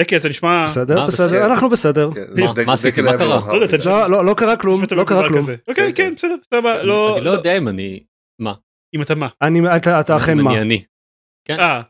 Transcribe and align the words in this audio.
דקל 0.00 0.16
אתה 0.16 0.28
נשמע 0.28 0.64
בסדר 0.64 1.06
בסדר 1.06 1.26
בסדר? 1.28 1.46
אנחנו 1.46 1.68
בסדר. 1.70 2.10
כן, 2.14 2.64
מה- 2.66 2.72
עשיתי? 2.72 2.90
דקל 2.90 3.02
מה 3.02 3.18
קרה? 3.18 3.52
לא 3.52 3.60
לא 3.84 4.10
לא 4.10 4.24
לא 4.24 4.34
קרה 4.34 4.56
כלום 4.56 4.82
לא 4.96 5.04
קרה 5.04 5.28
כלום. 5.28 5.46
אוקיי 5.68 5.92
כן, 5.94 6.04
כן 6.08 6.14
בסדר 6.14 6.34
סבבה 6.54 6.82
לא 6.82 7.16
אני 7.16 7.24
לא 7.24 7.30
יודע 7.30 7.56
אם 7.56 7.68
אני 7.68 8.04
מה 8.40 8.54
אם 8.94 9.02
אתה 9.02 9.14
מה. 9.14 9.28
אני 9.42 9.76
אתה 9.76 10.00
אתה 10.00 10.16
אכן 10.16 10.38
מה. 10.38 10.50
אני 10.52 10.60
אני. 10.60 10.82
כן. 11.48 11.60
אה. 11.60 11.82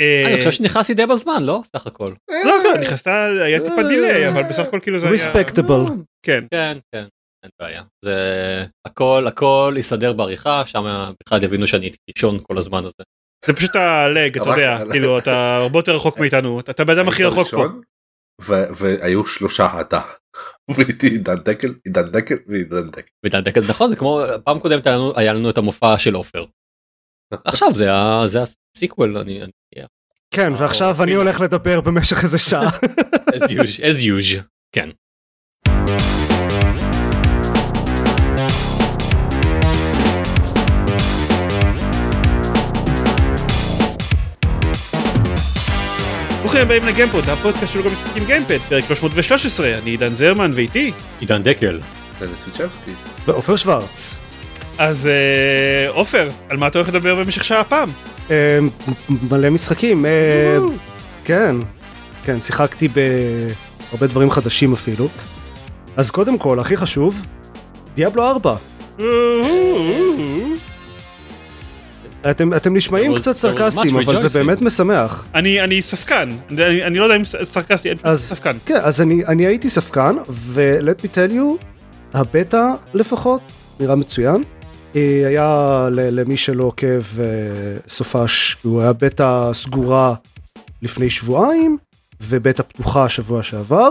אה, 0.00 0.24
אני 0.26 0.36
חושב 0.38 0.50
שנכנסתי 0.50 0.94
די 0.94 1.06
בזמן 1.06 1.42
לא 1.42 1.60
סך 1.76 1.86
הכל. 1.86 2.12
לא 2.30 2.62
לא 2.64 2.78
נכנסת 2.80 3.06
היה 3.06 3.60
טיפה 3.60 3.82
דיליי 3.88 4.28
אבל 4.28 4.42
בסך 4.42 4.62
הכל 4.68 4.78
כאילו 4.82 5.00
זה 5.00 5.06
היה 5.06 5.12
ריספקטבל. 5.12 5.80
כן 6.22 6.44
כן 6.50 6.78
כן 6.92 7.04
אין 7.42 7.50
בעיה 7.60 7.82
זה 8.04 8.14
הכל 8.86 9.24
הכל 9.28 9.74
יסדר 9.76 10.12
בעריכה 10.12 10.66
שם 10.66 10.84
בכלל 11.22 11.42
יבינו 11.42 11.66
שאני 11.66 11.84
הייתי 11.84 11.98
ראשון 12.16 12.38
כל 12.42 12.58
הזמן 12.58 12.78
הזה. 12.84 13.02
זה 13.44 13.52
פשוט 13.52 13.76
הלג 13.76 14.38
אתה 14.38 14.50
יודע 14.50 14.78
כאילו 14.92 15.18
אתה 15.18 15.56
הרבה 15.56 15.78
יותר 15.78 15.96
רחוק 15.96 16.18
מאיתנו 16.20 16.60
אתה 16.60 16.82
הבן 16.82 16.98
אדם 16.98 17.08
הכי 17.08 17.24
רחוק 17.24 17.48
פה. 17.50 17.66
והיו 18.76 19.26
שלושה 19.26 19.80
אתה. 19.80 20.00
ואיתי 20.76 21.06
עידן 21.08 21.34
דקל, 21.36 21.74
עידן 21.84 22.10
דקל 22.10 22.34
ועידן 22.46 22.90
דקל. 22.90 23.10
ועידן 23.22 23.40
דקל 23.40 23.60
נכון 23.68 23.90
זה 23.90 23.96
כמו 23.96 24.20
פעם 24.44 24.58
קודמת 24.60 24.86
היה 25.16 25.32
לנו, 25.32 25.50
את 25.50 25.58
המופע 25.58 25.98
של 25.98 26.14
עופר. 26.14 26.44
עכשיו 27.44 27.68
זה 28.26 28.40
הסיקוול 28.76 29.18
אני 29.18 29.42
אני- 29.42 29.52
כן 30.30 30.52
ועכשיו 30.58 30.86
אני 30.88 30.94
אפילו. 31.12 31.22
הולך 31.22 31.40
לדבר 31.40 31.80
במשך 31.80 32.22
איזה 32.22 32.38
שעה. 32.38 32.68
as 32.68 33.42
usual- 33.42 33.80
as 33.82 34.02
usual 34.06 34.42
כן. 34.72 34.90
ברוכים 46.46 46.62
הבאים 46.62 46.86
לגיימפוד 46.86 47.28
הפודקאסט 47.28 47.72
של 47.72 47.82
גם 47.82 47.92
משחקים 47.92 48.24
גיימפד 48.24 48.58
פרק 48.58 48.84
313 48.84 49.78
אני 49.78 49.90
עידן 49.90 50.14
זרמן 50.14 50.52
ואיתי 50.54 50.92
עידן 51.20 51.42
דקל 51.42 51.80
דניס 52.20 52.46
ויצ'בסקי. 52.46 52.90
ועופר 53.26 53.56
שוורץ. 53.56 54.20
אז 54.78 55.06
אה, 55.06 55.90
עופר 55.90 56.30
על 56.48 56.56
מה 56.56 56.66
אתה 56.66 56.78
הולך 56.78 56.88
לדבר 56.88 57.14
במשך 57.14 57.44
שעה 57.44 57.60
הפעם? 57.60 57.90
אה, 58.30 58.58
מלא 59.30 59.50
משחקים. 59.50 60.06
אה, 60.06 60.58
כן. 61.24 61.56
כן 62.24 62.40
שיחקתי 62.40 62.88
בהרבה 62.88 64.06
דברים 64.06 64.30
חדשים 64.30 64.72
אפילו. 64.72 65.08
אז 65.96 66.10
קודם 66.10 66.38
כל 66.38 66.60
הכי 66.60 66.76
חשוב 66.76 67.26
דיאבלו 67.94 68.30
4. 68.30 68.56
אתם 72.30 72.54
אתם 72.54 72.74
נשמעים 72.76 73.14
was- 73.14 73.18
קצת 73.18 73.32
סרקסטיים 73.36 73.96
אבל 73.96 74.16
זה 74.18 74.26
rejoicing. 74.26 74.32
באמת 74.46 74.62
משמח. 74.62 75.24
אני 75.34 75.60
אני 75.64 75.82
ספקן 75.82 76.36
אני 76.50 76.84
אני 76.84 76.98
לא 76.98 77.04
יודע 77.04 77.16
אם 77.16 77.22
סרקסטי 77.24 77.90
אני 77.90 77.98
אז- 78.02 78.20
ספקן 78.24 78.56
כן 78.66 78.78
אז 78.82 79.00
אני 79.00 79.26
אני 79.26 79.46
הייתי 79.46 79.70
ספקן 79.70 80.16
ו-let 80.28 81.00
me 81.02 81.08
tell 81.08 81.32
you 81.32 81.64
הבטא 82.14 82.62
לפחות 82.94 83.40
נראה 83.80 83.94
מצוין. 83.96 84.42
אה, 84.96 85.22
היה 85.26 85.48
ל- 85.92 86.20
למי 86.20 86.36
שלא 86.36 86.64
עוקב 86.64 86.86
אה, 87.20 87.24
סופש 87.88 88.56
הוא 88.62 88.80
היה 88.80 88.92
בטא 88.92 89.50
סגורה 89.52 90.14
לפני 90.82 91.10
שבועיים 91.10 91.78
ובטא 92.20 92.62
פתוחה 92.62 93.08
שבוע 93.08 93.42
שעבר. 93.42 93.90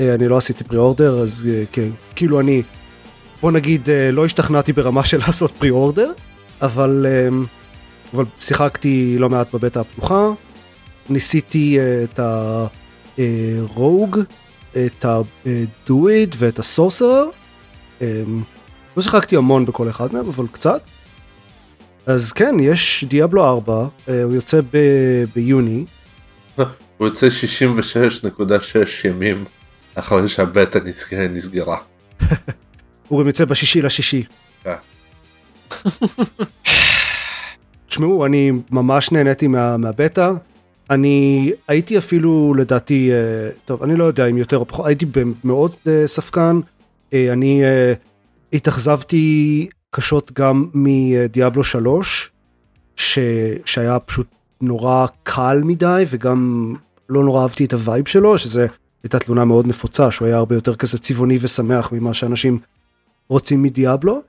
אה, 0.00 0.14
אני 0.14 0.28
לא 0.28 0.36
עשיתי 0.36 0.64
פרי 0.64 0.78
אורדר 0.78 1.18
אז 1.18 1.48
כן, 1.72 1.88
כאילו 2.16 2.40
אני 2.40 2.62
בוא 3.42 3.52
נגיד 3.52 3.88
לא 4.12 4.24
השתכנעתי 4.24 4.72
ברמה 4.72 5.04
של 5.04 5.18
לעשות 5.26 5.50
פרי 5.58 5.70
אורדר 5.70 6.12
אבל 6.62 7.06
אה, 7.08 7.28
אבל 8.14 8.24
שיחקתי 8.40 9.16
לא 9.18 9.28
מעט 9.28 9.54
בבטא 9.54 9.78
הפתוחה. 9.78 10.30
ניסיתי 11.10 11.78
אה, 11.80 12.04
את 12.04 12.18
ה... 12.18 12.66
רוג, 13.74 14.18
את 14.86 15.04
ה-do 15.04 15.90
it 15.92 16.34
ואת 16.36 16.58
ה-sorcerer. 16.58 17.26
אמ, 18.00 18.06
לא 18.96 19.02
שיחקתי 19.02 19.36
המון 19.36 19.64
בכל 19.64 19.90
אחד 19.90 20.14
מהם, 20.14 20.28
אבל 20.28 20.46
קצת. 20.52 20.80
אז 22.06 22.32
כן, 22.32 22.54
יש 22.60 23.04
דיאבלו 23.08 23.44
4, 23.44 23.86
אה, 24.08 24.22
הוא 24.22 24.34
יוצא 24.34 24.60
ב- 24.60 25.24
ביוני. 25.34 25.84
הוא 26.98 27.06
יוצא 27.08 27.28
66.6 27.28 28.42
ימים 29.08 29.44
אחרי 29.94 30.28
שהבטא 30.28 30.78
נסג- 30.78 31.14
נסגרה. 31.30 31.78
הוא 33.08 33.20
גם 33.20 33.26
יוצא 33.26 33.44
בשישי 33.44 33.82
לשישי. 33.82 34.24
תשמעו, 37.88 38.26
אני 38.26 38.52
ממש 38.70 39.12
נהניתי 39.12 39.46
מה, 39.46 39.76
מהבטא. 39.76 40.32
אני 40.90 41.50
הייתי 41.68 41.98
אפילו 41.98 42.54
לדעתי, 42.54 43.10
אה, 43.12 43.50
טוב, 43.64 43.82
אני 43.82 43.96
לא 43.96 44.04
יודע 44.04 44.26
אם 44.26 44.38
יותר 44.38 44.58
או 44.58 44.66
פחות, 44.66 44.86
הייתי 44.86 45.06
מאוד 45.44 45.72
אה, 45.86 46.02
ספקן. 46.06 46.60
אה, 47.12 47.32
אני 47.32 47.64
אה, 47.64 47.92
התאכזבתי 48.52 49.68
קשות 49.90 50.32
גם 50.32 50.66
מדיאבלו 50.74 51.64
3, 51.64 52.30
ש, 52.96 53.18
שהיה 53.64 53.98
פשוט 53.98 54.26
נורא 54.60 55.06
קל 55.22 55.60
מדי 55.64 56.04
וגם 56.10 56.74
לא 57.08 57.24
נורא 57.24 57.42
אהבתי 57.42 57.64
את 57.64 57.72
ה 57.72 57.79
vibe 57.79 58.08
שלו, 58.08 58.38
שזה 58.38 58.66
הייתה 59.02 59.18
תלונה 59.18 59.44
מאוד 59.44 59.66
נפוצה, 59.66 60.10
שהוא 60.10 60.28
היה 60.28 60.36
הרבה 60.36 60.54
יותר 60.54 60.74
כזה 60.74 60.98
צבעוני 60.98 61.38
ושמח 61.40 61.92
ממה 61.92 62.14
שאנשים 62.14 62.58
רוצים 63.28 63.62
מדיאבלו. 63.62 64.22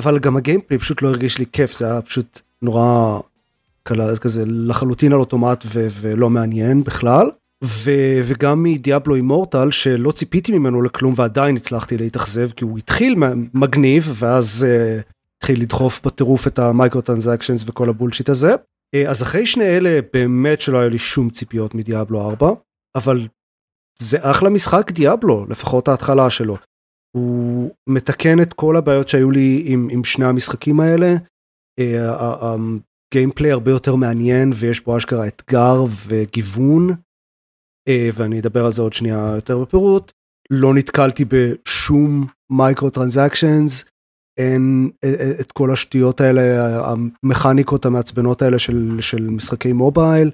אבל 0.00 0.18
גם 0.18 0.36
ה 0.36 0.41
gameplay 0.41 0.78
פשוט 0.78 1.02
לא 1.02 1.08
הרגיש 1.08 1.38
לי 1.38 1.44
כיף, 1.52 1.78
זה 1.78 1.90
היה 1.90 2.02
פשוט 2.02 2.40
נורא 2.62 3.20
קלה, 3.82 4.16
כזה 4.16 4.44
לחלוטין 4.46 5.12
על 5.12 5.18
אוטומט 5.18 5.64
ו- 5.66 5.86
ולא 5.90 6.30
מעניין 6.30 6.84
בכלל. 6.84 7.30
ו- 7.64 8.20
וגם 8.24 8.62
מדיאבלו 8.62 9.14
אימורטל 9.14 9.70
שלא 9.70 10.12
ציפיתי 10.12 10.58
ממנו 10.58 10.82
לכלום 10.82 11.14
ועדיין 11.16 11.56
הצלחתי 11.56 11.98
להתאכזב 11.98 12.50
כי 12.50 12.64
הוא 12.64 12.78
התחיל 12.78 13.14
מגניב 13.54 14.12
ואז 14.14 14.66
uh, 14.66 15.02
התחיל 15.36 15.62
לדחוף 15.62 16.06
בטירוף 16.06 16.46
את 16.46 16.58
המייקרו 16.58 17.00
טרנזקשנס 17.00 17.64
וכל 17.66 17.88
הבולשיט 17.88 18.28
הזה. 18.28 18.54
Uh, 18.54 19.08
אז 19.08 19.22
אחרי 19.22 19.46
שני 19.46 19.64
אלה 19.64 20.00
באמת 20.12 20.60
שלא 20.60 20.78
היו 20.78 20.90
לי 20.90 20.98
שום 20.98 21.30
ציפיות 21.30 21.74
מדיאבלו 21.74 22.20
4 22.20 22.50
אבל 22.96 23.28
זה 23.98 24.18
אחלה 24.20 24.50
משחק 24.50 24.92
דיאבלו 24.92 25.46
לפחות 25.48 25.88
ההתחלה 25.88 26.30
שלו. 26.30 26.56
הוא 27.16 27.70
מתקן 27.88 28.42
את 28.42 28.52
כל 28.52 28.76
הבעיות 28.76 29.08
שהיו 29.08 29.30
לי 29.30 29.62
עם, 29.66 29.88
עם 29.90 30.04
שני 30.04 30.24
המשחקים 30.24 30.80
האלה. 30.80 31.14
אה, 31.78 32.14
הגיימפליי 33.12 33.52
הרבה 33.52 33.70
יותר 33.70 33.94
מעניין 33.94 34.50
ויש 34.54 34.80
בו 34.80 34.98
אשכרה 34.98 35.26
אתגר 35.26 35.84
וגיוון. 36.08 36.90
אה, 37.88 38.08
ואני 38.14 38.40
אדבר 38.40 38.66
על 38.66 38.72
זה 38.72 38.82
עוד 38.82 38.92
שנייה 38.92 39.32
יותר 39.34 39.58
בפירוט. 39.58 40.12
לא 40.50 40.74
נתקלתי 40.74 41.24
בשום 41.24 42.26
micro 42.50 42.90
transactions. 42.90 43.84
אין 44.38 44.90
אה, 45.04 45.14
אה, 45.20 45.40
את 45.40 45.52
כל 45.52 45.72
השטויות 45.72 46.20
האלה, 46.20 46.42
המכניקות 46.90 47.84
המעצבנות 47.84 48.42
האלה 48.42 48.58
של, 48.58 49.00
של 49.00 49.22
משחקי 49.22 49.72
mobile. 49.72 50.30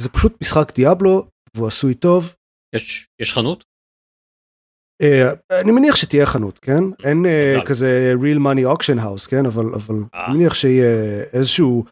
זה 0.00 0.08
פשוט 0.08 0.36
משחק 0.42 0.74
דיאבלו 0.74 1.26
והוא 1.56 1.66
עשוי 1.66 1.94
טוב. 1.94 2.34
יש 2.74 3.06
יש 3.20 3.34
חנות 3.34 3.58
אה, 3.58 3.64
אני 5.50 5.72
מניח 5.72 5.96
שתהיה 5.96 6.26
חנות, 6.26 6.58
כן? 6.58 6.84
אין 7.04 7.26
אה. 7.26 7.60
כזה 7.66 8.14
real 8.20 8.38
money 8.38 8.76
auction 8.78 8.98
house, 8.98 9.30
כן? 9.30 9.46
אבל 9.46 9.74
אבל 9.74 9.94
אה. 10.14 10.26
אני 10.26 10.34
מניח 10.38 10.54
שיהיה 10.54 11.22
איזשהו 11.32 11.84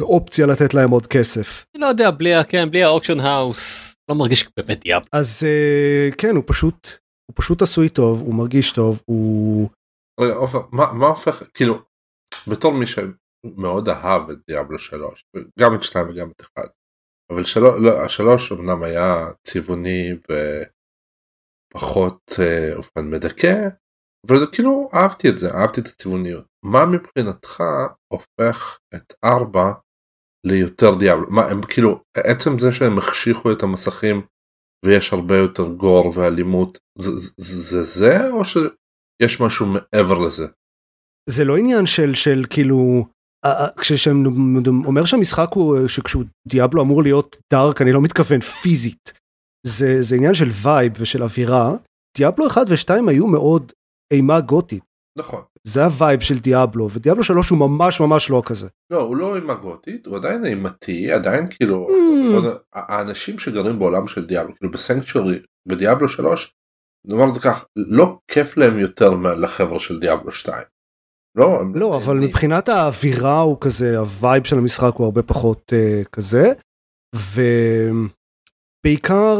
אופציה 0.00 0.46
לתת 0.46 0.74
להם 0.74 0.90
עוד 0.90 1.06
כסף. 1.06 1.64
אני 1.74 1.80
לא 1.82 1.86
יודע 1.86 2.10
בלי 2.10 2.34
ה- 2.34 2.44
כן 2.44 2.70
בלי 2.70 2.82
האוקשן 2.82 3.20
האוס 3.20 3.94
לא 4.10 4.14
מרגיש 4.16 4.48
באמת 4.56 4.80
דיאב. 4.80 5.02
אז 5.12 5.42
אה, 5.46 6.08
כן, 6.18 6.36
הוא 6.36 6.44
פשוט, 6.46 6.88
הוא 7.30 7.34
פשוט 7.34 7.62
עשוי 7.62 7.88
טוב, 7.88 8.20
הוא 8.20 8.34
מרגיש 8.34 8.72
טוב, 8.72 9.02
הוא... 9.04 9.68
רגע 10.20 10.32
עופר, 10.34 10.60
מה 10.72 10.92
מה 10.92 11.06
הופך, 11.06 11.42
כאילו, 11.54 11.78
בתור 12.50 12.72
מי 12.72 12.84
שמאוד 12.86 13.88
אהב 13.88 14.30
את 14.30 14.36
דיאבלו 14.48 14.78
3, 14.78 15.24
גם 15.58 15.74
את 15.74 15.82
2 15.82 16.08
וגם 16.08 16.30
את 16.30 16.42
1, 16.42 16.50
אבל 17.32 17.44
שלוש, 17.44 17.74
לא, 17.80 18.00
השלוש 18.04 18.52
אמנם 18.52 18.82
היה 18.82 19.26
צבעוני 19.46 20.12
ופחות 20.12 20.83
אה, 21.76 22.74
אופן 22.76 23.10
מדכא, 23.10 23.68
אבל 24.28 24.38
זה 24.38 24.46
כאילו 24.52 24.90
אהבתי 24.94 25.28
את 25.28 25.38
זה, 25.38 25.54
אהבתי 25.54 25.80
את 25.80 25.86
הצבעוניות. 25.86 26.44
מה 26.64 26.86
מבחינתך 26.86 27.62
הופך 28.12 28.78
את 28.94 29.14
4 29.24 29.72
ליותר 30.46 30.94
דיאבלו? 30.94 31.30
מה 31.30 31.44
הם 31.44 31.62
כאילו, 31.62 32.00
עצם 32.16 32.58
זה 32.58 32.72
שהם 32.72 32.98
החשיכו 32.98 33.52
את 33.52 33.62
המסכים 33.62 34.22
ויש 34.84 35.12
הרבה 35.12 35.36
יותר 35.36 35.68
gore 35.68 36.12
ואלימות, 36.14 36.78
זה 36.98 37.10
זה, 37.10 37.30
זה, 37.38 37.84
זה 37.84 38.30
או 38.30 38.44
שיש 38.44 39.40
משהו 39.40 39.66
מעבר 39.66 40.18
לזה? 40.18 40.46
זה 41.30 41.44
לא 41.44 41.56
עניין 41.56 41.86
של, 41.86 42.14
של 42.14 42.44
כאילו... 42.50 43.06
אה, 43.44 43.64
אה, 43.64 43.68
כשאני 43.80 44.22
אומר 44.86 45.04
שהמשחק 45.04 45.48
הוא 45.54 45.88
שכשהוא 45.88 46.24
דיאבלו 46.48 46.82
אמור 46.82 47.02
להיות 47.02 47.36
dark 47.52 47.82
אני 47.82 47.92
לא 47.92 48.02
מתכוון 48.02 48.40
פיזית 48.40 49.12
זה, 49.66 50.02
זה 50.02 50.16
עניין 50.16 50.34
של 50.34 50.48
vibe 50.62 50.92
ושל 51.00 51.22
אווירה 51.22 51.72
דיאבלו 52.16 52.46
1 52.46 52.66
ו2 52.66 53.10
היו 53.10 53.26
מאוד 53.26 53.72
אימה 54.12 54.40
גותית 54.40 54.84
נכון. 55.18 55.42
זה 55.64 55.84
ה 55.84 55.91
vibe 55.91 56.20
של 56.20 56.38
דיאבלו 56.38 56.90
ודיאבלו 56.90 57.24
3 57.24 57.48
הוא 57.48 57.58
ממש 57.58 58.00
ממש 58.00 58.30
לא 58.30 58.42
כזה. 58.46 58.68
לא 58.90 59.00
הוא 59.00 59.16
לא 59.16 59.36
אימה 59.36 59.54
גותית 59.54 60.06
הוא 60.06 60.16
עדיין 60.16 60.46
אימתי 60.46 61.12
עדיין 61.12 61.46
כאילו 61.50 61.88
Mm. 62.34 62.46
האנשים 62.72 63.38
שגרים 63.38 63.78
בעולם 63.78 64.08
של 64.08 64.26
דיאבלו 64.26 64.54
כאילו 64.54 64.72
בסנקצ'ורי 64.72 65.38
בדיאבלו 65.68 66.08
3 66.08 66.54
נאמר 67.06 67.28
את 67.28 67.34
זה 67.34 67.40
כך 67.40 67.64
לא 67.76 68.18
כיף 68.28 68.56
להם 68.56 68.78
יותר 68.78 69.10
לחבר'ה 69.10 69.78
של 69.78 70.00
דיאבלו 70.00 70.32
2. 70.32 70.62
לא, 71.36 71.60
הם 71.60 71.74
לא 71.74 71.96
אבל 71.96 72.14
נהנים. 72.14 72.28
מבחינת 72.28 72.68
האווירה 72.68 73.40
הוא 73.40 73.56
כזה 73.60 73.98
ה 73.98 74.07
vibe 74.07 74.44
של 74.44 74.58
המשחק 74.58 74.92
הוא 74.94 75.04
הרבה 75.04 75.22
פחות 75.22 75.72
uh, 75.72 76.08
כזה 76.08 76.52
ובעיקר 78.84 79.36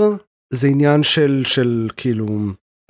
זה 0.52 0.68
עניין 0.68 1.02
של 1.02 1.42
של 1.44 1.88
כאילו 1.96 2.26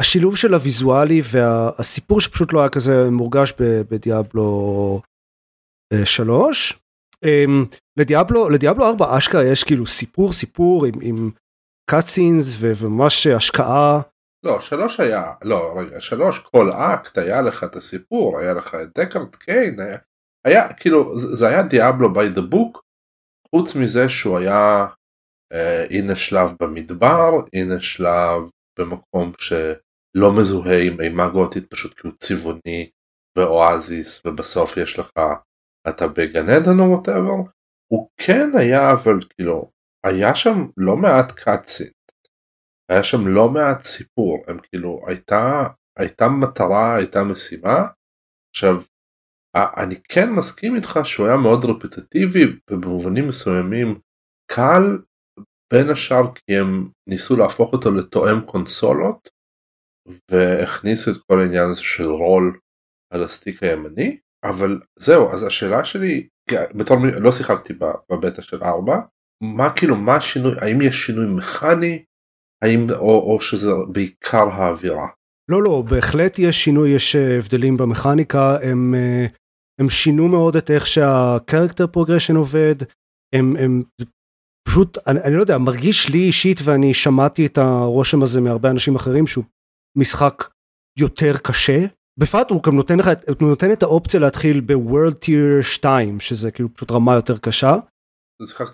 השילוב 0.01 0.37
של 0.37 0.55
הוויזואלי 0.55 1.21
והסיפור 1.33 2.21
שפשוט 2.21 2.53
לא 2.53 2.61
היה 2.61 2.69
כזה 2.69 3.11
מורגש 3.11 3.53
בדיאבלו 3.91 5.01
3. 6.05 6.79
לדיאבלו 7.99 8.51
לדיאבלו 8.51 8.85
4 8.87 9.19
אשכרה 9.19 9.45
יש 9.45 9.65
כאילו 9.65 9.87
סיפור 9.87 10.33
סיפור 10.33 10.87
עם, 10.87 10.95
עם 11.03 11.31
cutscenes 11.91 12.57
וממש 12.61 13.27
השקעה 13.27 14.01
לא 14.45 14.61
שלוש 14.61 15.01
היה 15.01 15.33
לא 15.45 15.75
רגע 15.79 16.01
שלוש 16.01 16.39
כל 16.39 16.71
אקט 16.73 17.19
היה 17.19 17.43
לך 17.43 17.65
את 17.65 17.77
הסיפור 17.77 18.39
היה 18.39 18.55
לך 18.55 18.75
את 18.75 18.99
דקארד 18.99 19.37
קיין 19.37 19.81
היה, 19.81 19.99
היה 20.45 20.73
כאילו 20.73 21.19
זה 21.19 21.49
היה 21.49 21.63
דיאבלו 21.63 22.09
by 22.09 22.37
the 22.37 22.55
book 22.55 22.81
חוץ 23.51 23.77
מזה 23.77 24.09
שהוא 24.09 24.39
היה 24.39 24.87
אה, 24.87 24.87
הנה 25.91 26.17
שלב 26.17 26.53
במדבר 26.61 27.31
הנה 27.53 27.81
שלב 27.81 28.43
במקום 28.79 29.33
שלא 29.39 30.33
מזוהה 30.41 30.83
עם 30.83 31.01
אימה 31.01 31.29
גותית 31.29 31.71
פשוט 31.71 31.95
כי 31.95 32.09
הוא 32.09 32.17
צבעוני 32.19 32.91
ואואזיס 33.39 34.27
ובסוף 34.27 34.77
יש 34.77 34.99
לך 34.99 35.11
אתה 35.89 36.09
בגן 36.09 36.49
עדן 36.49 36.81
או 36.81 36.85
ווטאבר 36.85 37.51
הוא 37.93 38.09
כן 38.17 38.51
היה 38.59 38.93
אבל 38.93 39.19
כאילו 39.31 39.71
היה 40.07 40.35
שם 40.35 40.67
לא 40.77 40.97
מעט 40.97 41.33
קאצין 41.33 41.91
היה 42.89 43.05
שם 43.05 43.27
לא 43.27 43.49
מעט 43.49 43.83
סיפור. 43.83 44.45
הם 44.49 44.59
כאילו 44.59 45.01
הייתה 45.07 45.69
הייתה 45.99 46.29
מטרה 46.29 46.97
הייתה 46.97 47.25
משימה. 47.25 47.89
עכשיו 48.55 48.75
אני 49.57 49.95
כן 50.09 50.33
מסכים 50.33 50.77
איתך 50.77 50.99
שהוא 51.05 51.27
היה 51.27 51.37
מאוד 51.37 51.65
רפטטיבי 51.65 52.45
ובמובנים 52.71 53.29
מסוימים 53.29 54.01
קל 54.53 54.99
בין 55.73 55.91
השאר 55.91 56.35
כי 56.35 56.57
הם 56.57 56.89
ניסו 57.09 57.37
להפוך 57.37 57.73
אותו 57.73 57.91
לתואם 57.91 58.41
קונסולות 58.41 59.29
והכניסו 60.31 61.11
את 61.11 61.17
כל 61.17 61.41
העניין 61.41 61.69
הזה 61.71 61.83
של 61.83 62.11
רול 62.11 62.59
על 63.13 63.23
ה 63.23 63.29
stick 63.29 63.63
הימני. 63.63 64.19
אבל 64.45 64.81
זהו 64.99 65.31
אז 65.33 65.43
השאלה 65.43 65.85
שלי 65.85 66.29
בתור 66.75 66.99
מי 66.99 67.09
לא 67.21 67.33
שיחקתי 67.33 67.73
בבטא 68.11 68.43
של 68.43 68.65
4 68.65 69.01
מה 69.43 69.77
כאילו 69.77 69.97
מה 69.97 70.17
השינוי 70.17 70.53
האם 70.61 70.81
יש 70.81 71.07
שינוי 71.07 71.27
מכני? 71.37 72.03
האם 72.65 72.87
או, 72.91 73.33
או 73.33 73.41
שזה 73.41 73.71
בעיקר 73.93 74.49
האווירה. 74.53 75.09
לא 75.51 75.63
לא 75.63 75.83
בהחלט 75.91 76.39
יש 76.39 76.65
שינוי 76.65 76.91
יש 76.91 77.17
אה, 77.17 77.39
הבדלים 77.39 77.77
במכניקה. 77.77 78.57
הם 78.63 78.95
אה, 78.95 79.27
הם 79.81 79.91
שינו 79.91 80.29
מאוד 80.29 80.57
את 80.57 80.71
איך 80.71 80.87
שה 80.87 81.12
character 81.12 81.87
progression 81.87 82.37
עובד. 82.37 82.75
הם 83.35 83.57
הם 83.57 83.83
פשוט 84.69 84.99
אני, 85.07 85.21
אני 85.25 85.35
לא 85.35 85.41
יודע 85.41 85.59
מרגיש 85.59 86.09
לי 86.09 86.19
אישית 86.19 86.59
ואני 86.65 86.95
שמעתי 86.95 87.47
את 87.47 87.59
הרושם 87.59 88.23
הזה 88.23 88.41
מהרבה 88.41 88.71
אנשים 88.71 88.95
אחרים 88.95 89.27
שהוא 89.27 89.45
משחק 89.99 90.45
יותר 90.99 91.33
קשה 91.43 91.79
בפרט 92.21 92.51
הוא 92.51 92.63
גם 92.63 92.77
נותן 92.77 92.99
לך 92.99 93.09
את- 93.09 93.41
הוא 93.41 93.49
נותן 93.49 93.73
את 93.73 93.83
האופציה 93.83 94.21
להתחיל 94.21 94.61
ב 94.61 94.70
world 94.70 95.15
tier 95.17 95.63
2 95.63 96.21
שזה 96.21 96.51
כאילו 96.51 96.75
פשוט 96.75 96.91
רמה 96.91 97.15
יותר 97.15 97.39
קשה 97.39 97.77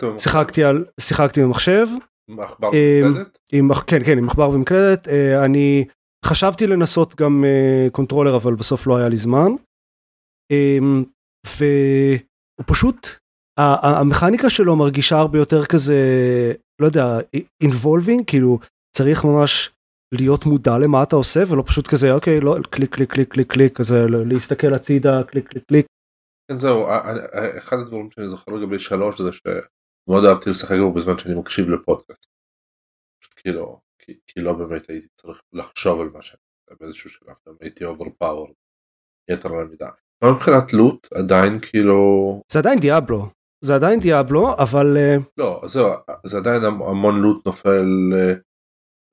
במחשב? 0.06 0.22
שיחקתי 0.31 0.64
על 0.64 0.84
שיחקתי 1.00 1.42
במחשב 1.42 1.87
עם 2.31 2.40
עכבר 2.40 2.70
במקלדת? 3.04 3.38
עם 3.52 3.69
כן 3.87 4.04
כן 4.04 4.19
עם 4.19 4.28
עכבר 4.28 4.50
ומקלדת 4.50 5.08
אה, 5.08 5.44
אני 5.44 5.84
חשבתי 6.25 6.66
לנסות 6.66 7.14
גם 7.16 7.44
אה, 7.44 7.87
controller 7.93 8.37
אבל 8.37 8.54
בסוף 8.54 8.87
לא 8.87 8.96
היה 8.96 9.08
לי 9.08 9.16
זמן. 9.16 9.50
אה, 10.52 10.78
והוא 11.46 12.66
פשוט 12.66 13.08
המכניקה 13.58 14.50
שלו 14.50 14.76
מרגישה 14.76 15.17
הרבה 15.17 15.38
יותר 15.38 15.64
כזה 15.64 15.94
לא 16.81 16.87
יודע 16.87 17.19
involving 17.61 18.25
כאילו 18.26 18.58
צריך 18.97 19.25
ממש 19.25 19.70
להיות 20.14 20.47
מודע 20.47 20.79
למה 20.79 21.02
אתה 21.02 21.17
עושה 21.17 21.41
ולא 21.49 21.62
פשוט 21.67 21.88
כזה 21.88 22.12
אוקיי 22.12 22.41
לא 22.41 22.56
click 22.70 22.94
click 22.94 23.12
click 23.12 23.32
click 23.32 23.52
click 23.52 23.76
כזה 23.76 24.06
להסתכל 24.08 24.75
הצידה 24.75 25.23
click 25.25 25.49
click 25.49 25.64
click 25.69 25.87
כן 26.50 26.58
זהו 26.58 26.87
אחד 27.58 27.76
הדברים 27.79 28.11
שאני 28.11 28.29
זוכר 28.29 28.52
לגבי 28.52 28.79
שלוש 28.79 29.20
זה 29.20 29.31
שמאוד 29.32 30.25
אהבתי 30.25 30.50
לשחק 30.50 30.76
בו 30.79 30.93
בזמן 30.93 31.19
שאני 31.19 31.35
מקשיב 31.35 31.70
לפודקאסט. 31.70 32.26
פשוט 33.20 33.35
כאילו 33.37 33.81
כי, 33.99 34.19
כי 34.26 34.41
לא 34.41 34.52
באמת 34.52 34.91
הייתי 34.91 35.08
צריך 35.20 35.43
לחשוב 35.52 36.00
על 36.00 36.08
מה 36.08 36.23
שאני 36.23 36.41
עושה 36.61 36.76
באיזשהו 36.81 37.11
שלב 37.11 37.35
גם 37.49 37.55
הייתי 37.61 37.85
overpower 37.85 38.55
יתר 39.31 39.49
על 39.55 39.61
המידה. 39.61 39.91
מבחינת 40.25 40.73
loot 40.73 41.08
עדיין 41.12 41.61
כאילו 41.61 42.43
זה 42.52 42.58
עדיין 42.58 42.81
דיאבלו 42.81 43.31
זה 43.65 43.75
עדיין 43.75 44.01
דיאבלו 44.01 44.55
אבל 44.59 44.97
אה, 44.97 45.17
לא 45.39 45.61
זהו 45.67 45.89
זה 46.27 46.37
עדיין 46.37 46.65
המ- 46.65 46.83
המון 46.83 47.21
loot 47.20 47.47
נופל 47.47 47.87
אה, 48.15 48.33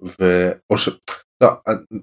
ואו 0.02 0.78
ש... 0.78 0.90
לא, 1.44 1.50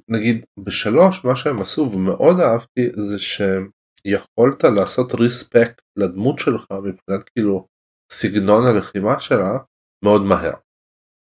נגיד 0.09 0.47
בשלוש 0.59 1.25
מה 1.25 1.37
שהם 1.37 1.61
עשו 1.61 1.91
ומאוד 1.93 2.41
אהבתי 2.41 2.91
זה 2.97 3.17
שיכולת 3.19 4.65
לעשות 4.65 5.15
respec 5.15 5.81
לדמות 5.97 6.39
שלך 6.39 6.67
מבחינת 6.71 7.29
כאילו 7.29 7.67
סגנון 8.13 8.67
הלחימה 8.67 9.21
שלה 9.21 9.59
מאוד 10.05 10.23
מהר. 10.23 10.53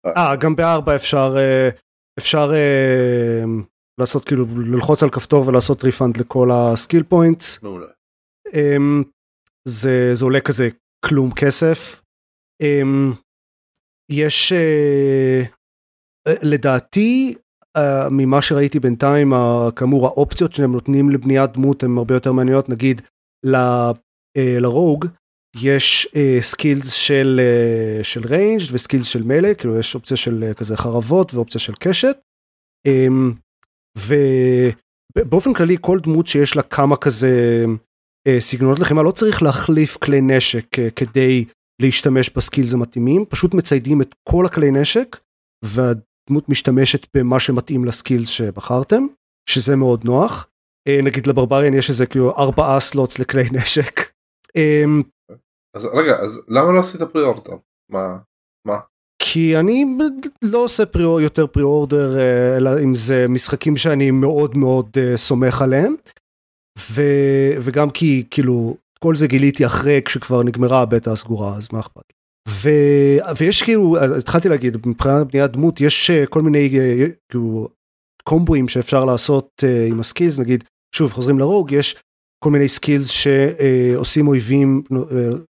אה, 0.07 0.37
גם 0.37 0.57
בארבע 0.57 0.97
אפשר, 0.97 1.35
אה, 1.37 1.69
אפשר 2.19 2.51
אה, 2.53 3.45
לעשות 4.01 4.25
כאילו, 4.25 4.47
ללחוץ 4.57 5.03
על 5.03 5.11
כפתור 5.11 5.47
ולעשות 5.49 5.85
refund 5.85 6.17
לכל 6.17 6.49
ה 6.53 6.61
skill 6.61 7.03
points. 7.03 7.63
מעולה. 7.63 7.87
אמ, 8.55 9.03
זה, 9.69 10.11
זה 10.15 10.25
עולה 10.25 10.41
כזה 10.41 10.69
כלום 11.07 11.31
כסף. 11.35 12.01
אמ, 12.63 13.13
יש, 14.13 14.53
אה, 14.53 15.43
לדעתי, 16.43 17.35
אה, 17.77 18.09
ממה 18.11 18.43
שראיתי 18.43 18.81
בינתיים, 18.81 19.33
כאמור 19.77 20.07
האופציות 20.07 20.53
שהם 20.53 20.73
נותנים 20.73 21.11
לבניית 21.11 21.53
דמות 21.53 21.83
הן 21.83 21.99
הרבה 21.99 22.15
יותר 22.15 22.33
מעניינות, 22.33 22.69
נגיד 22.69 23.03
ל- 23.47 23.91
אה, 24.37 24.57
ל 24.61 24.68
rogue. 24.68 25.07
יש 25.63 26.09
skills 26.41 26.93
של 26.93 27.41
אה, 27.43 28.05
של 28.05 28.27
range 28.27 28.61
ו 28.73 28.78
skills 28.78 29.07
של 29.07 29.23
melee 29.23 29.55
כאילו 29.55 29.79
יש 29.79 29.95
אופציה 29.95 30.17
של 30.17 30.45
אה, 30.45 30.55
כזה 30.55 30.77
חרבות 30.77 31.35
ואופציה 31.35 31.61
של 31.61 31.73
קשת. 31.81 32.19
אמ, 32.87 33.33
ובאופן 33.99 35.53
כללי 35.55 35.77
כל 35.81 35.99
דמות 36.03 36.27
שיש 36.27 36.57
לה 36.57 36.63
כמה 36.63 36.97
כזה 36.97 37.65
סגנונות 38.41 38.79
לחימה 38.79 39.03
לא 39.03 39.11
צריך 39.11 39.43
להחליף 39.43 39.97
כלי 39.97 40.21
נשק 40.21 40.79
אה, 40.79 40.91
כדי 40.91 41.45
להשתמש 41.83 42.31
בסקילס 42.31 42.75
המתאימים 42.75 43.25
פשוט 43.29 43.55
מציידים 43.55 44.03
את 44.03 44.15
כל 44.29 44.47
הכלי 44.47 44.71
נשק 44.71 45.17
והדמות 45.65 46.49
משתמשת 46.49 47.07
במה 47.17 47.41
שמתאים 47.41 47.85
לסקילס 47.85 48.29
שבחרתם 48.29 49.07
שזה 49.49 49.77
מאוד 49.77 50.05
נוח. 50.05 50.47
אה, 50.89 51.01
נגיד 51.03 51.27
לברבריאן 51.27 51.75
יש 51.75 51.91
איזה 51.91 52.07
כאילו 52.07 52.37
ארבעה 52.37 52.81
סלוטס 52.81 53.19
לכלי 53.19 53.43
נשק. 53.59 54.01
אמ, 54.57 55.03
אז 55.77 55.85
רגע 55.85 56.17
אז 56.17 56.41
למה 56.49 56.73
לא 56.73 56.81
עשית 56.81 57.03
פרי 57.03 57.23
אורטר? 57.23 57.57
מה? 57.91 58.19
מה? 58.67 58.79
כי 59.23 59.57
אני 59.57 59.85
לא 60.43 60.65
עושה 60.65 60.87
preor, 60.87 61.21
יותר 61.21 61.47
pre 61.47 61.63
order 61.63 62.19
אה, 62.19 62.57
אלא 62.57 62.71
אם 62.85 62.95
זה 62.95 63.27
משחקים 63.29 63.77
שאני 63.77 64.11
מאוד 64.11 64.57
מאוד 64.57 64.91
אה, 64.99 65.17
סומך 65.17 65.63
עליהם 65.63 65.95
ו, 66.91 67.03
וגם 67.61 67.91
כי 67.91 68.25
כאילו 68.31 68.77
כל 68.99 69.17
זה 69.17 69.27
גיליתי 69.27 69.67
אחרי 69.67 70.03
כשכבר 70.05 70.43
נגמרה 70.43 70.83
הבטא 70.83 71.11
הסגורה 71.11 71.57
אז 71.57 71.69
מה 71.73 71.81
אכפת. 71.81 72.13
ו, 72.49 72.69
ויש 73.37 73.63
כאילו 73.63 73.97
התחלתי 74.19 74.49
להגיד 74.49 74.77
מבחינת 74.87 75.27
בניית 75.33 75.51
דמות 75.51 75.81
יש 75.81 76.11
אה, 76.11 76.27
כל 76.27 76.43
מיני 76.43 76.79
אה, 76.79 77.07
כאילו 77.29 77.69
קומבואים 78.25 78.69
שאפשר 78.69 79.05
לעשות 79.05 79.49
אה, 79.65 79.87
עם 79.87 80.01
ה 80.01 80.06
skills 80.06 80.39
נגיד 80.39 80.65
שוב 80.95 81.13
חוזרים 81.13 81.39
ל 81.39 81.45
rogue 81.45 81.73
יש 81.73 81.97
כל 82.45 82.51
מיני 82.51 82.69
skills 82.69 83.11
שעושים 83.11 84.29
אויבים 84.29 84.83
אה, 84.93 84.97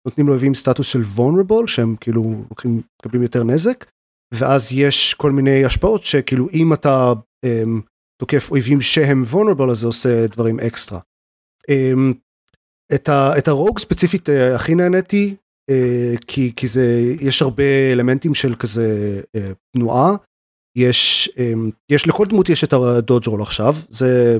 נותנים 0.07 0.27
לאויבים 0.27 0.53
סטטוס 0.53 0.87
של 0.87 1.01
vulnerable 1.01 1.67
שהם 1.67 1.95
כאילו 1.99 2.43
לוקחים 2.49 2.81
מקבלים 3.01 3.23
יותר 3.23 3.43
נזק 3.43 3.85
ואז 4.33 4.73
יש 4.73 5.13
כל 5.13 5.31
מיני 5.31 5.65
השפעות 5.65 6.03
שכאילו 6.03 6.47
אם 6.53 6.73
אתה 6.73 7.13
um, 7.45 7.81
תוקף 8.21 8.51
אויבים 8.51 8.81
שהם 8.81 9.23
vulnerable 9.31 9.71
אז 9.71 9.77
זה 9.77 9.87
עושה 9.87 10.27
דברים 10.27 10.59
extra. 10.59 10.99
Um, 11.71 12.13
את, 12.95 13.09
ה, 13.09 13.37
את 13.37 13.47
ה 13.47 13.52
rogue 13.52 13.79
ספציפית 13.79 14.29
uh, 14.29 14.55
הכי 14.55 14.75
נהניתי 14.75 15.35
uh, 15.71 16.25
כי, 16.27 16.53
כי 16.55 16.67
זה 16.67 17.13
יש 17.21 17.41
הרבה 17.41 17.91
אלמנטים 17.91 18.33
של 18.33 18.55
כזה 18.55 19.21
uh, 19.37 19.39
תנועה 19.75 20.15
יש 20.77 21.29
um, 21.35 21.71
יש 21.91 22.07
לכל 22.07 22.25
דמות 22.25 22.49
יש 22.49 22.63
את 22.63 22.73
ה 22.73 22.82
dodge 22.82 23.27
roll 23.27 23.41
עכשיו 23.41 23.73
זה 23.89 24.37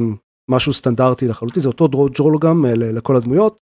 משהו 0.51 0.73
סטנדרטי 0.73 1.27
לחלוטין 1.27 1.61
זה 1.61 1.67
אותו 1.67 1.87
dodge 1.87 2.15
roll 2.15 2.37
גם 2.41 2.65
אה, 2.65 2.75
לכל 2.75 3.15
הדמויות. 3.15 3.57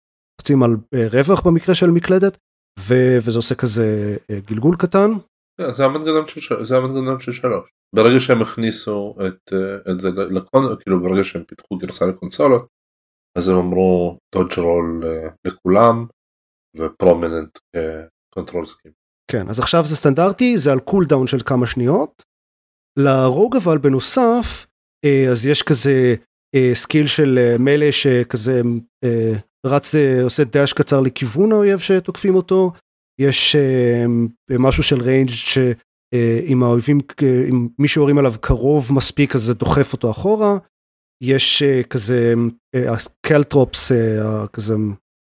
רוצים 0.41 0.63
על 0.63 0.75
אה, 0.93 1.07
רווח 1.11 1.41
במקרה 1.41 1.75
של 1.75 1.89
מקלדת 1.89 2.37
ו- 2.79 3.17
וזה 3.17 3.37
עושה 3.37 3.55
כזה 3.55 4.17
אה, 4.29 4.39
גלגול 4.39 4.75
קטן. 4.75 5.09
כן, 5.57 5.71
זה 5.71 5.85
המנגנון 5.85 6.27
של, 6.27 6.63
זה 6.63 6.77
המנגנון 6.77 7.19
של 7.19 7.31
שלוש. 7.31 7.69
ברגע 7.95 8.19
שהם 8.19 8.41
הכניסו 8.41 9.15
את, 9.27 9.53
את 9.91 9.99
זה 9.99 10.09
לקון, 10.11 10.75
כאילו 10.79 11.01
ברגע 11.01 11.23
שהם 11.23 11.43
פיתחו 11.43 11.77
גרסה 11.77 12.05
לקונסולות, 12.05 12.67
אז 13.37 13.49
הם 13.49 13.57
אמרו 13.57 14.17
dodge 14.35 14.59
roll 14.59 15.03
לכולם 15.45 16.05
ו 16.77 16.85
prominent 16.85 17.57
כ 17.75 17.95
control 17.95 18.65
scheme. 18.65 18.91
כן 19.31 19.49
אז 19.49 19.59
עכשיו 19.59 19.83
זה 19.85 19.95
סטנדרטי 19.95 20.57
זה 20.57 20.71
על 20.71 20.79
cooldown 20.79 21.27
של 21.27 21.39
כמה 21.45 21.67
שניות. 21.67 22.23
ל 22.99 23.08
rogue 23.08 23.55
אבל 23.55 23.77
בנוסף 23.77 24.67
אז 25.31 25.45
יש 25.45 25.63
כזה 25.63 26.15
skill 26.73 27.07
של 27.07 27.55
מלא 27.59 27.91
שכזה 27.91 28.61
רץ 29.65 29.95
עושה 30.23 30.43
dash 30.43 30.73
קצר 30.73 30.99
לכיוון 30.99 31.51
האויב 31.51 31.79
שתוקפים 31.79 32.35
אותו 32.35 32.71
יש 33.21 33.55
משהו 34.59 34.83
של 34.83 35.01
range 35.01 35.29
שאם 35.29 36.63
האויבים 36.63 36.97
אם 37.49 37.67
מישהו 37.79 38.01
יורים 38.01 38.17
עליו 38.17 38.33
קרוב 38.41 38.93
מספיק 38.93 39.35
אז 39.35 39.41
זה 39.41 39.53
דוחף 39.53 39.93
אותו 39.93 40.11
אחורה 40.11 40.57
יש 41.23 41.63
כזה 41.89 42.33
caltrops 43.25 43.91
כזה 44.53 44.73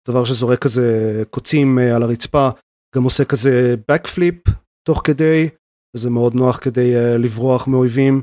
דבר 0.07 0.25
שזורק 0.25 0.59
כזה 0.59 1.23
קוצים 1.29 1.77
על 1.77 2.03
הרצפה 2.03 2.49
גם 2.95 3.03
עושה 3.03 3.25
כזה 3.25 3.75
backflip 3.91 4.51
תוך 4.87 5.01
כדי 5.03 5.49
וזה 5.95 6.09
מאוד 6.09 6.35
נוח 6.35 6.57
כדי 6.57 6.93
לברוח 7.19 7.67
מאויבים 7.67 8.21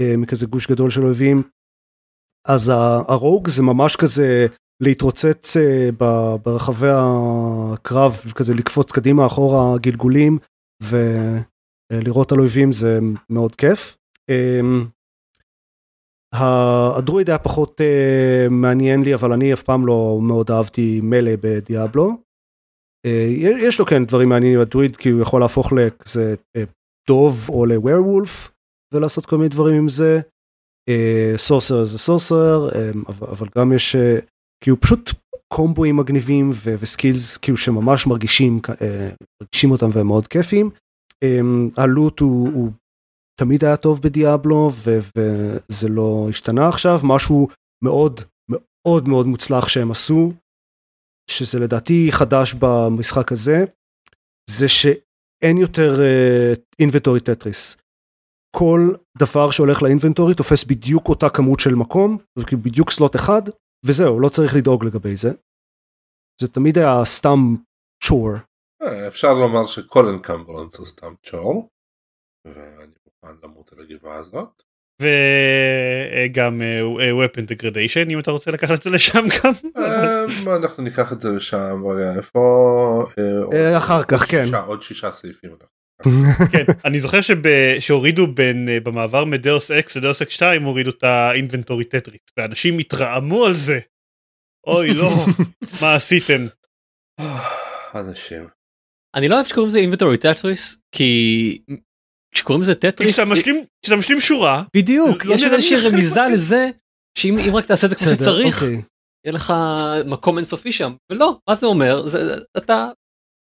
מכזה 0.00 0.46
גוש 0.46 0.70
גדול 0.70 0.90
של 0.90 1.04
אויבים 1.04 1.42
אז 2.48 2.72
הרוג 3.08 3.48
זה 3.48 3.62
ממש 3.62 3.96
כזה 3.96 4.46
להתרוצץ 4.80 5.56
ברחבי 6.44 6.88
הקרב 6.92 8.12
כזה 8.34 8.54
לקפוץ 8.54 8.92
קדימה 8.92 9.26
אחורה 9.26 9.78
גלגולים 9.78 10.38
ולראות 10.82 12.32
על 12.32 12.38
אויבים 12.38 12.72
זה 12.72 12.98
מאוד 13.30 13.54
כיף. 13.56 13.96
הדרואיד 16.34 17.30
היה 17.30 17.38
פחות 17.38 17.80
מעניין 18.50 19.02
לי 19.02 19.14
אבל 19.14 19.32
אני 19.32 19.52
אף 19.52 19.62
פעם 19.62 19.86
לא 19.86 20.18
מאוד 20.22 20.50
אהבתי 20.50 21.00
מלא 21.02 21.32
בדיאבלו. 21.40 22.16
יש 23.40 23.78
לו 23.78 23.86
כן 23.86 24.04
דברים 24.04 24.28
מעניינים 24.28 24.60
הדרואיד 24.60 24.96
כי 24.96 25.08
הוא 25.08 25.22
יכול 25.22 25.40
להפוך 25.40 25.72
לכזה 25.72 26.34
דוב 27.08 27.46
או 27.48 27.66
לווירוולף 27.66 28.50
ולעשות 28.94 29.26
כל 29.26 29.36
מיני 29.36 29.48
דברים 29.48 29.74
עם 29.74 29.88
זה. 29.88 30.20
סורסר 31.36 31.84
זה 31.84 31.98
סורסר 31.98 32.68
אבל 33.06 33.48
גם 33.58 33.72
יש 33.72 33.96
כי 34.64 34.70
הוא 34.70 34.78
פשוט 34.80 35.12
קומבואים 35.54 35.96
מגניבים 35.96 36.50
וסקילס 36.78 37.36
כאילו 37.36 37.56
שממש 37.56 38.06
מרגישים 38.06 38.60
מרגישים 39.42 39.70
אותם 39.70 39.88
והם 39.92 40.06
מאוד 40.06 40.26
כיפים. 40.26 40.70
הלוט 41.76 42.20
הוא, 42.20 42.48
הוא 42.54 42.70
תמיד 43.38 43.64
היה 43.64 43.76
טוב 43.76 44.00
בדיאבלו 44.04 44.70
וזה 44.84 45.88
לא 45.88 46.26
השתנה 46.30 46.68
עכשיו 46.68 46.98
משהו 47.04 47.48
מאוד 47.84 48.20
מאוד 48.50 49.08
מאוד 49.08 49.26
מוצלח 49.26 49.68
שהם 49.68 49.90
עשו 49.90 50.32
שזה 51.30 51.58
לדעתי 51.58 52.08
חדש 52.12 52.54
במשחק 52.54 53.32
הזה 53.32 53.64
זה 54.50 54.68
שאין 54.68 55.56
יותר 55.58 55.90
inventory 56.78 57.20
uh, 57.20 57.22
טטריס. 57.22 57.76
כל 58.56 58.80
דבר 59.18 59.50
שהולך 59.50 59.82
ל 59.82 59.87
inventory 59.87 60.34
תופס 60.34 60.64
בדיוק 60.64 61.08
אותה 61.08 61.30
כמות 61.30 61.60
של 61.60 61.74
מקום 61.74 62.18
בדיוק 62.64 62.90
slot 62.90 63.16
אחד 63.16 63.42
וזהו 63.86 64.20
לא 64.20 64.28
צריך 64.28 64.54
לדאוג 64.56 64.84
לגבי 64.84 65.16
זה. 65.16 65.28
זה 66.40 66.48
תמיד 66.48 66.78
היה 66.78 67.04
סתם 67.04 67.38
chore. 68.04 68.30
אפשר 69.08 69.32
לומר 69.32 69.66
שכל 69.66 70.06
encumbrance 70.06 70.76
הוא 70.76 70.86
סתם 70.86 71.14
chore. 71.26 71.68
ואני 72.46 72.92
מוכן 73.24 73.36
למות 73.44 73.72
על 73.72 73.78
הגבעה 73.80 74.16
הזאת. 74.16 74.62
וגם 75.02 76.62
weapon 76.98 77.40
degradation 77.40 78.10
אם 78.10 78.18
אתה 78.18 78.30
רוצה 78.30 78.50
לקחת 78.50 78.78
את 78.78 78.82
זה 78.82 78.90
לשם 78.90 79.24
גם. 79.44 79.52
אנחנו 80.56 80.82
ניקח 80.82 81.12
את 81.12 81.20
זה 81.20 81.28
לשם 81.30 81.82
איפה 82.16 83.04
אחר 83.78 84.02
כך 84.02 84.30
כן 84.30 84.54
עוד 84.54 84.82
שישה 84.82 85.12
סעיפים. 85.12 85.50
כן, 86.52 86.64
אני 86.84 87.00
זוכר 87.00 87.18
שהורידו 87.80 88.26
בין 88.26 88.68
במעבר 88.82 89.24
מ 89.24 89.33
Deus 89.33 89.70
Ex 89.70 89.96
ל 89.96 90.01
Deus 90.01 90.22
Ex 90.22 90.32
2 90.32 90.62
הורידו 90.62 90.90
את 90.90 91.04
ה 91.04 91.12
inventory 91.12 91.84
טטריס 91.84 92.20
ואנשים 92.36 92.78
התרעמו 92.78 93.44
על 93.44 93.54
זה. 93.54 93.78
אוי 94.66 94.94
לא 94.94 95.10
מה 95.82 95.94
עשיתם. 95.94 96.46
אנשים. 97.94 98.48
אני 99.14 99.28
לא 99.28 99.34
אוהב 99.34 99.46
שקוראים 99.46 99.68
לזה 99.68 99.78
inventory 99.78 100.18
טטריס 100.18 100.76
כי 100.92 101.58
כשקוראים 102.34 102.62
לזה 102.62 102.74
טטריס 102.74 103.18
כשאתה 103.82 103.96
משלים 103.96 104.20
שורה 104.20 104.62
בדיוק 104.76 105.24
יש 105.24 105.44
איזושהי 105.44 105.76
רמיזה 105.76 106.20
לזה 106.32 106.70
שאם 107.18 107.56
רק 107.56 107.64
תעשה 107.64 107.86
את 107.86 107.90
זה 107.90 107.96
כמו 107.96 108.08
שצריך 108.08 108.62
יהיה 108.62 109.32
לך 109.34 109.54
מקום 110.04 110.38
אינסופי 110.38 110.72
שם 110.72 110.94
ולא 111.12 111.38
מה 111.48 111.54
זה 111.54 111.66
אומר 111.66 112.04
אתה 112.56 112.88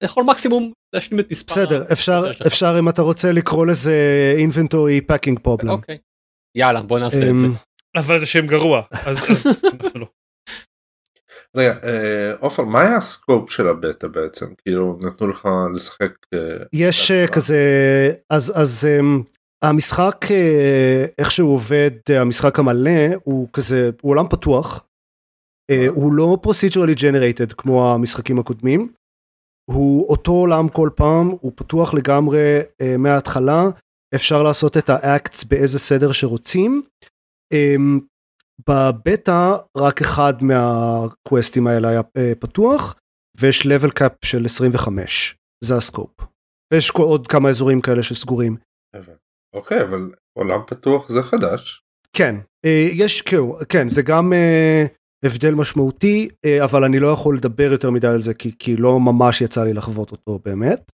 יכול 0.04 0.24
מקסימום 0.24 0.72
להשלים 0.94 1.20
את 1.20 1.32
מספר. 1.32 1.54
בסדר 1.54 1.84
אפשר 1.92 2.32
אפשר 2.48 2.76
אם 2.80 2.90
אתה 2.90 3.02
רוצה 3.02 3.32
לקרוא 3.32 3.66
לזה 3.66 3.96
inventory 4.50 5.12
packing 5.12 5.36
problem. 5.48 5.70
אוקיי. 5.70 5.98
יאללה 6.58 6.82
בוא 6.82 7.00
נעשה 7.00 7.30
את 7.30 7.36
זה. 7.38 7.48
אבל 7.96 8.20
זה 8.20 8.26
שם 8.26 8.48
גרוע 8.48 8.82
אז 8.92 9.18
לא. 9.96 10.06
רגע 11.58 11.74
עופר 12.39 12.63
מה 12.63 12.81
היה 12.81 12.98
הסקופ 12.98 13.51
של 13.51 13.67
הבטא 13.67 14.08
בעצם 14.08 14.46
כאילו 14.62 15.00
נתנו 15.03 15.27
לך 15.27 15.50
לשחק. 15.75 16.12
יש 16.74 17.12
כזה 17.12 17.58
אז 18.29 18.53
אז 18.55 18.88
המשחק 19.63 20.25
איך 21.17 21.31
שהוא 21.31 21.53
עובד 21.53 21.91
המשחק 22.10 22.60
המלא 22.60 23.15
הוא 23.24 23.48
כזה 23.53 23.89
הוא 24.01 24.12
עולם 24.12 24.27
פתוח. 24.29 24.86
הוא 25.88 26.13
לא 26.13 26.38
procedurally 26.46 27.00
generated 27.00 27.53
כמו 27.58 27.93
המשחקים 27.93 28.39
הקודמים. 28.39 28.91
הוא 29.70 30.10
אותו 30.10 30.31
עולם 30.31 30.70
כל 30.70 30.89
פעם 30.96 31.27
הוא 31.27 31.51
פתוח 31.55 31.93
לגמרי 31.93 32.60
מההתחלה 32.98 33.63
אפשר 34.15 34.43
לעשות 34.43 34.77
את 34.77 34.89
האקטס 34.89 35.43
באיזה 35.43 35.79
סדר 35.79 36.12
שרוצים. 36.12 36.81
Um, 37.53 38.11
בבטא 38.70 39.56
רק 39.77 40.01
אחד 40.01 40.34
מהקווסטים 40.41 41.68
האלה 41.68 41.89
היה 41.89 42.00
uh, 42.00 42.36
פתוח 42.39 42.96
ויש 43.39 43.62
level 43.62 43.89
cap 44.00 44.15
של 44.25 44.46
25 44.46 45.36
זה 45.63 45.75
הסקופ. 45.75 46.12
ויש 46.74 46.91
עוד 46.91 47.27
כמה 47.27 47.50
אזורים 47.50 47.82
כאלה 47.82 48.03
שסגורים. 48.03 48.58
אוקיי 49.56 49.82
אבל 49.82 50.12
עולם 50.34 50.60
פתוח 50.68 51.10
זה 51.10 51.22
חדש. 51.24 51.84
כן 52.15 52.36
uh, 52.65 52.70
יש 52.94 53.24
כן 53.70 53.89
זה 53.89 54.01
גם 54.01 54.34
uh, 54.34 55.25
הבדל 55.25 55.53
משמעותי 55.53 56.30
אבל 56.63 56.84
אני 56.84 57.00
לא 57.00 57.08
יכול 57.08 57.38
לדבר 57.38 57.72
יותר 57.72 57.89
מדי 57.89 58.08
על 58.08 58.22
זה 58.22 58.34
כי, 58.34 58.51
כי 58.60 58.75
לא 58.77 59.00
ממש 59.00 59.41
יצא 59.41 59.63
לי 59.63 59.74
לחוות 59.74 60.12
אותו 60.12 60.39
באמת. 60.46 60.91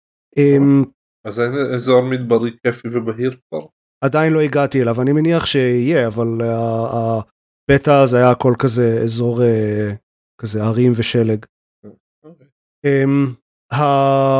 אז 1.28 1.40
אין 1.40 1.54
אזור 1.76 2.02
מדברי 2.02 2.52
כיפי 2.64 2.88
ובהיר 2.92 3.38
כבר? 3.50 3.66
עדיין 4.04 4.34
לא 4.34 4.42
הגעתי 4.42 4.82
אליו 4.82 5.02
אני 5.02 5.12
מניח 5.12 5.46
שיהיה 5.46 6.08
אבל 6.08 6.42
הבטא 7.72 8.06
זה 8.06 8.18
היה 8.18 8.32
הכל 8.32 8.54
כזה 8.60 9.00
אזור 9.04 9.42
כזה 10.42 10.64
הרים 10.64 10.92
ושלג. 10.96 11.46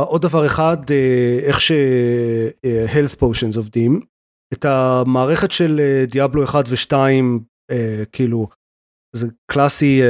עוד 0.08 0.22
דבר 0.22 0.46
אחד 0.46 0.78
איך 1.44 1.62
ש-health 1.62 3.16
potions 3.22 3.58
עובדים 3.58 4.02
את 4.54 4.66
המערכת 4.66 5.52
של 5.52 5.82
דיאבלו 6.12 6.44
1 6.44 6.66
ו2 6.66 6.94
כאילו 8.12 8.48
זה 9.16 9.28
קלאסי 9.52 10.02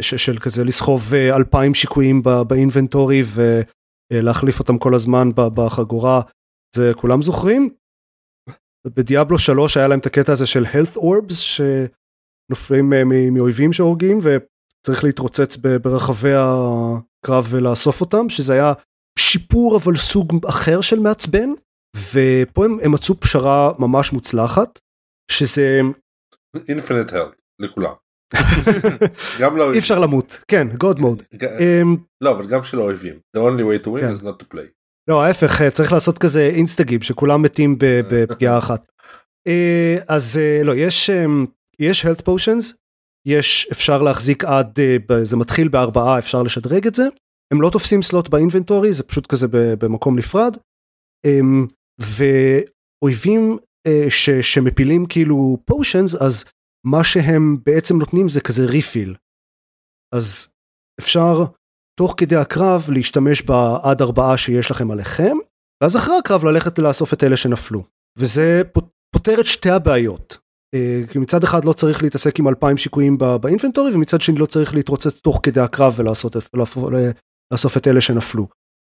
של 0.00 0.38
כזה 0.38 0.64
לסחוב 0.64 1.14
אלפיים 1.14 1.74
שיקויים 1.74 2.22
באינבנטורי 2.48 3.22
ולהחליף 4.12 4.60
אותם 4.60 4.78
כל 4.78 4.94
הזמן 4.94 5.28
בחגורה 5.34 6.20
זה 6.76 6.92
כולם 6.96 7.22
זוכרים. 7.22 7.74
בדיאבלו 8.86 9.38
3 9.38 9.76
היה 9.76 9.88
להם 9.88 9.98
את 9.98 10.06
הקטע 10.06 10.32
הזה 10.32 10.46
של 10.46 10.64
health 10.64 10.96
orbs 10.96 11.34
שנופלים 11.34 12.92
מאויבים 13.32 13.72
שהורגים 13.72 14.18
וצריך 14.18 15.04
להתרוצץ 15.04 15.56
ברחבי 15.56 16.32
הקרב 16.34 17.46
ולאסוף 17.50 18.00
אותם 18.00 18.28
שזה 18.28 18.52
היה 18.52 18.72
שיפור 19.18 19.76
אבל 19.76 19.96
סוג 19.96 20.46
אחר 20.48 20.80
של 20.80 20.98
מעצבן 20.98 21.48
ופה 21.96 22.64
הם, 22.64 22.78
הם 22.82 22.92
מצאו 22.92 23.20
פשרה 23.20 23.72
ממש 23.78 24.12
מוצלחת 24.12 24.78
שזה 25.30 25.80
אינפינט 26.68 27.12
הלט 27.12 27.42
לכולם. 27.58 27.92
גם 29.40 29.56
לא 29.56 29.72
אי 29.72 29.78
אפשר 29.78 29.98
למות. 29.98 30.40
כן 30.48 30.68
god 30.70 30.98
mode. 30.98 31.38
לא 32.20 32.30
אבל 32.30 32.46
גם 32.46 32.64
של 32.64 32.78
האויבים. 32.78 33.18
The 33.36 33.40
only 33.40 33.62
way 33.62 33.86
to 33.86 33.90
win 33.90 34.18
is 34.18 34.22
not 34.22 34.42
to 34.42 34.54
play. 34.54 34.68
לא 35.10 35.22
ההפך 35.22 35.68
צריך 35.68 35.92
לעשות 35.92 36.18
כזה 36.18 36.50
אינסטגיב 36.54 37.02
שכולם 37.02 37.42
מתים 37.42 37.76
בפגיעה 37.80 38.58
אחת. 38.58 38.92
אז 40.08 40.40
לא 40.64 40.72
יש 40.76 41.10
יש 41.78 42.06
health 42.06 42.22
potions, 42.22 42.74
יש 43.26 43.68
אפשר 43.72 44.02
להחזיק 44.02 44.44
עד, 44.44 44.78
זה 45.22 45.36
מתחיל 45.36 45.68
בארבעה 45.68 46.18
אפשר 46.18 46.42
לשדרג 46.42 46.86
את 46.86 46.94
זה, 46.94 47.04
הם 47.52 47.62
לא 47.62 47.70
תופסים 47.70 48.02
סלוט 48.02 48.28
באינבנטורי 48.28 48.92
זה 48.92 49.02
פשוט 49.02 49.26
כזה 49.26 49.46
במקום 49.50 50.18
נפרד, 50.18 50.56
אמ, 51.26 51.66
ואויבים 52.00 53.58
ש, 54.08 54.30
שמפילים 54.30 55.06
כאילו 55.06 55.58
פושנס 55.64 56.14
אז 56.14 56.44
מה 56.86 57.04
שהם 57.04 57.56
בעצם 57.66 57.98
נותנים 57.98 58.28
זה 58.28 58.40
כזה 58.40 58.64
ריפיל. 58.66 59.16
אז 60.14 60.48
אפשר 61.00 61.44
תוך 61.98 62.14
כדי 62.16 62.36
הקרב 62.36 62.88
להשתמש 62.92 63.42
בעד 63.42 64.02
ארבעה 64.02 64.36
שיש 64.36 64.70
לכם 64.70 64.90
עליכם, 64.90 65.36
ואז 65.82 65.96
אחרי 65.96 66.14
הקרב 66.18 66.44
ללכת 66.44 66.78
לאסוף 66.78 67.12
את 67.12 67.24
אלה 67.24 67.36
שנפלו. 67.36 67.84
וזה 68.18 68.62
פותר 69.14 69.40
את 69.40 69.46
שתי 69.46 69.70
הבעיות. 69.70 70.38
אה, 70.74 71.00
כי 71.12 71.18
מצד 71.18 71.44
אחד 71.44 71.64
לא 71.64 71.72
צריך 71.72 72.02
להתעסק 72.02 72.38
עם 72.38 72.48
אלפיים 72.48 72.76
שיקויים 72.76 73.18
באינפנטורי, 73.18 73.94
ומצד 73.94 74.20
שני 74.20 74.38
לא 74.38 74.46
צריך 74.46 74.74
להתרוצץ 74.74 75.20
תוך 75.20 75.40
כדי 75.42 75.60
הקרב 75.60 75.94
ולאסוף 75.96 77.76
את 77.76 77.86
אלה 77.86 78.00
שנפלו. 78.00 78.48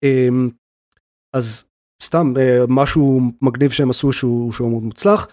אמ, 0.05 0.51
אז 1.37 1.65
סתם 2.03 2.33
אה, 2.39 2.65
משהו 2.69 3.21
מגניב 3.43 3.71
שהם 3.71 3.91
עשו 3.91 4.13
שהוא, 4.13 4.53
שהוא 4.53 4.71
מאוד 4.71 4.83
מוצלח. 4.83 5.27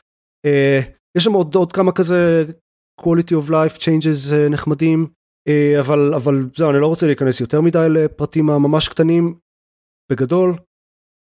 אה, 0.45 0.79
יש 1.17 1.23
שם 1.23 1.33
עוד, 1.33 1.55
עוד 1.55 1.71
כמה 1.71 1.91
כזה 1.91 2.45
quality 3.01 3.33
of 3.41 3.49
life 3.49 3.77
changes 3.77 4.33
נחמדים. 4.49 5.07
אה, 5.47 5.79
אבל 5.79 6.13
אבל 6.15 6.49
זהו 6.55 6.69
אני 6.69 6.79
לא 6.79 6.87
רוצה 6.87 7.05
להיכנס 7.05 7.41
יותר 7.41 7.61
מדי 7.61 7.87
לפרטים 7.89 8.49
הממש 8.49 8.89
קטנים. 8.89 9.35
בגדול 10.11 10.55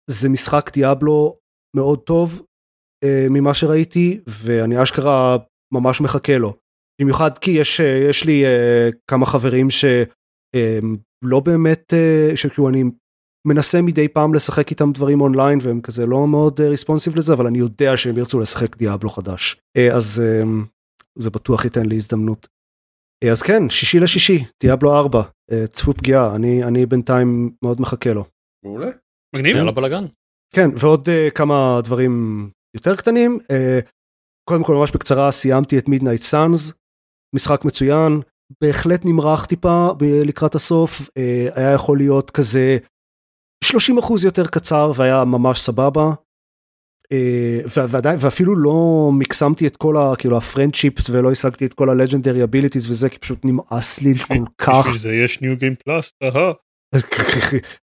זה 0.09 0.29
משחק 0.29 0.71
דיאבלו 0.73 1.37
מאוד 1.75 1.99
טוב 1.99 2.41
אה, 3.03 3.27
ממה 3.29 3.53
שראיתי 3.53 4.21
ואני 4.27 4.83
אשכרה 4.83 5.37
ממש 5.73 6.01
מחכה 6.01 6.37
לו. 6.37 6.53
במיוחד 7.01 7.37
כי 7.37 7.51
יש 7.51 7.81
אה, 7.81 8.05
יש 8.09 8.25
לי 8.25 8.43
כמה 9.07 9.25
חברים 9.25 9.67
שלא 9.69 11.39
באמת 11.45 11.93
שכאילו 12.35 12.69
אני 12.69 12.83
מנסה 13.47 13.81
מדי 13.81 14.07
פעם 14.07 14.33
לשחק 14.33 14.69
איתם 14.69 14.91
דברים 14.91 15.21
אונליין 15.21 15.59
והם 15.61 15.81
כזה 15.81 16.05
לא 16.05 16.27
מאוד 16.27 16.61
ריספונסיב 16.61 17.15
לזה 17.15 17.33
אבל 17.33 17.47
אני 17.47 17.59
יודע 17.59 17.97
שהם 17.97 18.17
ירצו 18.17 18.39
לשחק 18.39 18.77
דיאבלו 18.77 19.09
חדש 19.09 19.61
אז 19.93 20.23
זה 21.17 21.29
בטוח 21.29 21.65
ייתן 21.65 21.85
לי 21.85 21.95
הזדמנות. 21.95 22.47
אז 23.29 23.41
כן, 23.41 23.69
שישי 23.69 23.99
לשישי, 23.99 24.45
דיאבלו 24.63 24.99
4, 24.99 25.21
אה, 25.51 25.67
צפו 25.67 25.93
פגיעה, 25.93 26.35
אני, 26.35 26.63
אני 26.63 26.85
בינתיים 26.85 27.51
מאוד 27.63 27.81
מחכה 27.81 28.13
לו. 28.13 28.25
מעולה. 28.65 28.89
מגניב. 29.35 29.55
יאללה 29.55 29.71
בלאגן. 29.71 30.05
כן, 30.53 30.69
ועוד 30.79 31.07
uh, 31.07 31.31
כמה 31.35 31.79
דברים 31.83 32.49
יותר 32.75 32.95
קטנים. 32.95 33.39
Uh, 33.41 33.89
קודם 34.49 34.63
כל 34.63 34.75
ממש 34.75 34.91
בקצרה 34.91 35.31
סיימתי 35.31 35.77
את 35.77 35.87
מידנייט 35.87 36.21
סאנס, 36.21 36.71
משחק 37.35 37.65
מצוין, 37.65 38.21
בהחלט 38.63 39.01
נמרח 39.05 39.45
טיפה 39.45 39.89
לקראת 40.25 40.55
הסוף, 40.55 41.01
uh, 41.01 41.11
היה 41.55 41.71
יכול 41.73 41.97
להיות 41.97 42.31
כזה 42.31 42.77
30% 43.65 43.67
יותר 44.25 44.47
קצר 44.47 44.91
והיה 44.95 45.25
ממש 45.25 45.59
סבבה. 45.59 46.13
אה, 47.11 47.59
ועדיין 47.91 48.17
ואפילו 48.21 48.55
לא 48.55 49.09
מקסמתי 49.13 49.67
את 49.67 49.77
כל 49.77 49.97
ה, 49.97 50.13
כאילו 50.17 50.37
ה 50.37 50.43
friendships 50.43 51.09
ולא 51.09 51.31
השגתי 51.31 51.65
את 51.65 51.73
כל 51.73 51.89
ה 51.89 51.95
legendary 51.95 52.43
abilities 52.43 52.89
וזה 52.89 53.09
כי 53.09 53.19
פשוט 53.19 53.45
נמאס 53.45 54.01
לי 54.01 54.17
כל 54.17 54.33
כך. 54.57 54.85
בשביל 54.85 54.97
זה 54.97 55.13
יש 55.13 55.41
new 55.41 55.57
game 55.57 55.75
plus. 55.75 56.11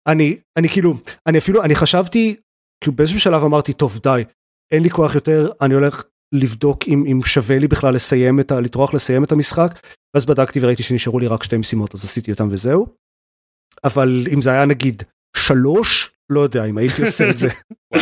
אני 0.08 0.36
אני 0.58 0.68
כאילו 0.68 0.94
אני 1.26 1.38
אפילו 1.38 1.62
אני 1.62 1.74
חשבתי 1.74 2.36
כאילו 2.80 2.96
באיזשהו 2.96 3.20
שלב 3.20 3.44
אמרתי 3.44 3.72
טוב 3.72 3.98
די 4.02 4.24
אין 4.72 4.82
לי 4.82 4.90
כוח 4.90 5.14
יותר 5.14 5.48
אני 5.60 5.74
הולך 5.74 6.04
לבדוק 6.34 6.78
אם, 6.88 7.04
אם 7.06 7.20
שווה 7.24 7.58
לי 7.58 7.68
בכלל 7.68 7.94
לסיים 7.94 8.40
את 8.40 8.52
ה... 8.52 8.60
לטרוח 8.60 8.94
לסיים 8.94 9.24
את 9.24 9.32
המשחק 9.32 9.80
ואז 10.14 10.26
בדקתי 10.26 10.60
וראיתי 10.62 10.82
שנשארו 10.82 11.18
לי 11.18 11.26
רק 11.26 11.42
שתי 11.42 11.56
משימות 11.56 11.94
אז 11.94 12.04
עשיתי 12.04 12.32
אותם 12.32 12.48
וזהו. 12.50 12.86
אבל 13.84 14.26
אם 14.32 14.42
זה 14.42 14.50
היה 14.50 14.64
נגיד 14.64 15.02
שלוש 15.36 16.10
לא 16.30 16.40
יודע 16.40 16.64
אם 16.64 16.78
הייתי 16.78 17.02
עושה 17.02 17.30
את 17.30 17.38
זה. 17.38 17.48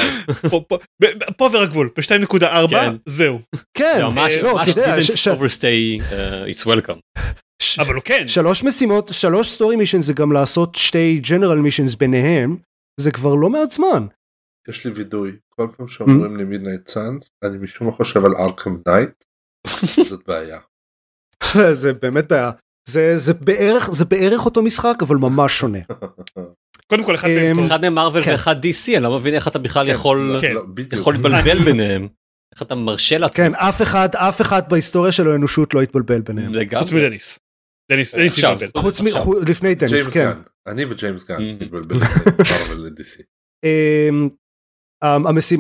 פה 1.39 1.47
עובר 1.47 1.59
הגבול 1.59 1.91
ב-2.4 1.97 2.71
כן. 2.71 2.97
זהו. 3.07 3.41
כן, 3.75 4.01
ממש 4.03 4.35
לא, 4.35 4.61
overstay 5.35 6.01
uh, 6.01 6.55
its 6.55 6.67
welcome. 6.67 7.21
אבל 7.81 7.95
הוא 7.95 8.03
כן. 8.05 8.29
שלוש 8.29 8.65
משימות, 8.65 9.11
שלוש 9.13 9.51
story 9.51 9.77
mission 9.77 10.01
זה 10.01 10.13
גם 10.13 10.33
לעשות 10.33 10.75
שתי 10.75 11.21
general 11.31 11.59
missions 11.59 11.95
ביניהם, 11.95 12.57
זה 13.01 13.11
כבר 13.11 13.35
לא 13.35 13.51
מעט 13.51 13.73
זמן. 13.73 14.07
יש 14.69 14.87
לי 14.87 14.93
וידוי, 14.93 15.33
כל 15.49 15.69
פעם 15.77 15.89
שאומרים 15.89 16.37
לי 16.37 16.45
Midnight 16.45 16.89
Suns, 16.89 17.29
אני 17.45 17.59
משום 17.59 17.87
מה 17.87 17.93
חושב 17.93 18.25
על 18.25 18.35
Arkham 18.37 18.77
Knight, 18.87 19.25
זאת 20.11 20.21
בעיה. 20.27 20.61
זה 21.83 21.93
באמת 21.93 22.29
בעיה. 22.29 22.51
זה, 22.89 23.13
זה 23.17 23.35
בערך 23.35 23.91
זה 23.91 24.05
בערך 24.05 24.45
אותו 24.45 24.63
משחק 24.63 24.97
אבל 25.01 25.17
ממש 25.17 25.59
שונה. 25.59 25.79
קודם 26.91 27.05
כל 27.05 27.15
אחד 27.15 27.29
מהם 27.29 27.59
אמ, 27.59 27.65
אחד 27.65 27.81
מהם 27.81 27.95
מרוויל 27.95 28.25
כן. 28.25 28.31
ואחד 28.31 28.65
DC 28.65 28.97
אני 28.97 29.03
לא 29.03 29.17
מבין 29.17 29.35
איך 29.35 29.49
אתה 29.49 29.59
בכלל 29.59 29.87
כן, 29.87 29.93
יכול 29.93 30.37
כן. 30.41 30.53
לא, 30.53 30.63
יכול 30.93 31.15
להתבלבל 31.15 31.59
ביניהם. 31.59 32.09
איך 32.55 32.63
אתה 32.63 32.75
מרשה 32.75 33.19
לעצמך. 33.19 33.37
כן 33.37 33.55
אף 33.55 33.83
אחד 33.83 34.09
אף 34.15 34.41
אחד 34.41 34.63
בהיסטוריה 34.69 35.13
של 35.13 35.29
האנושות 35.29 35.75
לא 35.75 35.83
התבלבל 35.83 36.21
ביניהם. 36.21 36.53
חוץ 36.79 36.93
מדניס. 36.93 37.39
דניס 37.93 38.15
עכשיו 38.15 38.59
חוץ 38.77 39.01
מלפני 39.01 39.75
דניס 39.75 40.09
כן. 40.09 40.31
אני 40.67 40.85
וג'יימס 40.85 41.25
גן 41.25 41.37
mm-hmm. 41.37 41.65
מתבלבלים 41.65 42.03
אמ, 43.65 44.29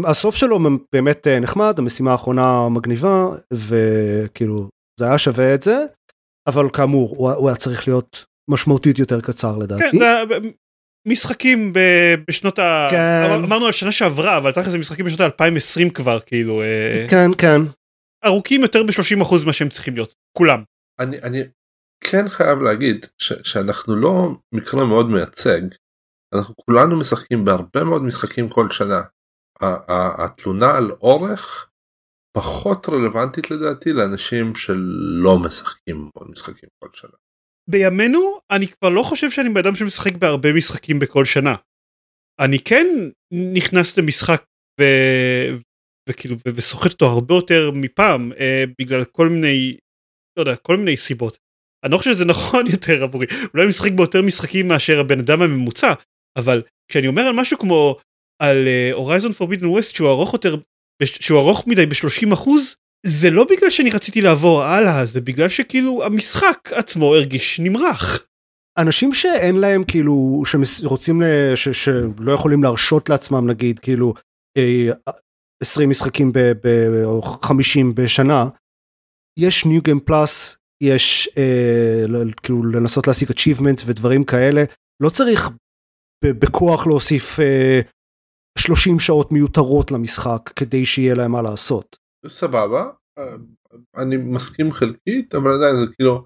הסוף 0.06 0.34
שלו 0.34 0.58
באמת 0.92 1.26
אה, 1.26 1.40
נחמד 1.40 1.78
המשימה 1.78 2.12
האחרונה 2.12 2.68
מגניבה 2.68 3.28
וכאילו 3.52 4.68
זה 5.00 5.06
היה 5.06 5.18
שווה 5.18 5.54
את 5.54 5.62
זה 5.62 5.84
אבל 6.46 6.70
כאמור 6.72 7.16
הוא 7.16 7.48
היה 7.48 7.56
צריך 7.56 7.88
להיות 7.88 8.24
משמעותית 8.50 8.98
יותר 8.98 9.20
קצר 9.20 9.58
לדעתי. 9.58 9.98
כן, 9.98 9.98
משחקים 11.06 11.72
בשנות 12.28 12.58
ה... 12.58 12.88
כן. 12.90 13.30
אמרנו 13.44 13.66
על 13.66 13.72
שנה 13.72 13.92
שעברה 13.92 14.36
אבל 14.36 14.52
תכף 14.52 14.68
זה 14.68 14.78
משחקים 14.78 15.06
בשנות 15.06 15.20
ה-2020 15.20 15.90
כבר 15.94 16.20
כאילו. 16.20 16.62
אה, 16.62 17.06
כן 17.10 17.30
כן. 17.38 17.60
ארוכים 18.24 18.62
יותר 18.62 18.82
ב-30% 18.82 19.46
מה 19.46 19.52
שהם 19.52 19.68
צריכים 19.68 19.94
להיות 19.94 20.14
כולם. 20.38 20.62
אני 20.98 21.18
אני 21.22 21.42
כן 22.00 22.28
חייב 22.28 22.58
להגיד 22.58 23.06
ש, 23.18 23.32
שאנחנו 23.42 23.96
לא 23.96 24.28
מקרה 24.52 24.84
מאוד 24.84 25.10
מייצג. 25.10 25.60
אנחנו 26.34 26.54
כולנו 26.56 26.98
משחקים 26.98 27.44
בהרבה 27.44 27.84
מאוד 27.84 28.02
משחקים 28.02 28.48
כל 28.48 28.70
שנה. 28.70 29.00
התלונה 30.18 30.76
על 30.76 30.90
אורך 30.90 31.70
פחות 32.36 32.88
רלוונטית 32.88 33.50
לדעתי 33.50 33.92
לאנשים 33.92 34.54
שלא 34.54 35.38
משחקים 35.38 36.10
משחקים 36.30 36.68
כל 36.78 36.88
שנה. 36.92 37.23
בימינו 37.70 38.40
אני 38.50 38.66
כבר 38.66 38.88
לא 38.88 39.02
חושב 39.02 39.30
שאני 39.30 39.48
בן 39.48 39.56
אדם 39.56 39.76
שמשחק 39.76 40.16
בהרבה 40.16 40.52
משחקים 40.52 40.98
בכל 40.98 41.24
שנה. 41.24 41.54
אני 42.40 42.58
כן 42.58 42.86
נכנס 43.30 43.98
למשחק 43.98 44.44
ו... 44.80 44.84
וכאילו 46.08 46.36
וסוחט 46.46 46.92
אותו 46.92 47.06
הרבה 47.06 47.34
יותר 47.34 47.70
מפעם 47.74 48.32
אה, 48.32 48.64
בגלל 48.80 49.04
כל 49.04 49.28
מיני 49.28 49.76
לא 50.36 50.42
יודע 50.42 50.56
כל 50.56 50.76
מיני 50.76 50.96
סיבות. 50.96 51.38
אני 51.84 51.92
לא 51.92 51.98
חושב 51.98 52.12
שזה 52.12 52.24
נכון 52.34 52.66
יותר 52.66 53.02
עבורי 53.02 53.26
אולי 53.54 53.66
משחק 53.68 53.92
ביותר 53.92 54.22
משחקים 54.22 54.68
מאשר 54.68 55.00
הבן 55.00 55.18
אדם 55.18 55.42
הממוצע 55.42 55.92
אבל 56.38 56.62
כשאני 56.90 57.06
אומר 57.06 57.22
על 57.22 57.34
משהו 57.34 57.58
כמו 57.58 57.96
על 58.42 58.68
הורייזון 58.92 59.32
פורבידן 59.32 59.66
ווסט 59.66 59.94
שהוא 59.94 60.08
ארוך 60.08 60.32
יותר 60.32 60.56
שהוא 61.04 61.38
ארוך 61.38 61.66
מדי 61.66 61.86
ב-30 61.86 62.34
אחוז 62.34 62.76
זה 63.06 63.30
לא 63.30 63.44
בגלל 63.44 63.70
שאני 63.70 63.90
רציתי 63.90 64.20
לעבור 64.20 64.62
הלאה 64.62 65.06
זה 65.06 65.20
בגלל 65.20 65.48
שכאילו 65.48 66.04
המשחק 66.04 66.58
עצמו 66.72 67.14
הרגיש 67.14 67.60
נמרח. 67.60 68.26
אנשים 68.78 69.14
שאין 69.14 69.56
להם 69.56 69.84
כאילו 69.84 70.42
שרוצים 70.64 71.22
ש, 71.54 71.68
שלא 71.68 72.32
יכולים 72.32 72.62
להרשות 72.62 73.08
לעצמם 73.08 73.50
נגיד 73.50 73.78
כאילו 73.78 74.14
20 75.62 75.88
אה, 75.88 75.90
משחקים 75.90 76.32
ב, 76.32 76.38
ב, 76.38 76.68
או 77.04 77.22
50 77.22 77.94
בשנה 77.94 78.44
יש 79.38 79.64
ניו 79.64 79.82
גיים 79.82 80.00
פלאס 80.00 80.56
יש 80.82 81.28
אה, 81.38 82.04
כאילו 82.42 82.62
לנסות 82.62 83.06
להשיג 83.06 83.30
achievements 83.30 83.82
ודברים 83.86 84.24
כאלה 84.24 84.64
לא 85.02 85.10
צריך 85.10 85.50
בכוח 86.24 86.86
להוסיף 86.86 87.40
אה, 87.40 87.80
30 88.58 89.00
שעות 89.00 89.32
מיותרות 89.32 89.90
למשחק 89.90 90.52
כדי 90.56 90.86
שיהיה 90.86 91.14
להם 91.14 91.32
מה 91.32 91.42
לעשות. 91.42 92.03
סבבה 92.26 92.90
אני 93.96 94.16
מסכים 94.16 94.72
חלקית 94.72 95.34
אבל 95.34 95.50
עדיין 95.52 95.76
זה 95.76 95.86
כאילו 95.94 96.24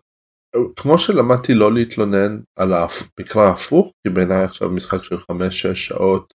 כמו 0.77 0.99
שלמדתי 0.99 1.55
לא 1.55 1.75
להתלונן 1.75 2.41
על 2.59 2.73
המקרא 2.73 3.43
ההפוך 3.43 3.93
כי 4.03 4.15
בעיניי 4.15 4.45
עכשיו 4.45 4.71
משחק 4.71 5.05
של 5.05 5.17
5-6 5.17 5.75
שעות 5.75 6.33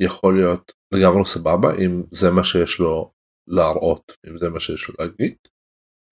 יכול 0.00 0.36
להיות 0.36 0.72
לגמרי 0.94 1.26
סבבה 1.26 1.74
אם 1.74 2.02
זה 2.10 2.30
מה 2.30 2.44
שיש 2.44 2.78
לו 2.78 3.10
להראות 3.48 4.12
אם 4.28 4.36
זה 4.36 4.48
מה 4.50 4.60
שיש 4.60 4.88
לו 4.88 4.94
להגיד. 4.98 5.34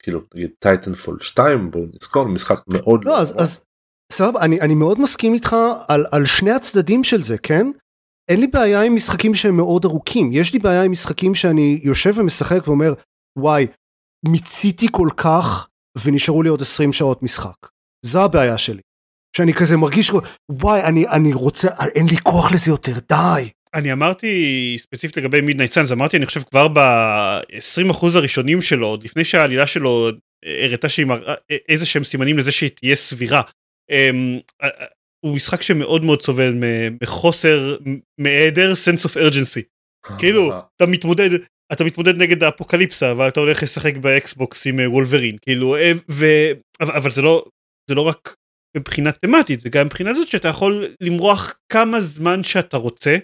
כאילו 0.03 0.21
נגיד 0.35 0.51
Titanfall 0.59 1.21
2 1.21 1.71
בואו 1.71 1.87
נזכור 1.95 2.29
משחק 2.29 2.61
מאוד 2.75 3.05
לא, 3.05 3.21
אז, 3.21 3.35
אז 3.43 3.65
סבבה 4.13 4.41
אני, 4.45 4.61
אני 4.61 4.75
מאוד 4.75 5.01
מסכים 5.01 5.35
איתך 5.35 5.57
על, 5.89 6.05
על 6.13 6.27
שני 6.27 6.51
הצדדים 6.51 7.05
של 7.05 7.23
זה 7.23 7.39
כן 7.43 7.67
אין 8.29 8.41
לי 8.41 8.47
בעיה 8.47 8.83
עם 8.83 8.95
משחקים 8.95 9.35
שהם 9.35 9.57
מאוד 9.57 9.85
ארוכים 9.85 10.31
יש 10.33 10.53
לי 10.53 10.59
בעיה 10.59 10.83
עם 10.83 10.91
משחקים 10.91 11.35
שאני 11.35 11.81
יושב 11.83 12.13
ומשחק 12.17 12.69
ואומר 12.69 12.93
וואי 13.39 13.67
מיציתי 14.25 14.87
כל 14.91 15.09
כך 15.17 15.69
ונשארו 16.05 16.43
לי 16.43 16.49
עוד 16.49 16.63
20 16.63 16.93
שעות 16.93 17.23
משחק. 17.23 17.67
זו 18.07 18.25
הבעיה 18.25 18.59
שלי. 18.59 18.81
שאני 19.37 19.55
כזה 19.55 19.77
מרגיש 19.77 20.11
וואי 20.51 20.83
אני 20.85 21.09
אני 21.09 21.33
רוצה 21.33 21.69
אין 21.95 22.07
לי 22.07 22.17
כוח 22.17 22.53
לזה 22.53 22.71
יותר 22.71 22.93
די. 23.09 23.49
אני 23.75 23.93
אמרתי 23.93 24.77
ספציפית 24.81 25.17
לגבי 25.17 25.41
Midnight 25.41 25.73
Suns 25.73 25.93
אמרתי 25.93 26.17
אני 26.17 26.27
חושב 26.27 26.43
כבר 26.43 26.69
ב-20% 26.69 28.07
הראשונים 28.15 28.63
שלו 28.63 28.87
עוד 28.87 29.03
לפני 29.03 29.25
שהעלילה 29.25 29.67
שלו 29.67 30.11
הראתה 30.65 30.89
שהיא 30.89 31.07
מראה 31.07 31.35
איזה 31.69 31.87
שהם 31.87 32.05
סימנים 32.05 32.39
לזה 32.39 32.53
שהיא 32.53 32.71
תהיה 32.71 32.97
סבירה. 32.97 33.43
הוא 35.21 35.37
משחק 35.37 35.63
שמאוד 35.63 36.05
מאוד 36.05 36.23
סובל 36.23 36.55
מחוסר 37.03 37.77
מהיעדר 38.21 38.73
sense 38.73 39.05
of 39.05 39.17
urgency. 39.17 39.63
כאילו 40.19 40.53
אתה 40.77 40.87
מתמודד 40.87 41.31
אתה 41.73 41.85
מתמודד 41.85 42.17
נגד 42.17 42.43
האפוקליפסה 42.43 43.15
ואתה 43.17 43.41
הולך 43.41 43.63
לשחק 43.63 43.97
ב 43.97 44.11
Xbox 44.11 44.67
עם 44.67 44.81
Wolverine 44.87 45.37
כאילו 45.43 45.77
ו... 46.11 46.25
אבל 46.81 47.11
זה 47.11 47.23
לא 47.23 47.45
זה 47.91 47.95
לא 47.95 48.03
רק 48.03 48.35
מבחינה 48.77 49.13
תמטית 49.13 49.61
זה 49.61 49.69
גם 49.69 49.87
מבחינה 49.87 50.15
זאת 50.15 50.29
שאתה 50.29 50.49
יכול 50.49 50.87
למרוח 51.01 51.59
כמה 51.73 52.01
זמן 52.01 52.43
שאתה 52.43 52.77
רוצה 52.77 53.17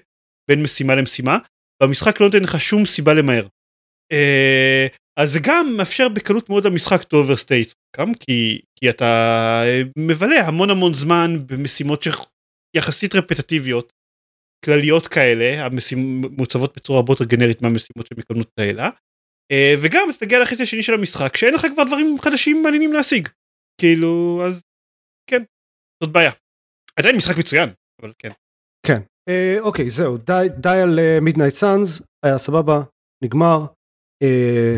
בין 0.50 0.62
משימה 0.62 0.94
למשימה 0.94 1.38
והמשחק 1.82 2.20
לא 2.20 2.26
נותן 2.26 2.42
לך 2.42 2.60
שום 2.60 2.84
סיבה 2.84 3.14
למהר. 3.14 3.46
אה, 4.12 4.86
אז 5.20 5.32
זה 5.32 5.38
גם 5.46 5.66
מאפשר 5.76 6.08
בקלות 6.08 6.48
מאוד 6.48 6.66
למשחק 6.66 7.00
to 7.02 7.14
overstate 7.14 7.72
גם 7.96 8.14
כי, 8.14 8.60
כי 8.78 8.90
אתה 8.90 9.04
אה, 9.64 9.82
מבלה 9.98 10.48
המון 10.48 10.70
המון 10.70 10.94
זמן 10.94 11.46
במשימות 11.46 12.02
שיחסית 12.02 13.14
רפטטיביות 13.14 13.92
כלליות 14.64 15.06
כאלה 15.06 15.66
המוצבות 15.66 16.76
בצורה 16.76 16.98
הרבה 16.98 17.12
יותר 17.12 17.24
גנרית 17.24 17.62
מהמשימות 17.62 18.06
שמקדמות 18.06 18.50
האלה 18.58 18.90
אה, 19.52 19.74
וגם 19.82 20.10
אתה 20.10 20.18
תגיע 20.18 20.42
לחצי 20.42 20.62
השני 20.62 20.82
של 20.82 20.94
המשחק 20.94 21.36
שאין 21.36 21.54
לך 21.54 21.66
כבר 21.74 21.84
דברים 21.84 22.16
חדשים 22.20 22.62
מעניינים 22.62 22.92
להשיג. 22.92 23.28
כאילו 23.80 24.42
אז 24.46 24.62
כן 25.30 25.42
זאת 26.02 26.12
בעיה. 26.12 26.32
עדיין 26.98 27.16
משחק 27.16 27.38
מצוין 27.38 27.68
אבל 28.02 28.12
כן. 28.18 28.30
כן. 28.86 29.00
אה, 29.28 29.56
אוקיי 29.60 29.90
זהו. 29.90 30.16
די, 30.16 30.46
די 30.60 30.78
על 30.82 30.98
Midnight 31.20 31.52
uh, 31.52 31.56
Suns 31.56 32.02
היה 32.26 32.38
סבבה 32.38 32.80
נגמר. 33.24 33.60
אה, 33.60 33.83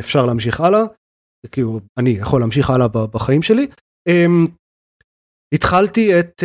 אפשר 0.00 0.26
להמשיך 0.26 0.60
הלאה. 0.60 0.82
כאילו 1.52 1.80
אני 1.98 2.10
יכול 2.10 2.40
להמשיך 2.40 2.70
הלאה 2.70 2.88
בחיים 2.88 3.42
שלי. 3.42 3.66
אה, 4.08 4.26
התחלתי 5.54 6.20
את 6.20 6.42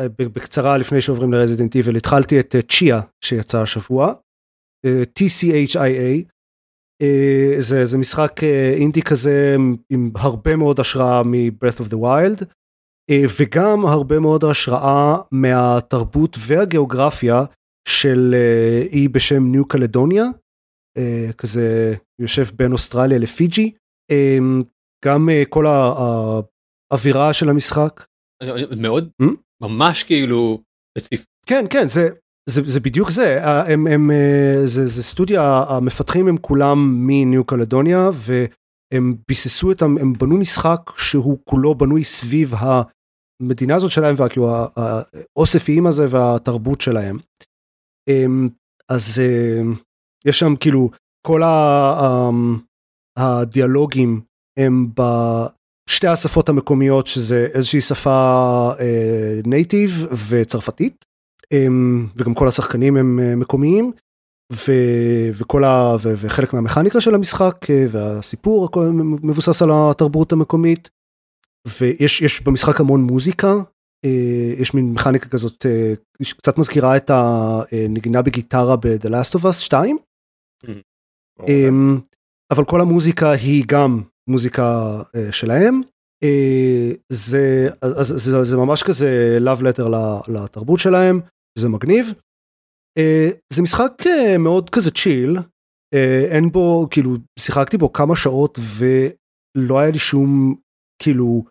uh, 0.00 0.02
בקצרה 0.08 0.78
לפני 0.78 1.00
שעוברים 1.00 1.32
ל 1.32 1.37
Resident 1.37 1.76
Evil 1.76 1.96
התחלתי 1.96 2.40
את 2.40 2.56
Tchia 2.68 3.00
שיצא 3.24 3.62
השבוע 3.62 4.12
TCHIA 4.86 6.24
זה, 7.58 7.84
זה 7.84 7.98
משחק 7.98 8.40
אינדי 8.76 9.02
כזה 9.02 9.56
עם 9.90 10.10
הרבה 10.14 10.56
מאוד 10.56 10.80
השראה 10.80 11.22
מ-Breath 11.22 11.80
of 11.80 11.90
the 11.90 11.96
Wild 11.96 12.44
וגם 13.10 13.86
הרבה 13.86 14.18
מאוד 14.18 14.44
השראה 14.44 15.16
מהתרבות 15.32 16.36
והגיאוגרפיה 16.46 17.42
של 17.88 18.34
אי 18.92 19.08
בשם 19.08 19.42
ניו 19.42 19.68
קלדוניה 19.68 20.24
כזה 21.38 21.94
יושב 22.20 22.44
בין 22.56 22.72
אוסטרליה 22.72 23.18
לפיג'י 23.18 23.72
uh, 24.12 24.64
גם 25.04 25.28
uh, 25.28 25.48
כל 25.48 25.66
האווירה 25.66 27.32
של 27.32 27.48
המשחק. 27.48 28.04
מאוד 28.76 29.10
hmm? 29.22 29.26
ממש 29.62 30.02
כאילו 30.02 30.62
כן 31.46 31.64
כן 31.70 31.88
זה 31.88 32.08
זה, 32.48 32.62
זה 32.66 32.80
בדיוק 32.80 33.10
זה 33.10 33.40
הם, 33.44 33.86
הם, 33.86 34.10
זה, 34.64 34.86
זה 34.86 35.02
סטודיה 35.02 35.64
המפתחים 35.68 36.28
הם 36.28 36.36
כולם 36.36 37.06
מניו 37.06 37.44
קלדוניה 37.44 38.10
והם 38.12 39.16
ביססו 39.28 39.72
את 39.72 39.82
הם 39.82 40.12
בנו 40.12 40.38
משחק 40.38 40.80
שהוא 40.96 41.38
כולו 41.44 41.74
בנוי 41.74 42.04
סביב 42.04 42.52
המדינה 43.40 43.76
הזאת 43.76 43.90
שלהם 43.90 44.14
והכאילו 44.18 44.48
האוסף 44.76 45.68
איים 45.68 45.86
הזה 45.86 46.06
והתרבות 46.10 46.80
שלהם. 46.80 47.18
אז 48.88 49.22
יש 50.24 50.38
שם 50.38 50.56
כאילו 50.56 50.90
כל 51.26 51.42
הדיאלוגים 53.18 54.20
הם 54.58 54.86
בשתי 54.94 56.06
השפות 56.06 56.48
המקומיות 56.48 57.06
שזה 57.06 57.48
איזושהי 57.54 57.80
שפה 57.80 58.70
נייטיב 59.44 59.90
uh, 59.90 60.14
וצרפתית 60.28 61.04
um, 61.44 62.08
וגם 62.16 62.34
כל 62.34 62.48
השחקנים 62.48 62.96
הם 62.96 63.18
uh, 63.18 63.36
מקומיים 63.36 63.92
ו, 64.52 64.72
וכל 65.32 65.64
ה, 65.64 65.96
ו, 66.02 66.12
וחלק 66.16 66.52
מהמכניקה 66.52 67.00
של 67.00 67.14
המשחק 67.14 67.54
uh, 67.64 67.68
והסיפור 67.90 68.64
הכל 68.64 68.86
מבוסס 69.22 69.62
על 69.62 69.70
התרבות 69.72 70.32
המקומית 70.32 70.88
ויש 71.80 72.42
במשחק 72.42 72.80
המון 72.80 73.00
מוזיקה 73.00 73.54
יש 74.58 74.74
מין 74.74 74.92
מכניקה 74.92 75.28
כזאת 75.28 75.66
קצת 76.22 76.58
מזכירה 76.58 76.96
את 76.96 77.10
הנגינה 77.10 78.22
בגיטרה 78.22 78.76
ב-The 78.76 79.08
Last 79.08 79.40
of 79.40 79.44
Us 79.44 79.52
2 79.52 79.96
אוקיי. 79.96 79.98
אמ, 79.98 80.07
אבל 82.52 82.64
כל 82.64 82.80
המוזיקה 82.80 83.32
היא 83.32 83.64
גם 83.66 84.02
מוזיקה 84.28 85.02
אה, 85.16 85.32
שלהם. 85.32 85.80
אה, 86.22 86.92
זה, 87.12 87.68
זה, 88.00 88.44
זה 88.44 88.56
ממש 88.56 88.82
כזה 88.82 89.38
love 89.40 89.60
letter 89.60 89.88
לתרבות 90.28 90.80
שלהם, 90.80 91.20
זה 91.58 91.68
מגניב. 91.68 92.12
אה, 92.98 93.28
זה 93.52 93.62
משחק 93.62 93.92
מאוד 94.38 94.70
כזה 94.70 94.90
צ'יל, 94.90 95.38
אין 96.30 96.52
בו, 96.52 96.88
כאילו, 96.90 97.16
שיחקתי 97.38 97.76
בו 97.76 97.92
כמה 97.92 98.16
שעות 98.16 98.58
ולא 98.78 99.78
היה 99.78 99.90
לי 99.90 99.98
שום, 99.98 100.54
כאילו, 101.02 101.44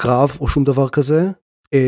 קרב 0.00 0.30
או 0.40 0.48
שום 0.48 0.64
דבר 0.64 0.88
כזה. 0.88 1.20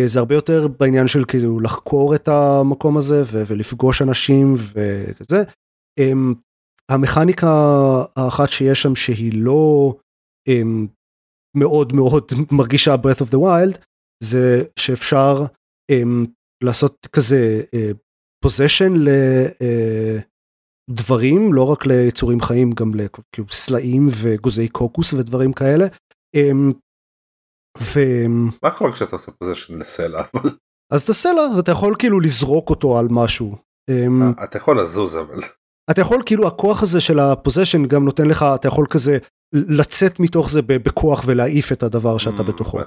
זה 0.06 0.18
הרבה 0.18 0.34
יותר 0.34 0.68
בעניין 0.68 1.08
של 1.08 1.24
כאילו 1.24 1.60
לחקור 1.60 2.14
את 2.14 2.28
המקום 2.28 2.96
הזה 2.96 3.22
ולפגוש 3.26 4.02
אנשים 4.02 4.54
וכזה. 4.56 5.42
אמ, 6.90 6.96
המכניקה 6.96 7.48
האחת 8.16 8.50
שיש 8.50 8.82
שם 8.82 8.94
שהיא 8.94 9.32
לא 9.34 9.94
um, 10.48 10.88
מאוד 11.56 11.92
מאוד 11.92 12.24
מרגישה 12.52 12.94
breath 12.94 13.20
of 13.20 13.30
the 13.30 13.38
wild 13.38 13.78
זה 14.22 14.64
שאפשר 14.78 15.44
um, 15.92 16.26
לעשות 16.64 17.06
כזה 17.12 17.62
possession 18.44 18.92
uh, 18.94 18.98
לדברים 20.90 21.48
uh, 21.48 21.54
לא 21.54 21.72
רק 21.72 21.86
ליצורים 21.86 22.40
חיים 22.40 22.70
גם 22.70 22.90
לסלעים 23.38 24.06
ואגוזי 24.22 24.68
קוקוס 24.68 25.12
ודברים 25.12 25.52
כאלה. 25.52 25.84
Um, 26.36 26.74
ו... 27.78 28.00
מה 28.62 28.70
קורה 28.78 28.92
כשאתה 28.92 29.16
עושה 29.16 29.32
possession 29.32 29.78
לסלע? 29.78 30.22
אז 30.92 31.02
את 31.02 31.08
הסלע 31.08 31.42
אתה 31.58 31.72
יכול 31.72 31.94
כאילו 31.98 32.20
לזרוק 32.20 32.70
אותו 32.70 32.98
על 32.98 33.06
משהו. 33.10 33.56
Um, 33.90 34.44
אתה 34.44 34.58
יכול 34.58 34.80
לזוז 34.80 35.16
אבל. 35.16 35.38
אתה 35.90 36.00
יכול 36.00 36.22
כאילו 36.26 36.46
הכוח 36.46 36.82
הזה 36.82 37.00
של 37.00 37.18
ה 37.18 37.24
possession 37.24 37.86
גם 37.86 38.04
נותן 38.04 38.26
לך 38.26 38.44
אתה 38.54 38.68
יכול 38.68 38.86
כזה 38.90 39.18
לצאת 39.54 40.20
מתוך 40.20 40.50
זה 40.50 40.62
בכוח 40.62 41.22
ולהעיף 41.26 41.72
את 41.72 41.82
הדבר 41.82 42.18
שאתה 42.18 42.42
mm, 42.42 42.44
בתוכו. 42.46 42.78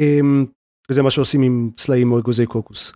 אמ, 0.00 0.46
זה 0.90 1.02
מה 1.02 1.10
שעושים 1.10 1.42
עם 1.42 1.70
סלעים 1.78 2.12
או 2.12 2.18
אגוזי 2.18 2.46
קוקוס. 2.46 2.92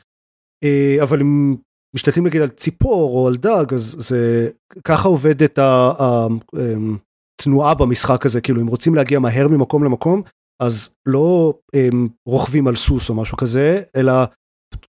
אה, 0.64 0.96
אבל 1.02 1.20
אם 1.20 1.56
משתתים 1.94 2.26
נגיד 2.26 2.42
על 2.42 2.48
ציפור 2.48 3.18
או 3.18 3.28
על 3.28 3.36
דג 3.36 3.74
אז 3.74 3.96
זה 3.98 4.50
ככה 4.84 5.08
עובדת 5.08 5.58
התנועה 5.58 7.72
אמ, 7.72 7.78
במשחק 7.78 8.26
הזה 8.26 8.40
כאילו 8.40 8.60
אם 8.60 8.66
רוצים 8.66 8.94
להגיע 8.94 9.18
מהר 9.18 9.48
ממקום 9.48 9.84
למקום 9.84 10.22
אז 10.62 10.90
לא 11.06 11.54
אמ, 11.74 12.08
רוכבים 12.28 12.68
על 12.68 12.76
סוס 12.76 13.10
או 13.10 13.14
משהו 13.14 13.36
כזה 13.36 13.82
אלא 13.96 14.12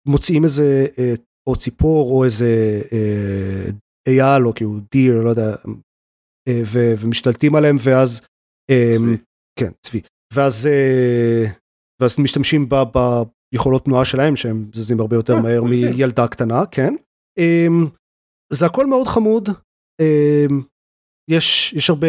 מוצאים 0.05 0.43
איזה 0.43 0.87
אה, 0.97 1.13
או 1.47 1.55
ציפור 1.55 2.11
או 2.11 2.23
איזה 2.23 2.81
אה, 2.93 3.69
אייל 4.09 4.47
או 4.47 4.53
כאילו 4.55 4.79
דיר 4.91 5.21
לא 5.21 5.29
יודע 5.29 5.55
אה, 6.47 6.61
ו, 6.65 6.93
ומשתלטים 6.97 7.55
עליהם 7.55 7.75
ואז 7.79 8.21
אה, 8.71 8.93
צבי. 8.97 9.17
כן 9.59 9.71
צבי. 9.85 10.01
ואז 10.33 10.67
אה, 10.67 11.51
ואז 12.01 12.19
משתמשים 12.19 12.69
ב, 12.69 12.75
ביכולות 13.53 13.85
תנועה 13.85 14.05
שלהם 14.05 14.35
שהם 14.35 14.71
זזים 14.73 14.99
הרבה 14.99 15.15
יותר 15.15 15.35
מהר 15.35 15.59
אוקיי. 15.59 15.91
מילדה 15.91 16.27
קטנה 16.27 16.65
כן. 16.71 16.93
זה 18.53 18.65
הכל 18.65 18.85
מאוד 18.85 19.07
חמוד. 19.07 19.49
יש 21.31 21.73
יש 21.73 21.89
הרבה 21.89 22.07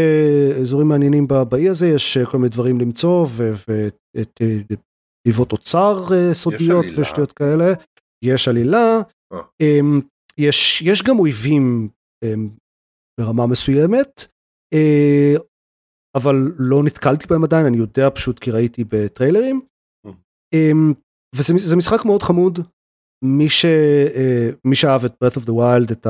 אזורים 0.60 0.88
מעניינים 0.88 1.26
באי 1.48 1.68
הזה 1.68 1.88
יש 1.88 2.18
כל 2.18 2.38
מיני 2.38 2.48
דברים 2.48 2.80
למצוא 2.80 3.26
ואת 3.68 4.42
תיבות 5.26 5.52
אוצר 5.52 6.04
סודיות 6.32 6.84
ושטויות 6.96 7.32
כאלה. 7.32 7.72
יש 8.24 8.48
עלילה 8.48 9.00
יש 10.40 10.82
יש 10.82 11.02
גם 11.02 11.18
אויבים 11.18 11.88
אמ, 12.24 12.50
ברמה 13.20 13.46
מסוימת 13.46 14.26
אה, 14.74 15.34
אבל 16.16 16.34
לא 16.58 16.82
נתקלתי 16.84 17.26
בהם 17.26 17.44
עדיין 17.44 17.66
אני 17.66 17.76
יודע 17.76 18.10
פשוט 18.14 18.38
כי 18.38 18.50
ראיתי 18.50 18.84
בטריילרים. 18.84 19.60
אמ, 20.54 20.92
וזה 21.34 21.76
משחק 21.76 22.04
מאוד 22.04 22.22
חמוד. 22.22 22.58
מי 23.24 23.48
ש... 23.48 23.64
אה, 24.16 24.50
מי 24.64 24.76
שאהב 24.76 25.04
את 25.04 25.12
breath 25.24 25.36
of 25.36 25.42
the 25.46 25.52
wild 25.52 25.92
את 25.92 26.06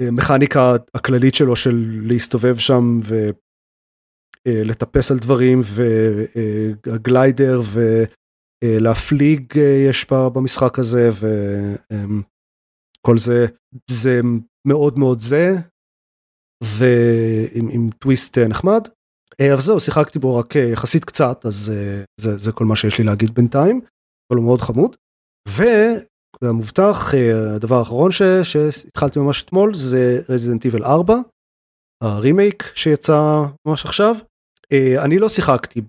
המכניקה 0.00 0.72
הכללית 0.94 1.34
שלו 1.34 1.56
של 1.56 2.00
להסתובב 2.02 2.56
שם 2.56 3.00
לטפס 4.48 5.10
על 5.10 5.18
דברים 5.18 5.60
והגליידר 6.86 7.60
ולהפליג 8.64 9.56
יש 9.88 10.06
במשחק 10.10 10.78
הזה 10.78 11.10
וכל 13.00 13.18
זה 13.18 13.46
זה 13.90 14.20
מאוד 14.66 14.98
מאוד 14.98 15.20
זה 15.20 15.56
ועם 16.64 17.90
טוויסט 17.98 18.38
נחמד. 18.38 18.88
אבל 19.52 19.60
זהו 19.60 19.80
שיחקתי 19.80 20.18
בו 20.18 20.36
רק 20.36 20.54
יחסית 20.56 21.04
קצת 21.04 21.46
אז 21.46 21.72
זה, 22.20 22.38
זה 22.38 22.52
כל 22.52 22.64
מה 22.64 22.76
שיש 22.76 22.98
לי 22.98 23.04
להגיד 23.04 23.34
בינתיים 23.34 23.80
אבל 24.30 24.38
הוא 24.38 24.44
מאוד 24.44 24.60
חמוד. 24.60 24.96
וכמובטח 25.48 27.14
הדבר 27.54 27.76
האחרון 27.76 28.10
שהתחלתי 28.44 29.18
ממש 29.18 29.42
אתמול 29.42 29.74
זה 29.74 30.20
Resident 30.28 30.64
Evil 30.64 30.84
4 30.84 31.14
הרימייק 32.02 32.72
שיצא 32.74 33.44
ממש 33.68 33.84
עכשיו. 33.84 34.16
אני 35.04 35.18
לא 35.18 35.28
שיחקתי 35.28 35.80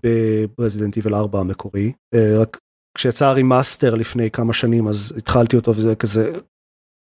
ב 0.58 0.62
Resident 0.62 0.98
Evil 0.98 1.16
4 1.16 1.40
המקורי 1.40 1.94
רק 2.40 2.58
כשיצא 2.98 3.26
ה 3.26 3.34
remaster 3.34 3.96
לפני 3.96 4.32
כמה 4.32 4.54
שנים 4.54 4.88
אז 4.88 5.14
התחלתי 5.18 5.56
אותו 5.56 5.72
וזה 5.72 5.96
כזה 5.96 6.32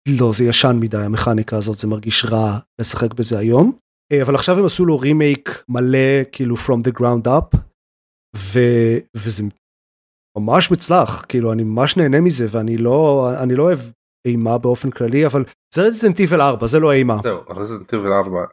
לא 0.07 0.31
זה 0.33 0.45
ישן 0.45 0.77
מדי 0.79 0.97
המכניקה 0.97 1.57
הזאת 1.57 1.77
זה 1.77 1.87
מרגיש 1.87 2.25
רע 2.25 2.59
לשחק 2.81 3.13
בזה 3.13 3.39
היום 3.39 3.77
אבל 4.23 4.35
עכשיו 4.35 4.59
הם 4.59 4.65
עשו 4.65 4.85
לו 4.85 4.99
רימייק 4.99 5.63
מלא 5.69 6.23
כאילו 6.31 6.55
from 6.55 6.87
the 6.87 6.91
ground 6.99 7.27
up 7.27 7.57
ו, 8.35 8.59
וזה 9.17 9.43
ממש 10.37 10.71
מוצלח 10.71 11.25
כאילו 11.29 11.53
אני 11.53 11.63
ממש 11.63 11.97
נהנה 11.97 12.21
מזה 12.21 12.45
ואני 12.51 12.77
לא 12.77 13.29
אני 13.43 13.55
לא 13.55 13.63
אוהב 13.63 13.79
אימה 14.27 14.57
באופן 14.57 14.91
כללי 14.91 15.25
אבל 15.25 15.43
זה 15.75 15.81
Resident 15.81 16.19
Evil 16.19 16.41
4 16.41 16.67
זה 16.67 16.79
לא 16.79 16.91
אימה. 16.91 17.17
זהו 17.23 17.41
Resident 17.49 17.93
Evil 17.93 18.11
4 18.11 18.45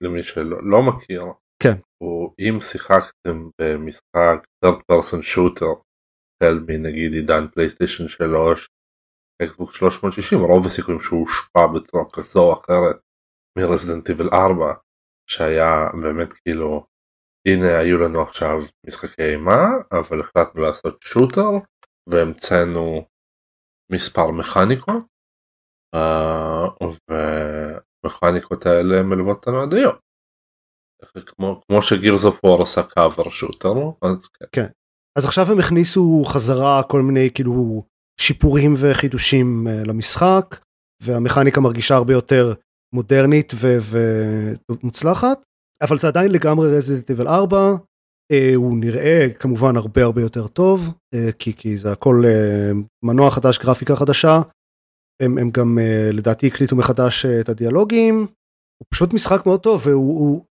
למי 0.00 0.22
שלא 0.22 0.58
לא 0.62 0.82
מכיר 0.82 1.24
כן. 1.62 1.74
הוא 2.02 2.30
אם 2.38 2.58
שיחקתם 2.60 3.48
במשחק 3.60 4.46
third 4.64 4.78
person 4.92 5.20
shooter 5.34 5.76
החל 6.42 6.64
מנגיד 6.68 7.12
עידן 7.12 7.46
פלייסטיישן 7.54 8.08
3 8.08 8.68
אקסבוק 9.42 9.74
360 9.74 10.40
רוב 10.40 10.66
הסיכויים 10.66 11.00
שהוא 11.00 11.20
הושפע 11.20 11.66
בצורה 11.66 12.04
כזו 12.12 12.42
או 12.42 12.52
אחרת 12.52 12.96
מרזידנט 13.58 14.10
איבל 14.10 14.28
4 14.32 14.74
שהיה 15.30 15.88
באמת 16.02 16.32
כאילו 16.32 16.86
הנה 17.48 17.78
היו 17.78 17.98
לנו 17.98 18.22
עכשיו 18.22 18.58
משחקי 18.86 19.22
אימה 19.22 19.66
אבל 19.92 20.20
החלטנו 20.20 20.62
לעשות 20.62 21.02
שוטר 21.02 21.50
והמצאנו 22.08 23.04
מספר 23.92 24.30
מכניקות 24.30 25.04
uh, 25.96 26.84
והמכניקות 27.10 28.66
האלה 28.66 29.02
מלוות 29.02 29.36
אותנו 29.36 29.62
עד 29.62 29.74
היום. 29.74 29.94
כמו, 31.26 31.60
כמו 31.66 31.82
ש 31.82 31.94
Gears 31.94 32.24
of 32.24 32.44
War 32.44 32.58
עושה 32.58 32.82
cover 32.82 33.28
shooter 33.28 33.74
אז 34.02 34.28
כן. 34.28 34.46
כן. 34.52 34.66
אז 35.18 35.26
עכשיו 35.26 35.44
הם 35.52 35.58
הכניסו 35.58 36.22
חזרה 36.26 36.82
כל 36.88 37.02
מיני 37.02 37.30
כאילו 37.34 37.84
שיפורים 38.20 38.74
וחידושים 38.78 39.66
uh, 39.66 39.88
למשחק 39.88 40.60
והמכניקה 41.02 41.60
מרגישה 41.60 41.94
הרבה 41.94 42.12
יותר 42.12 42.52
מודרנית 42.94 43.52
ומוצלחת 44.70 45.42
אבל 45.82 45.98
זה 45.98 46.08
עדיין 46.08 46.30
לגמרי 46.30 46.76
Resident 46.76 47.10
Evil 47.10 47.28
4 47.28 47.76
אה, 48.32 48.52
הוא 48.54 48.76
נראה 48.78 49.26
כמובן 49.38 49.76
הרבה 49.76 50.04
הרבה 50.04 50.20
יותר 50.20 50.46
טוב 50.46 50.94
אה, 51.14 51.32
כי, 51.38 51.56
כי 51.56 51.76
זה 51.76 51.92
הכל 51.92 52.22
אה, 52.26 52.70
מנוע 53.04 53.30
חדש 53.30 53.58
גרפיקה 53.58 53.96
חדשה 53.96 54.42
הם, 55.22 55.38
הם 55.38 55.50
גם 55.50 55.78
אה, 55.78 56.08
לדעתי 56.12 56.46
הקליטו 56.46 56.76
מחדש 56.76 57.26
אה, 57.26 57.40
את 57.40 57.48
הדיאלוגים 57.48 58.14
הוא 58.78 58.86
פשוט 58.88 59.12
משחק 59.12 59.46
מאוד 59.46 59.60
טוב 59.60 59.82
והוא 59.86 60.18
הוא... 60.18 60.44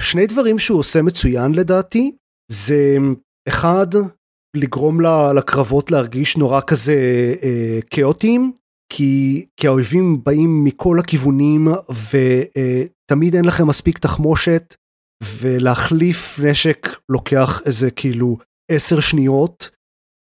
שני 0.00 0.26
דברים 0.26 0.58
שהוא 0.58 0.78
עושה 0.78 1.02
מצוין 1.02 1.52
לדעתי 1.54 2.16
זה 2.52 2.96
אחד 3.48 3.86
לגרום 4.56 5.00
לקרבות 5.36 5.90
להרגיש 5.90 6.36
נורא 6.36 6.60
כזה 6.66 6.94
אה, 7.42 7.78
כאוטיים? 7.90 8.52
כי, 8.92 9.46
כי 9.56 9.66
האויבים 9.66 10.24
באים 10.24 10.64
מכל 10.64 10.98
הכיוונים 10.98 11.68
ותמיד 11.88 13.34
אין 13.34 13.44
לכם 13.44 13.66
מספיק 13.66 13.98
תחמושת 13.98 14.74
ולהחליף 15.22 16.40
נשק 16.40 16.88
לוקח 17.08 17.62
איזה 17.66 17.90
כאילו 17.90 18.38
עשר 18.70 19.00
שניות 19.00 19.70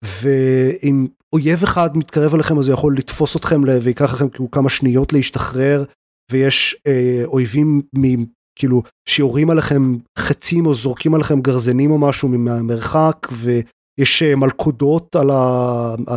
ואם 0.05 1.07
אויב 1.33 1.63
אחד 1.63 1.97
מתקרב 1.97 2.35
אליכם 2.35 2.59
אז 2.59 2.69
הוא 2.69 2.75
יכול 2.75 2.97
לתפוס 2.97 3.37
אתכם 3.37 3.61
ויקח 3.83 4.15
לכם 4.15 4.29
כאילו 4.29 4.51
כמה 4.51 4.71
שניות 4.71 5.13
להשתחרר 5.13 5.85
ויש 6.33 6.77
אה, 6.87 7.23
אויבים 7.25 7.83
מ, 7.99 8.25
כאילו 8.59 8.83
שיורים 9.09 9.51
עליכם 9.51 9.97
חצים 10.19 10.67
או 10.67 10.75
זורקים 10.75 11.15
עליכם 11.15 11.41
גרזנים 11.41 11.91
או 11.91 11.99
משהו 11.99 12.29
מהמרחק 12.29 13.29
ויש 13.33 13.65
אה, 14.01 14.37
מלכודות 14.37 15.17
על 15.17 15.31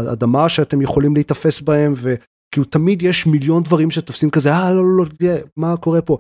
האדמה 0.08 0.50
שאתם 0.50 0.82
יכולים 0.82 1.14
להיתפס 1.14 1.62
בהם 1.62 1.94
כאילו 2.54 2.66
תמיד 2.66 3.02
יש 3.02 3.28
מיליון 3.28 3.64
דברים 3.64 3.92
שתופסים 3.92 4.30
כזה 4.30 4.50
אה 4.50 4.72
לא 4.72 4.84
לא 4.98 5.06
לא 5.20 5.28
מה 5.58 5.78
קורה 5.78 6.02
פה. 6.02 6.18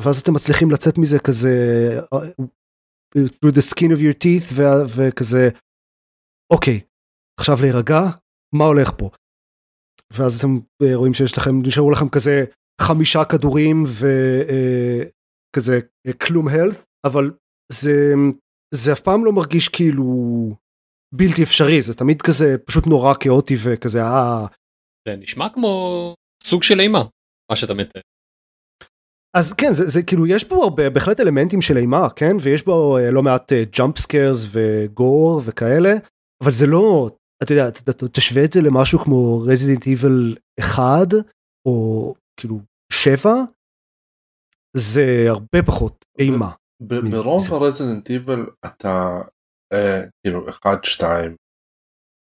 ואז 0.00 0.20
אתם 0.20 0.34
מצליחים 0.34 0.70
לצאת 0.70 0.98
מזה 0.98 1.18
כזה 1.18 1.50
through 3.18 3.52
the 3.52 3.74
skin 3.74 3.90
of 3.90 3.98
your 3.98 4.16
teeth 4.24 4.60
וכזה 4.96 5.48
אוקיי 6.52 6.80
עכשיו 7.40 7.56
להירגע 7.60 8.00
מה 8.54 8.64
הולך 8.64 8.90
פה. 8.98 9.10
ואז 10.12 10.38
אתם 10.38 10.58
רואים 10.94 11.14
שיש 11.14 11.38
לכם 11.38 11.62
נשארו 11.62 11.90
לכם 11.90 12.08
כזה 12.08 12.44
חמישה 12.80 13.24
כדורים 13.24 13.82
וכזה 15.54 15.80
כלום 16.26 16.48
health 16.48 16.84
אבל 17.06 17.30
זה 17.72 18.14
זה 18.74 18.92
אף 18.92 19.00
פעם 19.00 19.24
לא 19.24 19.32
מרגיש 19.32 19.68
כאילו 19.68 20.04
בלתי 21.14 21.42
אפשרי 21.42 21.82
זה 21.82 21.94
תמיד 21.94 22.22
כזה 22.22 22.56
פשוט 22.66 22.86
נורא 22.86 23.14
כאוטי 23.20 23.54
וכזה 23.64 24.02
אה 24.02 24.46
זה 25.08 25.16
נשמע 25.16 25.48
כמו 25.54 26.14
סוג 26.44 26.62
של 26.62 26.80
אימה 26.80 27.02
מה 27.50 27.56
שאתה 27.56 27.74
מתאר. 27.74 28.00
אז 29.36 29.52
כן 29.52 29.72
זה, 29.72 29.86
זה 29.86 30.02
כאילו 30.02 30.26
יש 30.26 30.44
פה 30.44 30.64
הרבה 30.64 30.90
בהחלט 30.90 31.20
אלמנטים 31.20 31.62
של 31.62 31.76
אימה 31.76 32.10
כן 32.16 32.36
ויש 32.40 32.64
בו 32.64 32.98
לא 33.12 33.22
מעט 33.22 33.52
jump 33.52 33.98
scares 33.98 34.46
ו 34.52 34.70
gore 34.70 35.42
וכאלה 35.44 35.92
אבל 36.44 36.52
זה 36.52 36.66
לא 36.66 37.10
אתה 37.42 37.52
יודע 37.52 37.70
תשווה 38.12 38.44
את 38.44 38.52
זה 38.52 38.60
למשהו 38.62 38.98
כמו 38.98 39.40
Resident 39.40 39.86
Evil 39.86 40.36
1 40.60 40.82
או 41.68 42.14
כאילו 42.40 42.60
7 42.92 43.30
זה 44.76 45.24
הרבה 45.28 45.62
פחות 45.66 46.04
אימה. 46.18 46.50
ברוב 46.82 47.42
ה 47.50 47.57
Resident 47.57 48.10
Evil 48.10 48.46
אתה 48.66 48.88
אה, 48.88 49.28
כאילו 50.22 50.48
1 50.48 50.84
2 50.84 51.36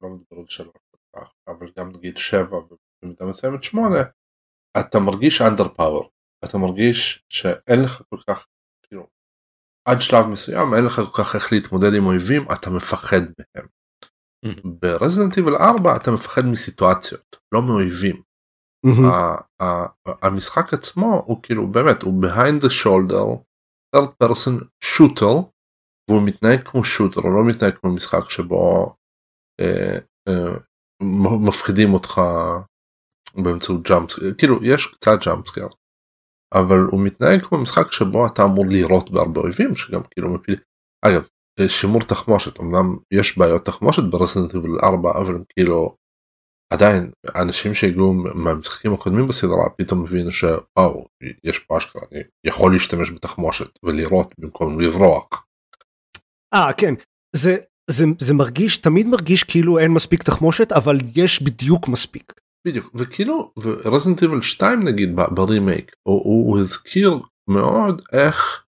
לא 0.02 0.08
מדבר 0.08 0.36
על 0.38 0.44
3 0.48 0.68
אבל 1.48 1.70
גם 1.78 1.88
נגיד 1.88 2.16
7 2.16 2.56
ובמידה 2.56 3.26
מסוימת 3.26 3.64
8 3.64 3.96
אתה 4.80 4.98
מרגיש 4.98 5.42
under 5.42 5.68
power 5.78 6.08
אתה 6.44 6.58
מרגיש 6.58 7.24
שאין 7.28 7.82
לך 7.84 8.02
כל 8.10 8.18
כך 8.28 8.46
כאילו 8.86 9.06
עד 9.88 9.98
שלב 10.00 10.26
מסוים 10.32 10.74
אין 10.74 10.84
לך 10.84 10.94
כל 10.94 11.22
כך 11.22 11.34
איך 11.34 11.52
להתמודד 11.52 11.94
עם 11.96 12.06
אויבים 12.06 12.42
אתה 12.52 12.70
מפחד 12.76 13.20
מהם. 13.38 13.66
ברזידנט 14.80 15.38
איבל 15.38 15.56
4 15.56 15.96
אתה 15.96 16.10
מפחד 16.10 16.42
מסיטואציות 16.50 17.36
לא 17.54 17.62
מאויבים. 17.62 18.22
המשחק 20.22 20.74
עצמו 20.74 21.22
הוא 21.26 21.42
כאילו 21.42 21.72
באמת 21.72 22.02
הוא 22.02 22.24
behind 22.24 22.64
the 22.64 22.70
shoulder 22.82 23.42
third 23.96 24.10
person 24.22 24.64
shooter 24.84 25.51
והוא 26.10 26.22
מתנהג 26.26 26.62
כמו 26.62 26.84
שוטר 26.84 27.20
הוא 27.20 27.34
לא 27.34 27.44
מתנהג 27.44 27.74
כמו 27.74 27.94
משחק 27.94 28.30
שבו 28.30 28.94
אה, 29.60 29.98
אה, 30.28 30.54
מפחידים 31.46 31.94
אותך 31.94 32.20
באמצעות 33.34 33.82
ג'אמפסקר 33.82 34.34
כאילו 34.38 34.64
יש 34.64 34.86
קצת 34.86 35.18
ג'אמפסקר 35.26 35.66
אבל 36.54 36.78
הוא 36.90 37.00
מתנהג 37.00 37.42
כמו 37.42 37.58
משחק 37.58 37.92
שבו 37.92 38.26
אתה 38.26 38.42
אמור 38.44 38.66
לירות 38.66 39.10
בהרבה 39.10 39.40
אויבים 39.40 39.76
שגם 39.76 40.00
כאילו 40.10 40.34
מפיל 40.34 40.56
אגב 41.06 41.28
שימור 41.66 42.00
תחמושת 42.00 42.60
אמנם 42.60 42.96
יש 43.14 43.38
בעיות 43.38 43.66
תחמושת 43.66 44.02
ברסנט 44.10 44.54
איבל 44.54 44.78
4 44.82 45.10
אבל 45.20 45.44
כאילו 45.52 45.96
עדיין 46.72 47.10
אנשים 47.42 47.74
שהגיעו 47.74 48.12
מהמשחקים 48.12 48.94
הקודמים 48.94 49.26
בסדרה 49.26 49.70
פתאום 49.78 50.04
הבינו 50.04 50.30
שוואו 50.32 51.08
יש 51.44 51.58
פה 51.58 51.78
אשכרה 51.78 52.02
אני 52.12 52.22
יכול 52.46 52.72
להשתמש 52.72 53.10
בתחמושת 53.10 53.70
ולירות 53.84 54.34
במקום 54.38 54.80
לברוח. 54.80 55.46
אה 56.54 56.72
כן 56.76 56.94
זה 57.36 57.56
זה, 57.90 58.04
זה 58.18 58.34
מרגיש 58.34 58.76
תמיד 58.76 59.06
מרגיש 59.06 59.44
כאילו 59.44 59.78
אין 59.78 59.90
מספיק 59.90 60.22
תחמושת 60.22 60.72
אבל 60.72 60.98
יש 61.16 61.42
בדיוק 61.42 61.88
מספיק. 61.88 62.32
בדיוק 62.66 62.90
וכאילו 62.94 63.52
ו 63.62 63.69
Resident 63.69 64.22
Evil 64.22 64.40
2 64.40 64.80
נגיד 64.80 65.16
ברימייק 65.16 65.92
הוא, 66.08 66.22
הוא, 66.24 66.58
הזכיר 66.58 67.18
מאוד 67.50 68.02
איך 68.12 68.64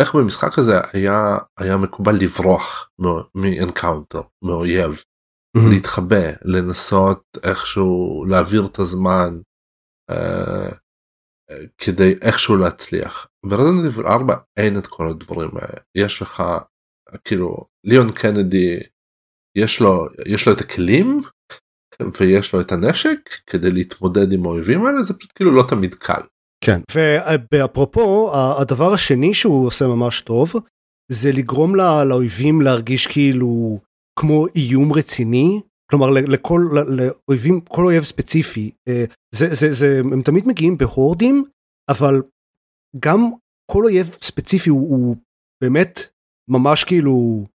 איך 0.00 0.14
במשחק 0.14 0.58
הזה 0.58 0.80
היה 0.92 1.38
היה 1.58 1.76
מקובל 1.76 2.14
לברוח 2.20 2.90
מ 3.34 3.43
encounter 3.43 4.22
מאויב 4.44 4.92
mm-hmm. 4.92 5.70
להתחבא 5.70 6.30
לנסות 6.42 7.22
איכשהו 7.42 8.24
להעביר 8.28 8.66
את 8.66 8.78
הזמן. 8.78 9.40
אה, 10.10 10.70
כדי 11.78 12.14
איכשהו 12.22 12.56
להצליח. 12.56 13.26
ב 13.46 13.50
Resident 13.50 13.84
Evil 13.84 14.06
4 14.06 14.36
אין 14.56 14.78
את 14.78 14.86
כל 14.86 15.08
הדברים 15.08 15.50
האלה 15.52 15.80
יש 15.94 16.22
לך 16.22 16.42
כאילו 17.24 17.64
ליאון 17.84 18.12
קנדי 18.12 18.78
יש 19.58 19.80
לו 19.80 20.06
יש 20.26 20.46
לו 20.46 20.52
את 20.52 20.60
הכלים 20.60 21.20
ויש 22.20 22.52
לו 22.52 22.60
את 22.60 22.72
הנשק 22.72 23.18
כדי 23.46 23.70
להתמודד 23.70 24.32
עם 24.32 24.46
האויבים 24.46 24.86
האלה 24.86 25.02
זה 25.02 25.14
פשוט 25.14 25.32
כאילו 25.34 25.54
לא 25.54 25.62
תמיד 25.68 25.94
קל. 25.94 26.20
כן 26.64 26.80
ואפרופו 27.52 28.32
הדבר 28.60 28.92
השני 28.92 29.34
שהוא 29.34 29.66
עושה 29.66 29.86
ממש 29.86 30.20
טוב 30.20 30.52
זה 31.12 31.32
לגרום 31.32 31.76
לה, 31.76 32.04
לאויבים 32.04 32.60
להרגיש 32.60 33.06
כאילו 33.06 33.80
כמו 34.18 34.46
איום 34.56 34.92
רציני 34.92 35.60
כלומר 35.90 36.10
לכל 36.10 36.60
לאויבים 36.88 37.60
כל 37.60 37.84
אויב 37.84 38.04
ספציפי 38.04 38.70
אה, 38.88 39.04
זה 39.34 39.46
זה 39.54 39.70
זה 39.70 40.00
הם 40.12 40.22
תמיד 40.22 40.46
מגיעים 40.46 40.76
בהורדים 40.76 41.44
אבל 41.90 42.22
גם 42.98 43.30
כל 43.70 43.84
אויב 43.84 44.06
ספציפי 44.06 44.70
הוא, 44.70 44.90
הוא 44.90 45.16
באמת 45.62 46.00
ממש 46.50 46.84
כאילו 46.84 47.46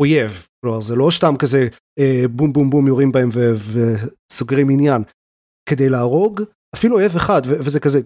אויב. 0.00 0.48
כלומר 0.60 0.80
זה 0.80 0.94
לא 0.94 1.08
סתם 1.10 1.34
כזה 1.38 1.68
אה, 1.98 2.28
בום 2.28 2.52
בום 2.52 2.70
בום 2.70 2.86
יורים 2.86 3.12
בהם 3.12 3.28
וסוגרים 3.72 4.70
עניין. 4.70 5.02
כדי 5.68 5.88
להרוג 5.88 6.42
אפילו 6.74 6.96
אויב 6.96 7.16
אחד 7.16 7.42
ו, 7.46 7.50
וזה 7.64 7.80
כזה 7.80 8.00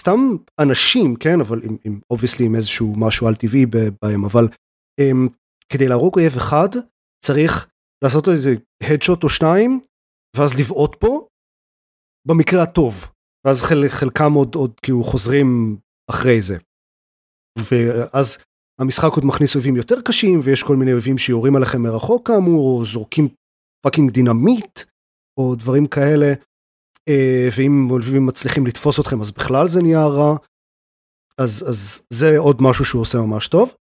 סתם 0.00 0.18
אנשים 0.60 1.16
כן? 1.16 1.40
אבל 1.40 1.60
עם, 1.62 1.76
עם 1.84 2.00
obviously 2.10 2.46
עם 2.46 2.54
איזשהו 2.54 2.94
משהו 2.96 3.26
על 3.26 3.34
טבעי 3.34 3.66
בהם 4.02 4.24
אבל 4.24 4.48
um, 5.00 5.32
כדי 5.72 5.88
להרוג 5.88 6.14
אויב 6.18 6.32
אחד 6.36 6.68
צריך 7.24 7.68
לעשות 8.04 8.26
לו 8.26 8.32
איזה 8.32 8.54
headshot 8.82 9.24
או 9.24 9.28
שניים 9.28 9.80
ואז 10.36 10.60
לבעוט 10.60 10.96
פה 11.00 11.28
במקרה 12.28 12.62
הטוב. 12.62 12.94
ואז 13.46 13.62
חל, 13.62 13.88
חלקם 13.88 14.32
עוד 14.32 14.54
עוד 14.54 14.80
כאילו 14.80 15.04
חוזרים 15.04 15.76
אחרי 16.10 16.42
זה. 16.42 16.58
ואז 17.58 18.38
המשחק 18.80 19.12
עוד 19.12 19.24
מכניס 19.24 19.54
אויבים 19.54 19.76
יותר 19.76 20.00
קשים 20.00 20.40
ויש 20.42 20.62
כל 20.62 20.76
מיני 20.76 20.92
אויבים 20.92 21.18
שיורים 21.18 21.56
עליכם 21.56 21.82
מרחוק 21.82 22.28
כאמור 22.28 22.78
או 22.78 22.84
זורקים 22.84 23.28
fucking 23.84 24.10
דינמיט 24.10 24.80
או 25.40 25.54
דברים 25.54 25.86
כאלה 25.86 26.32
אה, 27.08 27.48
ואם 27.56 27.90
אויבים 27.90 28.26
מצליחים 28.26 28.66
לתפוס 28.66 29.00
אתכם 29.00 29.20
אז 29.20 29.32
בכלל 29.32 29.68
זה 29.68 29.82
נהיה 29.82 30.06
רע 30.06 30.36
אז 31.38 31.64
אז 31.68 32.02
זה 32.10 32.38
עוד 32.38 32.56
משהו 32.60 32.84
שהוא 32.84 33.02
עושה 33.02 33.18
ממש 33.18 33.48
טוב. 33.48 33.74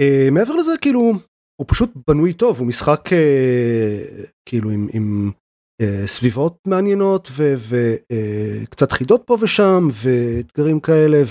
אה, 0.00 0.28
מעבר 0.32 0.56
לזה 0.56 0.72
כאילו 0.80 1.00
הוא 1.60 1.66
פשוט 1.68 1.90
בנוי 2.08 2.32
טוב 2.32 2.58
הוא 2.58 2.66
משחק 2.66 3.12
אה, 3.12 4.24
כאילו 4.48 4.70
עם, 4.70 4.88
עם 4.92 5.30
סביבות 6.06 6.58
מעניינות 6.66 7.28
וקצת 7.68 8.92
חידות 8.92 9.22
פה 9.26 9.36
ושם 9.40 9.88
ואתגרים 9.92 10.80
כאלה 10.80 11.22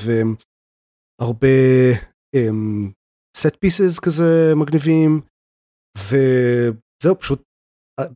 והרבה 1.22 1.48
סט 3.42 3.56
פיסס 3.60 4.00
כזה 4.00 4.54
מגניבים 4.56 5.22
וזהו 5.98 7.20
פשוט 7.20 7.42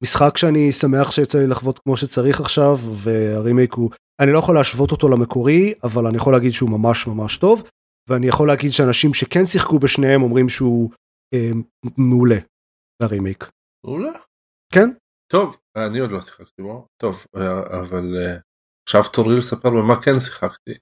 משחק 0.02 0.38
שאני 0.38 0.72
שמח 0.72 1.12
שיצא 1.12 1.40
לי 1.40 1.48
לחוות 1.48 1.80
כמו 1.80 1.98
שצריך 1.98 2.42
עכשיו 2.42 2.76
והרימייק 3.04 3.74
הוא 3.74 3.92
אני 4.22 4.32
לא 4.34 4.40
יכול 4.40 4.56
להשוות 4.56 4.92
אותו 4.92 5.10
למקורי 5.10 5.74
אבל 5.84 6.08
אני 6.08 6.18
יכול 6.18 6.34
להגיד 6.34 6.52
שהוא 6.52 6.70
ממש 6.70 7.08
ממש 7.08 7.38
טוב 7.38 7.64
ואני 8.10 8.28
יכול 8.28 8.48
להגיד 8.48 8.72
שאנשים 8.72 9.14
שכן 9.14 9.46
שיחקו 9.46 9.80
בשניהם 9.80 10.22
אומרים 10.22 10.50
שהוא 10.50 10.92
אה, 11.34 11.52
מעולה 11.98 12.40
ברימייק. 13.02 13.50
מעולה? 13.86 14.12
כן. 14.74 14.90
טוב 15.32 15.58
אני 15.78 16.00
עוד 16.00 16.12
לא 16.12 16.22
שיחקתי 16.22 16.62
בו 16.62 16.88
טוב 17.02 17.26
אה, 17.36 17.80
אבל 17.80 18.04
uh, 18.04 18.42
עכשיו 18.88 19.02
תורי 19.14 19.38
לספר 19.38 19.70
במה 19.70 20.02
כן 20.02 20.20
שיחקתי. 20.20 20.74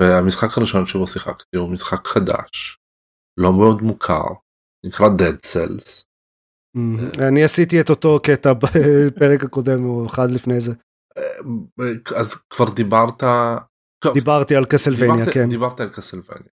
והמשחק 0.00 0.58
הראשון 0.58 0.86
שבו 0.86 1.08
שיחקתי 1.08 1.56
הוא 1.56 1.72
משחק 1.72 2.06
חדש 2.06 2.78
לא 3.36 3.52
מאוד 3.52 3.82
מוכר 3.82 4.24
נקרא 4.86 5.08
Dead 5.08 5.46
Cells. 5.46 6.04
Mm-hmm. 6.76 7.22
אני 7.28 7.44
עשיתי 7.44 7.80
את 7.80 7.90
אותו 7.90 8.20
קטע 8.22 8.52
בפרק 8.52 9.44
הקודם 9.44 9.84
או 9.84 10.06
אחד 10.06 10.30
לפני 10.30 10.60
זה. 10.60 10.72
אה, 11.18 12.16
אז 12.16 12.34
כבר 12.50 12.70
דיברת 12.70 13.22
דיברתי 14.14 14.56
על 14.56 14.64
קסלווניה 14.64 15.32
כן 15.32 15.48
דיברת 15.48 15.80
על 15.80 15.88
קסלווניה 15.88 16.48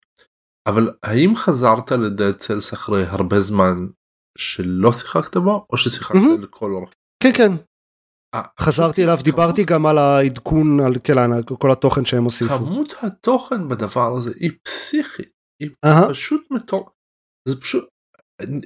אבל 0.67 0.91
האם 1.03 1.35
חזרת 1.35 1.91
לדד 1.91 2.39
סלס 2.39 2.73
אחרי 2.73 3.05
הרבה 3.05 3.39
זמן 3.39 3.75
שלא 4.37 4.91
שיחקת 4.91 5.37
בו 5.37 5.65
או 5.69 5.77
ששיחקת. 5.77 6.19
לכל 6.41 6.71
אורך? 6.71 6.93
כן 7.23 7.31
כן. 7.33 7.51
אה, 8.35 8.41
חזרתי 8.59 9.03
אליו 9.03 9.17
דיברתי 9.23 9.63
גם 9.63 9.85
על 9.85 9.97
העדכון 9.97 10.79
על 10.79 10.95
כן, 11.03 11.15
כל 11.59 11.71
התוכן 11.71 12.05
שהם 12.05 12.23
הוסיפו. 12.23 12.57
כמות 12.57 12.93
התוכן 13.01 13.67
בדבר 13.67 14.17
הזה 14.17 14.31
היא 14.39 14.51
פסיכית. 14.63 15.36
היא 15.61 15.69
פשוט 16.09 16.51
מטור... 16.51 16.89
זה 17.47 17.61
פשוט 17.61 17.89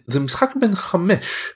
זה 0.08 0.20
משחק 0.20 0.50
בן 0.62 0.76
חמש. 0.76 1.54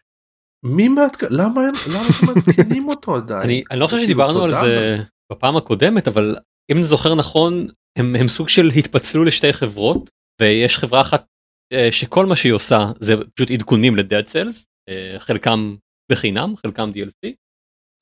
מי 0.65 0.87
מעדכ... 0.87 1.23
למה 1.29 1.61
הם 1.61 1.73
למה 1.93 1.99
הם 1.99 2.35
מעדכנים 2.35 2.89
אותו 2.89 3.15
עדיין? 3.15 3.41
אני, 3.41 3.63
אני 3.71 3.79
לא 3.79 3.85
חושב 3.85 3.97
כאילו, 3.97 4.07
שדיברנו 4.07 4.43
על 4.43 4.51
זה 4.51 4.97
בפעם 5.31 5.57
הקודמת 5.57 6.07
אבל 6.07 6.35
אם 6.71 6.77
אני 6.77 6.85
זוכר 6.85 7.15
נכון 7.15 7.67
הם, 7.97 8.15
הם 8.15 8.27
סוג 8.27 8.49
של 8.49 8.67
התפצלו 8.77 9.23
לשתי 9.23 9.53
חברות 9.53 10.09
ויש 10.41 10.77
חברה 10.77 11.01
אחת 11.01 11.25
אה, 11.73 11.91
שכל 11.91 12.25
מה 12.25 12.35
שהיא 12.35 12.53
עושה 12.53 12.91
זה 12.99 13.13
פשוט 13.35 13.51
עדכונים 13.51 13.95
לדאד 13.95 14.27
סלס 14.27 14.65
אה, 14.89 15.19
חלקם 15.19 15.75
בחינם 16.11 16.55
חלקם 16.55 16.91
DLC. 16.95 17.33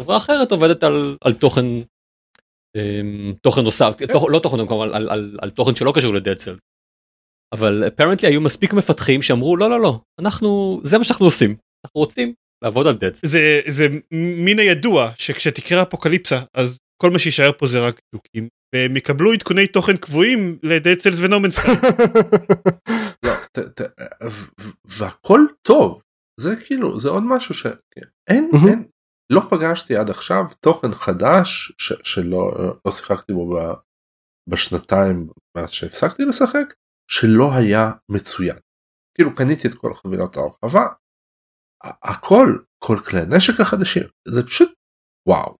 חברה 0.01 0.17
אחרת 0.17 0.51
עובדת 0.51 0.83
על, 0.83 1.17
על 1.21 1.33
תוכן 1.33 1.65
אה, 2.77 3.01
תוכן 3.41 3.61
נוסף 3.61 3.93
כן. 3.97 4.13
תוכ, 4.13 4.23
לא 4.29 4.39
תוכן 4.39 4.67
כמובן 4.67 4.87
על, 4.87 4.95
על, 4.95 5.09
על, 5.09 5.37
על 5.41 5.49
תוכן 5.49 5.75
שלא 5.75 5.93
קשור 5.95 6.13
לדאד 6.13 6.37
סלס. 6.37 6.59
אבל 7.53 7.87
אפרנטלי 7.87 8.29
היו 8.29 8.41
מספיק 8.41 8.73
מפתחים 8.73 9.21
שאמרו 9.21 9.57
לא 9.57 9.69
לא 9.69 9.79
לא 9.81 9.99
אנחנו 10.19 10.81
זה 10.83 10.97
מה 10.97 11.03
שאנחנו 11.03 11.25
עושים. 11.25 11.55
אנחנו 11.85 11.99
רוצים 11.99 12.33
לעבוד 12.63 12.87
על 12.87 12.95
דאד 12.95 13.15
זה 13.15 13.61
זה 13.67 13.87
מן 14.11 14.59
הידוע 14.59 15.11
שכשתקרה 15.15 15.81
אפוקליפסה 15.81 16.41
אז 16.53 16.77
כל 17.01 17.11
מה 17.11 17.19
שישאר 17.19 17.51
פה 17.57 17.67
זה 17.67 17.79
רק 17.79 17.99
דוקים. 18.15 18.47
והם 18.75 18.97
יקבלו 18.97 19.33
עדכוני 19.33 19.67
תוכן 19.67 19.97
קבועים 19.97 20.59
לדאד 20.63 20.99
סלס 20.99 21.19
ונומנס 21.19 21.57
והכל 24.85 25.39
טוב. 25.67 26.01
זה 26.39 26.55
כאילו 26.65 26.99
זה 26.99 27.09
עוד 27.09 27.23
משהו 27.23 27.55
שאין 27.55 28.49
אין 28.57 28.83
לא 29.33 29.41
פגשתי 29.49 29.95
עד 29.95 30.09
עכשיו 30.09 30.43
תוכן 30.59 30.91
חדש 30.93 31.71
שלא 31.77 32.73
לא 32.85 32.91
שיחקתי 32.91 33.33
בו 33.33 33.59
בשנתיים 34.49 35.27
מאז 35.57 35.69
שהפסקתי 35.69 36.25
לשחק 36.25 36.73
שלא 37.11 37.53
היה 37.53 37.91
מצוין. 38.11 38.57
כאילו 39.15 39.35
קניתי 39.35 39.67
את 39.67 39.73
כל 39.73 39.93
חבילות 39.93 40.37
ההרחבה, 40.37 40.85
הכל, 41.83 42.57
כל 42.83 42.97
כלי 43.05 43.19
הנשק 43.19 43.59
החדשים, 43.59 44.03
זה 44.27 44.45
פשוט 44.45 44.73
וואו. 45.29 45.55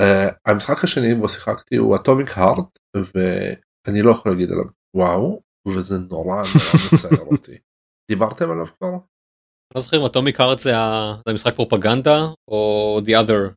Uh, 0.00 0.34
המשחק 0.46 0.84
השני 0.84 1.14
בו 1.14 1.28
שיחקתי 1.28 1.76
הוא 1.76 1.96
אטומיק 1.96 2.28
הארט 2.38 2.78
ואני 2.96 4.02
לא 4.02 4.10
יכול 4.10 4.32
להגיד 4.32 4.50
עליו 4.50 4.64
וואו 4.96 5.42
וזה 5.68 5.98
נורא 5.98 6.34
נורא 6.36 6.42
מצער 6.92 7.26
אותי. 7.32 7.58
דיברתם 8.10 8.50
עליו 8.50 8.66
כבר? 8.66 8.90
לא 9.74 9.80
זוכר 9.80 10.00
אם 10.00 10.06
אטומיק 10.06 10.40
הארט 10.40 10.58
זה 10.58 10.72
המשחק 11.26 11.54
פרופגנדה 11.54 12.18
או 12.50 13.00
the 13.04 13.10
other 13.10 13.54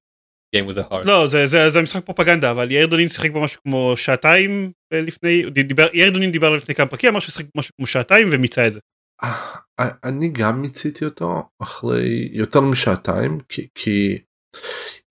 Game 0.56 0.70
with 0.70 0.78
a 0.78 0.92
heart. 0.92 1.06
לא 1.06 1.28
זה 1.28 1.48
זה 1.48 1.70
זה 1.70 1.82
משחק 1.82 2.06
פרופגנדה 2.06 2.52
אבל 2.52 2.72
יאיר 2.72 2.88
דונין 2.88 3.08
שיחק 3.08 3.32
בו 3.32 3.42
משהו 3.42 3.62
כמו 3.64 3.94
שעתיים 3.98 4.72
לפני 4.94 5.50
דיבר 5.50 5.88
יאיר 5.94 6.10
דונין 6.10 6.32
דיבר 6.32 6.50
לפני 6.50 6.76
כמה 6.76 6.88
פרקים 6.88 7.10
אמר 7.10 7.20
שהוא 7.20 7.32
שיחק 7.32 7.46
משהו 7.56 7.72
כמו 7.78 7.88
שעתיים 7.88 8.30
ומיצה 8.32 8.68
את 8.68 8.74
זה. 8.74 8.80
אה, 9.24 9.90
אני 10.04 10.30
גם 10.30 10.62
מיציתי 10.62 11.06
אותו 11.06 11.44
אחרי 11.62 12.30
יותר 12.32 12.62
משעתיים 12.62 13.40
כי, 13.50 13.68
כי 13.76 14.18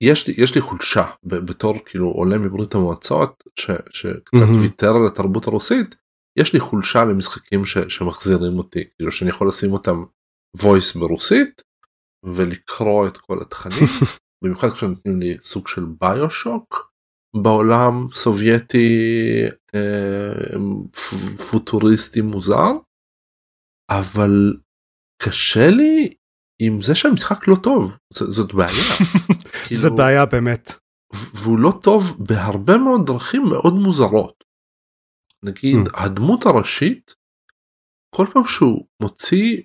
יש 0.01 0.27
לי 0.27 0.35
יש 0.37 0.55
לי 0.55 0.61
חולשה 0.61 1.05
בתור 1.23 1.75
כאילו 1.87 2.09
עולה 2.09 2.39
מברית 2.39 2.75
המועצות 2.75 3.45
ש, 3.59 3.71
שקצת 3.91 4.43
mm-hmm. 4.43 4.57
ויתר 4.63 4.95
על 4.95 5.07
התרבות 5.07 5.47
הרוסית 5.47 5.95
יש 6.39 6.53
לי 6.53 6.61
חולשה 6.61 7.05
למשחקים 7.05 7.67
ש, 7.67 7.79
שמחזירים 7.79 8.59
אותי 8.59 8.85
כאילו 8.97 9.13
שאני 9.13 9.31
יכול 9.31 9.49
לשים 9.49 9.73
אותם 9.73 10.05
voice 10.57 10.99
ברוסית 10.99 11.63
ולקרוא 12.25 13.09
את 13.09 13.17
כל 13.17 13.39
התכנים 13.43 13.89
במיוחד 14.45 14.69
כשנותנים 14.71 15.21
לי 15.21 15.39
סוג 15.39 15.69
של 15.69 15.85
ביושוק 16.01 16.93
בעולם 17.43 18.07
סובייטי 18.13 18.89
אה, 19.75 20.59
פוטוריסטי 21.51 22.21
מוזר 22.21 22.71
אבל 23.91 24.57
קשה 25.23 25.71
לי 25.71 26.15
עם 26.63 26.83
זה 26.83 26.95
שהמשחק 26.95 27.49
לא 27.49 27.57
טוב 27.63 27.99
ז, 28.13 28.19
זאת 28.19 28.55
בעיה. 28.55 28.69
כאילו, 29.67 29.81
זה 29.81 29.91
בעיה 29.91 30.27
באמת. 30.27 30.73
והוא 31.35 31.59
לא 31.59 31.73
טוב 31.83 32.27
בהרבה 32.29 32.79
מאוד 32.79 33.07
דרכים 33.07 33.43
מאוד 33.43 33.75
מוזרות. 33.75 34.45
נגיד 35.43 35.77
mm. 35.77 35.91
הדמות 35.95 36.47
הראשית 36.47 37.15
כל 38.15 38.27
פעם 38.33 38.47
שהוא 38.47 38.87
מוציא 39.03 39.63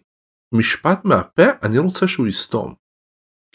משפט 0.55 1.05
מהפה 1.05 1.43
אני 1.63 1.77
רוצה 1.77 2.07
שהוא 2.07 2.27
יסתום. 2.27 2.73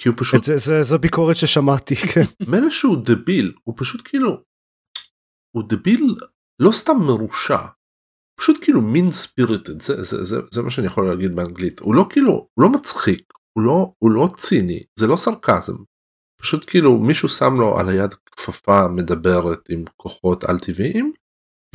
כי 0.00 0.08
הוא 0.08 0.16
פשוט 0.18 0.42
זה, 0.42 0.56
זה, 0.56 0.82
זו 0.82 0.98
ביקורת 0.98 1.36
ששמעתי 1.36 1.96
כן 2.14 2.24
מילא 2.48 2.70
שהוא 2.70 2.96
דביל 3.04 3.52
הוא 3.64 3.74
פשוט 3.78 4.00
כאילו 4.04 4.42
הוא 5.56 5.62
דביל 5.68 6.14
לא 6.62 6.72
סתם 6.72 6.96
מרושע. 7.06 7.66
פשוט 8.40 8.56
כאילו 8.62 8.82
mean 8.82 9.10
spirited 9.10 9.82
זה, 9.82 10.02
זה, 10.02 10.24
זה, 10.24 10.36
זה 10.52 10.62
מה 10.62 10.70
שאני 10.70 10.86
יכול 10.86 11.08
להגיד 11.08 11.36
באנגלית 11.36 11.80
הוא 11.80 11.94
לא 11.94 12.06
כאילו 12.10 12.32
הוא 12.32 12.62
לא 12.62 12.68
מצחיק 12.68 13.32
הוא 13.58 13.64
לא 13.64 13.92
הוא 13.98 14.10
לא 14.10 14.28
ציני 14.36 14.82
זה 14.98 15.06
לא 15.06 15.16
סרקזם. 15.16 15.76
פשוט 16.40 16.70
כאילו 16.70 16.98
מישהו 16.98 17.28
שם 17.28 17.54
לו 17.54 17.78
על 17.78 17.88
היד 17.88 18.14
כפפה 18.14 18.88
מדברת 18.88 19.68
עם 19.68 19.84
כוחות 19.96 20.44
על 20.44 20.58
טבעיים 20.58 21.12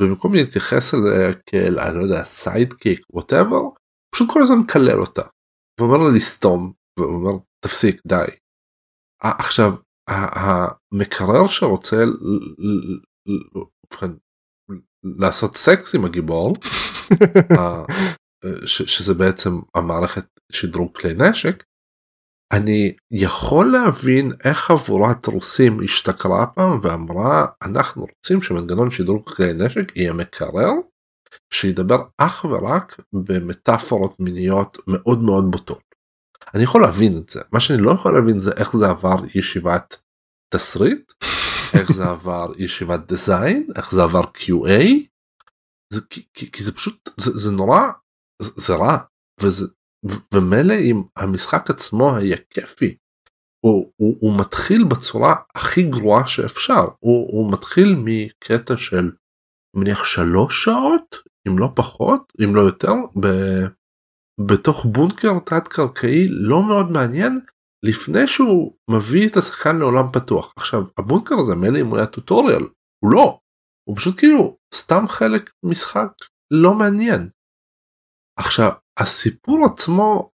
ובמקום 0.02 0.34
להתייחס 0.34 0.94
אליה 0.94 1.34
כאל 1.46 1.78
אני 1.78 1.98
לא 1.98 2.02
יודע 2.02 2.24
sidekick 2.24 3.00
whatever 3.10 3.62
פשוט 4.14 4.28
כל 4.32 4.42
הזמן 4.42 4.58
מקלל 4.58 5.00
אותה. 5.00 5.22
ואומר 5.80 5.96
לה 5.96 6.16
לסתום 6.16 6.72
ואומר 6.98 7.38
תפסיק 7.64 8.00
די. 8.06 8.24
עכשיו 9.22 9.72
המקרר 10.08 11.46
שרוצה 11.46 12.04
לעשות 15.04 15.56
סקס 15.56 15.94
עם 15.94 16.04
הגיבור 16.04 16.56
שזה 18.64 19.14
בעצם 19.14 19.50
המערכת 19.74 20.26
שדרוג 20.52 20.98
כלי 20.98 21.14
נשק 21.14 21.64
אני 22.52 22.96
יכול 23.10 23.72
להבין 23.72 24.28
איך 24.44 24.58
חבורת 24.58 25.26
רוסים 25.26 25.80
השתכרה 25.84 26.46
פעם 26.46 26.78
ואמרה 26.82 27.46
אנחנו 27.62 28.02
רוצים 28.02 28.42
שמנגנון 28.42 28.90
שדרוג 28.90 29.28
כלי 29.28 29.52
נשק 29.52 29.96
יהיה 29.96 30.12
מקרר 30.12 30.70
שידבר 31.52 32.02
אך 32.18 32.44
ורק 32.44 33.00
במטאפורות 33.12 34.20
מיניות 34.20 34.78
מאוד 34.86 35.22
מאוד 35.22 35.44
בוטות. 35.50 35.89
אני 36.54 36.62
יכול 36.62 36.82
להבין 36.82 37.18
את 37.18 37.28
זה. 37.28 37.40
מה 37.52 37.60
שאני 37.60 37.82
לא 37.82 37.90
יכול 37.90 38.14
להבין 38.14 38.38
זה 38.38 38.50
איך 38.56 38.76
זה 38.76 38.90
עבר 38.90 39.16
ישיבת 39.34 39.96
תסריט 40.54 41.12
איך 41.74 41.92
זה 41.92 42.04
עבר 42.04 42.52
ישיבת 42.58 43.00
דיזיין 43.08 43.66
איך 43.76 43.92
זה 43.92 44.02
עבר 44.02 44.22
QA 44.22 44.82
זה, 45.92 46.00
כי, 46.10 46.26
כי, 46.34 46.50
כי 46.52 46.64
זה 46.64 46.72
פשוט 46.72 47.10
זה, 47.20 47.30
זה 47.38 47.50
נורא 47.50 47.80
זה, 48.42 48.50
זה 48.56 48.74
רע. 48.74 48.98
וזה 49.42 49.66
ומילא 50.34 50.74
אם 50.74 51.02
המשחק 51.16 51.70
עצמו 51.70 52.16
היה 52.16 52.36
כיפי 52.50 52.96
הוא, 53.64 53.92
הוא, 53.96 54.16
הוא 54.20 54.38
מתחיל 54.40 54.84
בצורה 54.84 55.34
הכי 55.54 55.82
גרועה 55.82 56.26
שאפשר. 56.26 56.84
הוא, 57.00 57.28
הוא 57.32 57.52
מתחיל 57.52 57.94
מקטע 58.04 58.76
של 58.76 59.10
מניח 59.76 60.04
שלוש 60.04 60.64
שעות 60.64 61.16
אם 61.48 61.58
לא 61.58 61.72
פחות 61.76 62.32
אם 62.44 62.54
לא 62.54 62.60
יותר 62.60 62.92
ב, 63.20 63.26
בתוך 64.46 64.84
בונקר 64.84 65.38
תת 65.38 65.68
קרקעי 65.68 66.28
לא 66.28 66.62
מאוד 66.68 66.90
מעניין 66.90 67.40
לפני 67.82 68.26
שהוא 68.26 68.76
מביא 68.90 69.28
את 69.28 69.36
השחקן 69.36 69.76
לעולם 69.76 70.04
פתוח 70.12 70.52
עכשיו 70.56 70.82
הבונקר 70.98 71.34
הזה 71.38 71.54
מילא 71.54 71.80
אם 71.80 71.86
הוא 71.86 71.96
היה 71.96 72.06
טוטוריאל 72.06 72.62
הוא 73.04 73.12
לא 73.12 73.38
הוא 73.88 73.96
פשוט 73.96 74.18
כאילו 74.18 74.56
סתם 74.74 75.04
חלק 75.08 75.50
משחק 75.64 76.12
לא 76.50 76.74
מעניין. 76.74 77.28
עכשיו 78.38 78.70
הסיפור 78.98 79.64
עצמו 79.64 80.30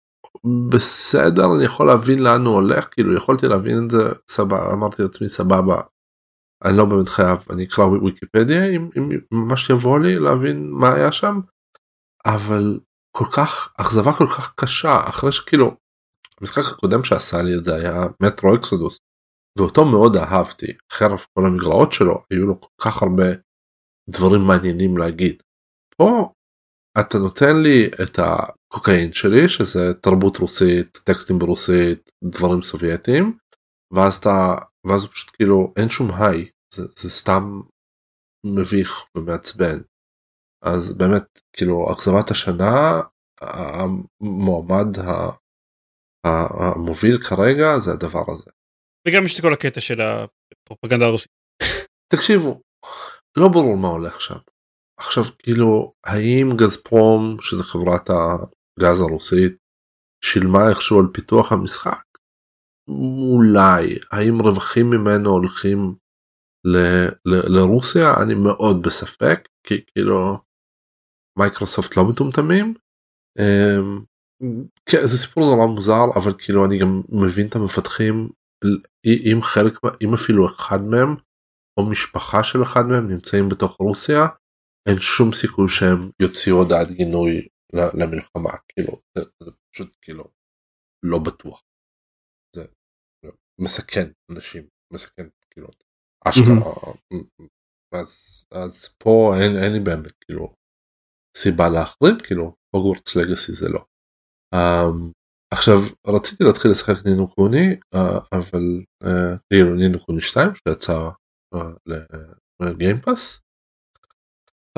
בסדר 0.70 1.56
אני 1.56 1.64
יכול 1.64 1.86
להבין 1.86 2.18
לאן 2.22 2.46
הוא 2.46 2.54
הולך 2.54 2.88
כאילו 2.94 3.16
יכולתי 3.16 3.46
להבין 3.46 3.84
את 3.84 3.90
זה 3.90 3.98
סבבה 4.28 4.72
אמרתי 4.72 5.02
לעצמי 5.02 5.28
סבבה. 5.28 5.80
אני 6.64 6.76
לא 6.76 6.84
באמת 6.84 7.08
חייב 7.08 7.38
אני 7.50 7.64
אקרא 7.64 7.84
וויקיפדיה 7.84 8.64
אם, 8.64 8.90
אם 8.96 9.08
ממש 9.32 9.70
יבוא 9.70 9.98
לי 9.98 10.18
להבין 10.18 10.70
מה 10.70 10.94
היה 10.94 11.12
שם 11.12 11.40
אבל 12.26 12.80
כל 13.16 13.24
כך 13.36 13.74
אכזבה 13.80 14.12
כל 14.12 14.26
כך 14.36 14.54
קשה 14.54 15.08
אחרי 15.08 15.32
שכאילו 15.32 15.76
המשחק 16.40 16.62
הקודם 16.72 17.04
שעשה 17.04 17.42
לי 17.42 17.54
את 17.54 17.64
זה 17.64 17.74
היה 17.74 18.06
מטרו 18.22 18.54
אקסודוס 18.54 18.98
ואותו 19.58 19.84
מאוד 19.84 20.16
אהבתי 20.16 20.66
חרף 20.92 21.26
כל 21.38 21.46
המגרעות 21.46 21.92
שלו 21.92 22.22
היו 22.30 22.46
לו 22.46 22.60
כל 22.60 22.68
כך 22.82 23.02
הרבה 23.02 23.24
דברים 24.10 24.40
מעניינים 24.40 24.96
להגיד. 24.98 25.42
פה 25.96 26.32
אתה 27.00 27.18
נותן 27.18 27.62
לי 27.62 27.86
את 27.86 28.18
הקוקאין 28.18 29.12
שלי 29.12 29.48
שזה 29.48 29.94
תרבות 29.94 30.36
רוסית 30.36 31.00
טקסטים 31.04 31.38
ברוסית 31.38 32.10
דברים 32.24 32.62
סובייטיים 32.62 33.38
ואז 33.92 34.16
אתה 34.16 34.54
ואז 34.86 35.06
פשוט 35.06 35.30
כאילו 35.36 35.72
אין 35.76 35.88
שום 35.88 36.10
היי 36.14 36.48
זה, 36.74 36.82
זה 36.98 37.10
סתם 37.10 37.60
מביך 38.46 39.04
ומעצבן 39.14 39.80
אז 40.62 40.96
באמת 40.98 41.40
כאילו 41.52 41.92
אכזבת 41.92 42.30
השנה 42.30 43.00
המועמד 43.40 44.86
המוביל 46.24 47.18
כרגע 47.18 47.78
זה 47.78 47.92
הדבר 47.92 48.24
הזה. 48.28 48.50
וגם 49.08 49.24
יש 49.24 49.36
את 49.36 49.44
כל 49.44 49.52
הקטע 49.52 49.80
של 49.80 50.00
הפרופגנדה 50.00 51.06
הרוסית. 51.06 51.32
תקשיבו 52.14 52.60
לא 53.36 53.48
ברור 53.48 53.76
מה 53.76 53.88
הולך 53.88 54.20
שם. 54.20 54.38
עכשיו 54.98 55.24
כאילו 55.38 55.92
האם 56.06 56.50
גזפרום 56.56 57.36
שזה 57.40 57.64
חברת 57.64 58.10
הגז 58.10 59.00
הרוסית 59.00 59.56
שילמה 60.24 60.68
איכשהו 60.70 60.98
על 60.98 61.06
פיתוח 61.12 61.52
המשחק? 61.52 62.02
אולי 62.88 63.98
האם 64.12 64.40
רווחים 64.40 64.90
ממנו 64.90 65.30
הולכים 65.30 65.94
ל, 66.64 66.76
ל, 67.24 67.56
לרוסיה 67.56 68.14
אני 68.22 68.34
מאוד 68.34 68.82
בספק 68.82 69.48
כי 69.66 69.74
כאילו 69.86 70.38
מייקרוסופט 71.38 71.96
לא 71.96 72.02
מטומטמים. 72.10 72.74
אמ, 73.38 74.04
כן, 74.90 75.06
זה 75.10 75.18
סיפור 75.18 75.44
נורא 75.44 75.66
מוזר 75.66 76.04
אבל 76.16 76.32
כאילו 76.38 76.66
אני 76.66 76.78
גם 76.78 77.00
מבין 77.22 77.46
את 77.48 77.54
המפתחים 77.56 78.28
אם 79.06 79.38
חלק 79.42 79.74
אם 80.04 80.14
אפילו 80.14 80.46
אחד 80.46 80.80
מהם 80.90 81.10
או 81.76 81.90
משפחה 81.90 82.44
של 82.44 82.58
אחד 82.62 82.84
מהם 82.90 83.10
נמצאים 83.10 83.48
בתוך 83.48 83.76
רוסיה 83.76 84.22
אין 84.88 84.98
שום 84.98 85.32
סיכוי 85.32 85.68
שהם 85.68 86.10
יוציאו 86.22 86.56
הודעת 86.56 86.90
גינוי 86.90 87.48
למלחמה 87.72 88.54
כאילו 88.68 88.92
זה, 89.18 89.24
זה 89.42 89.50
פשוט 89.72 89.96
כאילו 90.02 90.24
לא 91.02 91.18
בטוח. 91.18 91.62
זה 92.56 92.64
מסכן 93.60 94.10
אנשים 94.32 94.68
מסכן 94.92 95.28
כאילו 95.50 95.68
אשכרה 96.28 96.92
אז 97.94 98.44
אז 98.52 98.88
פה 98.98 99.32
אין, 99.40 99.56
אין 99.62 99.72
לי 99.72 99.80
באמת 99.80 100.12
כאילו 100.24 100.54
סיבה 101.36 101.68
להחרים 101.68 102.18
כאילו 102.22 102.54
Hogwarts 102.74 103.16
Legacy 103.16 103.52
זה 103.52 103.68
לא. 103.68 103.84
Um, 104.54 105.12
עכשיו 105.52 105.78
רציתי 106.06 106.44
להתחיל 106.44 106.70
לשחק 106.70 107.06
Ni 107.06 107.17
no 107.17 107.28
Kuni 107.28 107.76
uh, 107.94 107.98
אבל 108.32 108.64
uh, 109.04 109.38
כאילו 109.52 109.74
Ni 109.74 109.89
no 109.89 110.04
Kuni 110.06 110.20
2 110.20 110.50
שיצא 110.54 111.08
ל 112.62 112.70
Game 112.70 113.01
Pass. 113.01 113.40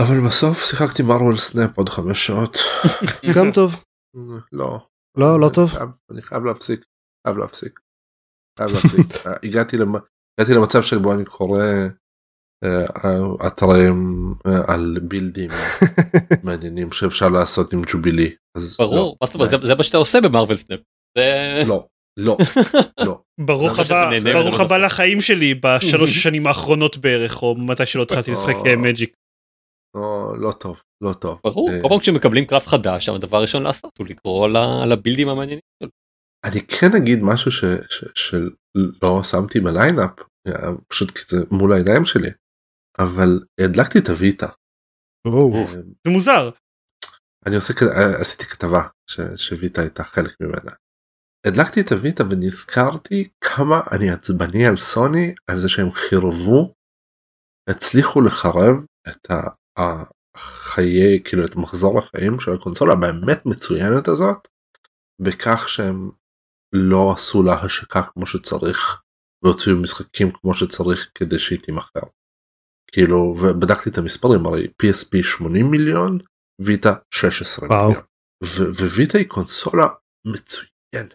אבל 0.00 0.26
בסוף 0.26 0.64
שיחקתי 0.64 1.02
Marvel 1.02 1.38
Snap 1.38 1.78
עוד 1.78 1.88
חמש 1.88 2.26
שעות. 2.26 2.56
גם 3.36 3.46
טוב. 3.54 3.84
לא. 4.52 4.86
לא 5.18 5.40
לא 5.40 5.48
טוב. 5.54 5.70
אני 6.10 6.22
חייב 6.22 6.44
להפסיק. 6.44 6.84
חייב 7.26 7.38
להפסיק. 7.38 7.80
חייב 8.58 8.70
להפסיק. 8.70 9.26
הגעתי 9.44 9.76
למצב 10.54 10.82
שבו 10.82 11.12
אני 11.14 11.24
קורא 11.24 11.60
אה, 11.60 11.88
אתרים 13.46 14.26
אה, 14.46 14.74
על 14.74 14.98
בילדים 15.02 15.50
מעניינים 16.44 16.92
שאפשר 16.92 17.28
לעשות 17.28 17.72
עם 17.72 17.82
ג'ובילי. 17.92 18.34
ברור, 18.78 19.16
לא, 19.34 19.46
זה 19.46 19.74
מה 19.74 19.82
שאתה 19.82 19.98
עושה 19.98 20.20
במרוויל 20.20 20.56
סנאפ. 20.56 20.80
לא. 21.66 21.86
לא, 22.16 22.36
לא. 23.06 23.20
ברוך 23.40 23.78
הבא, 23.78 24.10
ברוך 24.32 24.60
הבא 24.60 24.78
לחיים 24.78 25.20
שלי 25.20 25.54
בשלוש 25.54 26.10
השנים 26.16 26.46
האחרונות 26.46 26.96
בערך, 26.96 27.42
או 27.42 27.54
מתי 27.54 27.86
שלא 27.86 28.02
התחלתי 28.02 28.30
לשחק 28.30 28.54
מג'יק. 28.78 29.14
לא 30.38 30.52
טוב, 30.60 30.82
לא 31.04 31.12
טוב. 31.12 31.40
ברור, 31.44 31.70
כל 31.82 31.88
פעם 31.88 31.98
כשמקבלים 31.98 32.44
קלף 32.44 32.66
חדש, 32.66 33.08
הדבר 33.08 33.36
הראשון 33.36 33.62
לעשות 33.62 33.98
הוא 33.98 34.06
לקרוא 34.06 34.48
לבילדים 34.86 35.28
המעניינים 35.28 35.60
שלו. 35.82 35.90
אני 36.44 36.60
כן 36.60 36.96
אגיד 36.96 37.18
משהו 37.22 37.50
שלא 38.14 39.22
שמתי 39.22 39.60
בליינאפ, 39.60 40.10
פשוט 40.88 41.10
כי 41.10 41.20
זה 41.28 41.44
מול 41.50 41.72
העיניים 41.72 42.04
שלי, 42.04 42.30
אבל 42.98 43.40
הדלקתי 43.60 43.98
את 43.98 44.08
הוויטה. 44.08 44.48
זה 46.06 46.12
מוזר. 46.12 46.50
אני 47.46 47.56
עושה, 47.56 47.74
עשיתי 48.20 48.44
כתבה 48.44 48.82
שוויטה 49.36 49.80
הייתה 49.80 50.04
חלק 50.04 50.32
ממנה. 50.40 50.72
הדלקתי 51.46 51.80
את 51.80 51.92
הוויטה 51.92 52.24
ונזכרתי 52.30 53.28
כמה 53.40 53.80
אני 53.92 54.10
עצבני 54.10 54.66
על 54.66 54.76
סוני 54.76 55.34
על 55.46 55.58
זה 55.58 55.68
שהם 55.68 55.90
חירבו 55.90 56.74
הצליחו 57.70 58.20
לחרב 58.20 58.74
את 59.08 59.28
החיי 59.76 61.22
כאילו 61.24 61.44
את 61.44 61.56
מחזור 61.56 61.98
החיים 61.98 62.40
של 62.40 62.52
הקונסולה 62.52 62.94
באמת 62.94 63.46
מצוינת 63.46 64.08
הזאת 64.08 64.48
בכך 65.22 65.68
שהם 65.68 66.10
לא 66.74 67.12
עשו 67.12 67.42
לה 67.42 67.54
השקה 67.54 68.02
כמו 68.02 68.26
שצריך 68.26 69.02
והוציאו 69.44 69.76
משחקים 69.76 70.32
כמו 70.32 70.54
שצריך 70.54 71.10
כדי 71.14 71.38
שהיא 71.38 71.58
תימכר. 71.58 72.06
כאילו 72.94 73.16
ובדקתי 73.16 73.90
את 73.90 73.98
המספרים 73.98 74.46
הרי 74.46 74.66
PSP 74.82 75.22
80 75.22 75.70
מיליון 75.70 76.18
ויטה 76.60 76.92
16 77.14 77.68
וואו. 77.68 77.88
מיליון 77.88 78.04
וויטה 78.96 79.18
היא 79.18 79.28
קונסולה 79.28 79.86
מצוינת. 80.26 81.14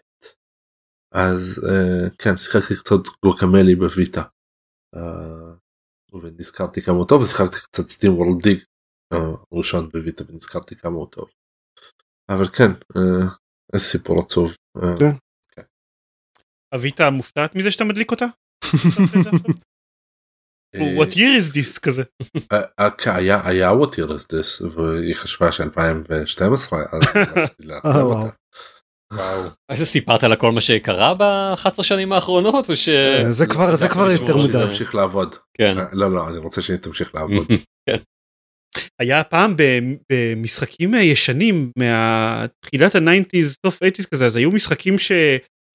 אז 1.14 1.62
uh, 1.64 2.16
כן 2.18 2.38
שיחקתי 2.38 2.76
קצת 2.76 3.08
גוקמלי 3.26 3.76
בוויטה. 3.76 4.24
Uh, 4.96 6.18
ונזכרתי 6.22 6.82
כמה 6.82 6.96
הוא 6.96 7.08
טוב 7.08 7.22
ושיחקתי 7.22 7.58
קצת 7.64 7.90
סטים 7.90 8.14
וורלד 8.14 8.44
דיג 8.44 8.64
הראשון 9.52 9.90
בוויטה 9.90 10.24
ונזכרתי 10.28 10.76
כמה 10.76 10.96
הוא 10.96 11.08
טוב. 11.12 11.30
אבל 12.30 12.48
כן 12.48 12.72
איזה 13.74 13.86
סיפור 13.86 14.20
עצוב. 14.20 14.56
כן. 15.00 15.64
הוויטה 16.74 17.10
מופתעת 17.10 17.56
מזה 17.56 17.72
שאתה 17.72 17.84
מדליק 17.84 18.12
אותה? 18.12 18.26
what 20.78 21.14
year 21.16 21.38
is 21.40 21.54
this 21.54 21.80
כזה. 21.80 22.04
היה 23.44 23.72
what 23.72 23.94
year 23.94 24.10
is 24.10 24.26
this 24.34 24.66
והיא 24.76 25.16
חשבה 25.16 25.50
ש2012 25.50 26.74
וואו. 29.14 29.50
איזה 29.70 29.86
סיפרת 29.86 30.24
לה 30.24 30.36
כל 30.36 30.52
מה 30.52 30.62
שקרה 30.62 31.14
ב-11 31.14 31.84
שנים 31.84 32.12
האחרונות 32.12 32.70
או 32.70 32.76
ש... 32.76 32.90
זה 33.30 33.46
כבר 33.46 33.76
זה 33.76 33.88
כבר 33.88 34.12
יותר 34.12 34.38
מדי. 34.38 34.52
תמשיך 34.52 34.96
לעבוד. 34.96 35.36
כן. 35.58 35.78
לא 35.94 36.12
לא 36.12 36.30
אני 36.30 36.38
רוצה 36.38 36.62
שהיא 36.62 36.78
תמשיך 36.78 37.16
לעבוד. 37.16 37.48
היה 39.00 39.24
פעם 39.24 39.56
במשחקים 40.12 40.94
ישנים 40.94 41.72
מתחילת 41.78 42.96
ה 42.96 43.02
nineties 43.02 43.56
סוף 43.66 43.84
eighties 43.84 44.06
כזה 44.06 44.26
אז 44.26 44.36
היו 44.36 44.52
משחקים 44.52 44.98
ש... 44.98 45.12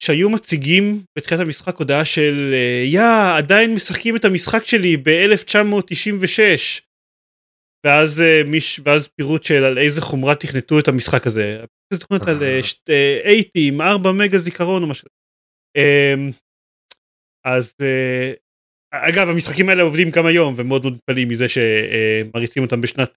שהיו 0.05 0.31
מציגים 0.31 1.03
בתחילת 1.19 1.41
המשחק 1.41 1.77
הודעה 1.77 2.05
של 2.05 2.55
יא 2.85 3.37
עדיין 3.37 3.75
משחקים 3.75 4.17
את 4.17 4.25
המשחק 4.25 4.67
שלי 4.67 4.97
ב-1996 4.97 6.81
ואז 7.87 8.23
מיש 8.47 8.81
ואז 8.85 9.09
פירוט 9.09 9.43
של 9.43 9.65
על 9.65 9.79
איזה 9.79 10.01
חומרה 10.01 10.35
תכנתו 10.35 10.79
את 10.79 10.89
המשחק 10.89 11.27
הזה. 11.27 11.65
תוכניות 12.01 12.29
על 12.29 12.37
80 13.55 13.81
4 13.81 14.13
מגה 14.13 14.39
זיכרון 14.39 14.83
או 14.83 14.89
משהו. 14.89 15.09
אז 17.47 17.75
אגב 18.95 19.29
המשחקים 19.29 19.69
האלה 19.69 19.83
עובדים 19.83 20.11
גם 20.11 20.27
היום 20.27 20.55
ומאוד 20.57 20.83
מאוד 20.83 20.95
מתפלאים 20.95 21.29
מזה 21.29 21.47
שמריצים 21.49 22.63
אותם 22.63 22.81
בשנת 22.81 23.11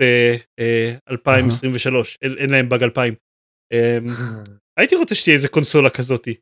2023 1.09 2.17
אין 2.21 2.49
להם 2.49 2.69
באג 2.69 2.83
2000. 2.83 3.15
הייתי 4.79 4.95
רוצה 4.95 5.15
שתהיה 5.15 5.35
איזה 5.35 5.47
קונסולה 5.47 5.89
כזאתי. 5.89 6.35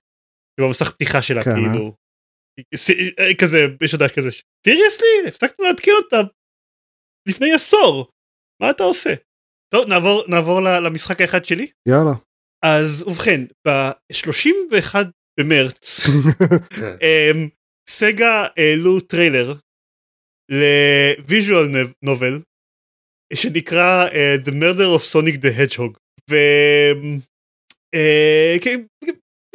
במסך 0.59 0.91
פתיחה 0.91 1.21
שלה 1.21 1.43
כאילו. 1.43 1.95
כזה 3.39 3.57
יש 3.83 3.91
הודעה 3.91 4.09
כזה 4.09 4.29
סיריוסלי 4.65 5.27
הפסקנו 5.27 5.65
להתקין 5.65 5.93
אותה 6.03 6.17
לפני 7.29 7.53
עשור? 7.53 8.11
מה 8.61 8.69
אתה 8.69 8.83
עושה. 8.83 9.13
טוב 9.73 9.87
נעבור 9.87 10.23
נעבור 10.27 10.61
למשחק 10.61 11.21
האחד 11.21 11.45
שלי. 11.45 11.71
יאללה. 11.87 12.13
אז 12.65 13.03
ובכן 13.07 13.41
ב-31 13.67 14.95
במרץ 15.39 15.99
סגה 17.89 18.47
העלו 18.57 18.99
טריילר 18.99 19.53
ל 20.51 20.68
visual 20.68 21.65
novel 22.03 22.41
שנקרא 23.33 24.07
The 24.45 24.51
Murder 24.51 24.97
of 24.97 25.03
Sonic 25.13 25.37
the 25.41 25.51
Hedgehog 25.57 25.97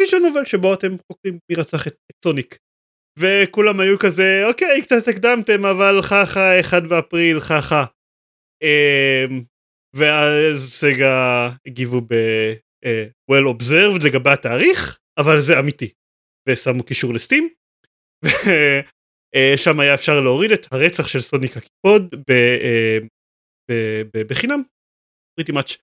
visual 0.01 0.23
novel 0.23 0.45
שבו 0.45 0.75
אתם 0.75 0.97
חוקרים 1.13 1.39
מי 1.51 1.57
רצח 1.57 1.87
את 1.87 1.95
סוניק 2.25 2.59
וכולם 3.19 3.81
היו 3.81 3.99
כזה 3.99 4.43
אוקיי 4.49 4.83
קצת 4.83 5.09
הקדמתם 5.09 5.65
אבל 5.65 6.03
חכה 6.03 6.61
1 6.61 6.83
באפריל 6.83 7.41
חכה 7.41 7.85
ואז 9.97 10.73
סגה 10.73 11.51
הגיבו 11.67 12.01
ב 12.01 12.15
well 13.33 13.47
observed 13.55 14.05
לגבי 14.07 14.31
התאריך 14.31 14.99
אבל 15.19 15.41
זה 15.41 15.59
אמיתי 15.61 15.93
ושמו 16.49 16.83
קישור 16.83 17.15
ל 17.15 17.20
Steam 17.20 17.49
ושם 18.25 19.81
היה 19.81 19.95
אפשר 19.95 20.21
להוריד 20.21 20.53
את 20.53 20.67
הרצח 20.73 21.09
של 21.09 21.21
סוניק 21.21 21.57
הקיפוד 21.57 22.15
בחינם. 24.29 24.63
pretty 25.41 25.53
much. 25.53 25.77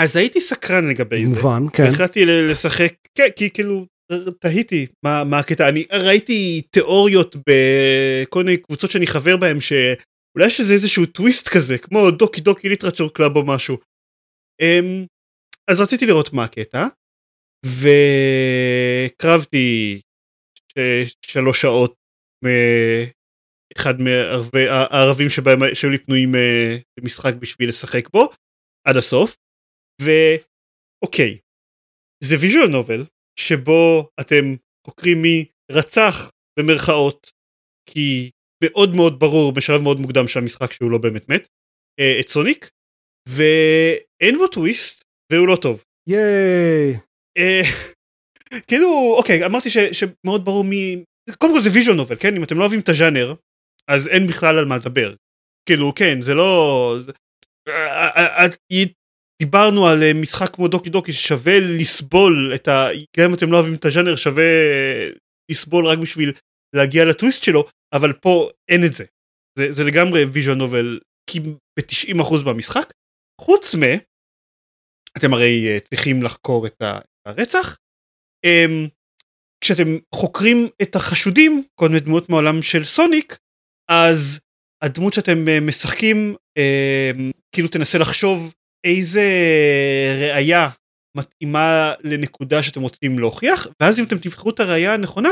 אז 0.00 0.16
הייתי 0.16 0.40
סקרן 0.40 0.88
לגבי 0.90 1.26
זה. 1.26 1.34
מובן, 1.34 1.62
כן. 1.72 1.82
החלטתי 1.84 2.24
לשחק, 2.26 2.94
כן, 3.14 3.28
כי 3.36 3.50
כאילו 3.50 3.86
תהיתי 4.40 4.86
מה, 5.04 5.24
מה 5.24 5.38
הקטע, 5.38 5.68
אני 5.68 5.86
ראיתי 5.92 6.62
תיאוריות 6.70 7.36
בכל 7.36 8.44
מיני 8.44 8.56
קבוצות 8.56 8.90
שאני 8.90 9.06
חבר 9.06 9.36
בהם 9.36 9.60
שאולי 9.60 10.46
יש 10.46 10.60
איזה 10.60 10.72
איזשהו 10.72 11.06
טוויסט 11.06 11.48
כזה, 11.48 11.78
כמו 11.78 12.10
Doki 12.10 12.40
Doki 12.40 12.68
Literature 12.68 13.14
Club 13.14 13.36
או 13.36 13.46
משהו. 13.46 13.78
אז 15.70 15.80
רציתי 15.80 16.06
לראות 16.06 16.32
מה 16.32 16.44
הקטע, 16.44 16.86
וקרבתי 19.06 20.00
שלוש 21.26 21.60
שעות 21.60 21.94
מאחד 22.44 23.94
מהערבים 24.00 25.28
שבהם 25.28 25.58
שהיו 25.74 25.90
לי 25.90 25.98
פנויים 25.98 26.34
למשחק 27.00 27.34
בשביל 27.34 27.68
לשחק 27.68 28.08
בו 28.08 28.30
עד 28.88 28.96
הסוף 28.96 29.36
ואוקיי 30.04 31.38
זה 32.24 32.36
ויז'ואל 32.40 32.68
נובל 32.68 33.04
שבו 33.40 34.08
אתם 34.20 34.44
חוקרים 34.86 35.22
מי 35.22 35.44
רצח 35.70 36.30
במרכאות 36.58 37.30
כי 37.90 38.30
מאוד 38.64 38.94
מאוד 38.94 39.20
ברור 39.20 39.52
בשלב 39.52 39.80
מאוד 39.80 39.98
מוקדם 39.98 40.28
של 40.28 40.38
המשחק 40.38 40.72
שהוא 40.72 40.90
לא 40.90 40.98
באמת 40.98 41.28
מת 41.28 41.48
את 42.20 42.28
סוניק 42.28 42.68
ואין 43.28 44.38
בו 44.38 44.46
טוויסט 44.46 45.04
והוא 45.32 45.48
לא 45.48 45.56
טוב. 45.62 45.84
ייי. 46.08 46.98
כאילו 48.68 49.14
אוקיי 49.18 49.46
אמרתי 49.46 49.70
ש, 49.70 49.78
שמאוד 49.78 50.44
ברור 50.44 50.64
מי 50.64 51.04
קודם 51.38 51.54
כל 51.54 51.62
זה 51.62 51.70
visual 51.74 51.96
novel 51.96 52.16
כן 52.20 52.36
אם 52.36 52.44
אתם 52.44 52.56
לא 52.56 52.60
אוהבים 52.60 52.80
את 52.80 52.88
הז'אנר 52.88 53.34
אז 53.90 54.08
אין 54.08 54.26
בכלל 54.26 54.58
על 54.58 54.64
מה 54.64 54.76
לדבר 54.76 55.14
כאילו 55.68 55.92
כן 55.94 56.20
זה 56.20 56.34
לא 56.34 56.96
דיברנו 59.42 59.86
על 59.86 60.12
משחק 60.14 60.54
כמו 60.54 60.68
Doki 60.68 60.90
Doki 60.90 61.12
ששווה 61.12 61.60
לסבול 61.60 62.52
את 62.54 62.68
ה... 62.68 62.88
גם 63.16 63.28
אם 63.28 63.34
אתם 63.34 63.52
לא 63.52 63.56
אוהבים 63.56 63.74
את 63.74 63.84
הז'אנר 63.84 64.16
שווה 64.16 64.44
לסבול 65.50 65.86
רק 65.86 65.98
בשביל 65.98 66.32
להגיע 66.76 67.04
לטוויסט 67.04 67.42
שלו 67.42 67.68
אבל 67.94 68.12
פה 68.12 68.50
אין 68.68 68.84
את 68.84 68.92
זה. 68.92 69.04
זה, 69.58 69.72
זה 69.72 69.84
לגמרי 69.84 70.24
visual 70.24 70.56
novel 70.56 71.00
ב-90% 71.76 72.44
במשחק 72.46 72.92
חוץ 73.40 73.74
מ... 73.74 73.82
אתם 75.16 75.34
הרי 75.34 75.80
צריכים 75.84 76.22
לחקור 76.22 76.66
את 76.66 76.82
הרצח. 77.26 77.76
כשאתם 79.64 79.98
חוקרים 80.14 80.68
את 80.82 80.96
החשודים 80.96 81.62
כל 81.74 81.88
מיני 81.88 82.00
דמויות 82.00 82.28
מעולם 82.28 82.62
של 82.62 82.84
סוניק 82.84 83.38
אז 83.90 84.40
הדמות 84.82 85.12
שאתם 85.12 85.66
משחקים 85.66 86.36
כאילו 87.52 87.68
תנסה 87.68 87.98
לחשוב 87.98 88.52
איזה 88.84 89.22
ראייה 90.32 90.68
מתאימה 91.16 91.94
לנקודה 92.04 92.62
שאתם 92.62 92.80
רוצים 92.80 93.18
להוכיח 93.18 93.66
ואז 93.80 93.98
אם 93.98 94.04
אתם 94.04 94.18
תבחרו 94.18 94.50
את 94.50 94.60
הראייה 94.60 94.94
הנכונה 94.94 95.28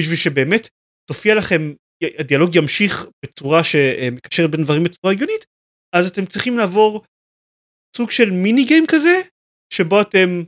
בשביל 0.00 0.16
שבאמת 0.16 0.68
תופיע 1.10 1.34
לכם 1.34 1.72
הדיאלוג 2.18 2.54
ימשיך 2.54 3.06
בצורה 3.24 3.64
שמקשרת 3.64 4.50
בין 4.50 4.64
דברים 4.64 4.84
בצורה 4.84 5.12
הגיונית 5.12 5.46
אז 5.96 6.06
אתם 6.06 6.26
צריכים 6.26 6.56
לעבור 6.56 7.04
סוג 7.96 8.10
של 8.10 8.30
מיני 8.30 8.64
גיים 8.64 8.84
כזה 8.88 9.20
שבו 9.72 10.00
אתם 10.00 10.42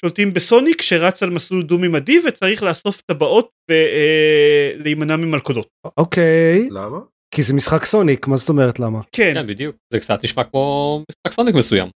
שולטים 0.00 0.32
בסוניק 0.32 0.82
שרץ 0.82 1.22
על 1.22 1.30
מסלול 1.30 1.62
דו 1.62 1.78
מימדי 1.78 2.18
וצריך 2.28 2.62
לאסוף 2.62 3.02
טבעות 3.10 3.50
ולהימנע 3.70 5.16
ממלכודות. 5.16 5.68
אוקיי. 5.96 6.68
למה? 6.70 6.98
כי 7.36 7.42
זה 7.42 7.54
משחק 7.54 7.84
סוניק 7.84 8.26
מה 8.26 8.36
זאת 8.36 8.48
אומרת 8.48 8.78
למה? 8.78 9.00
כן. 9.12 9.34
כן 9.34 9.46
בדיוק 9.46 9.76
זה 9.92 10.00
קצת 10.00 10.24
נשמע 10.24 10.44
כמו 10.44 11.02
משחק 11.10 11.36
סוניק 11.36 11.54
מסוים. 11.54 11.88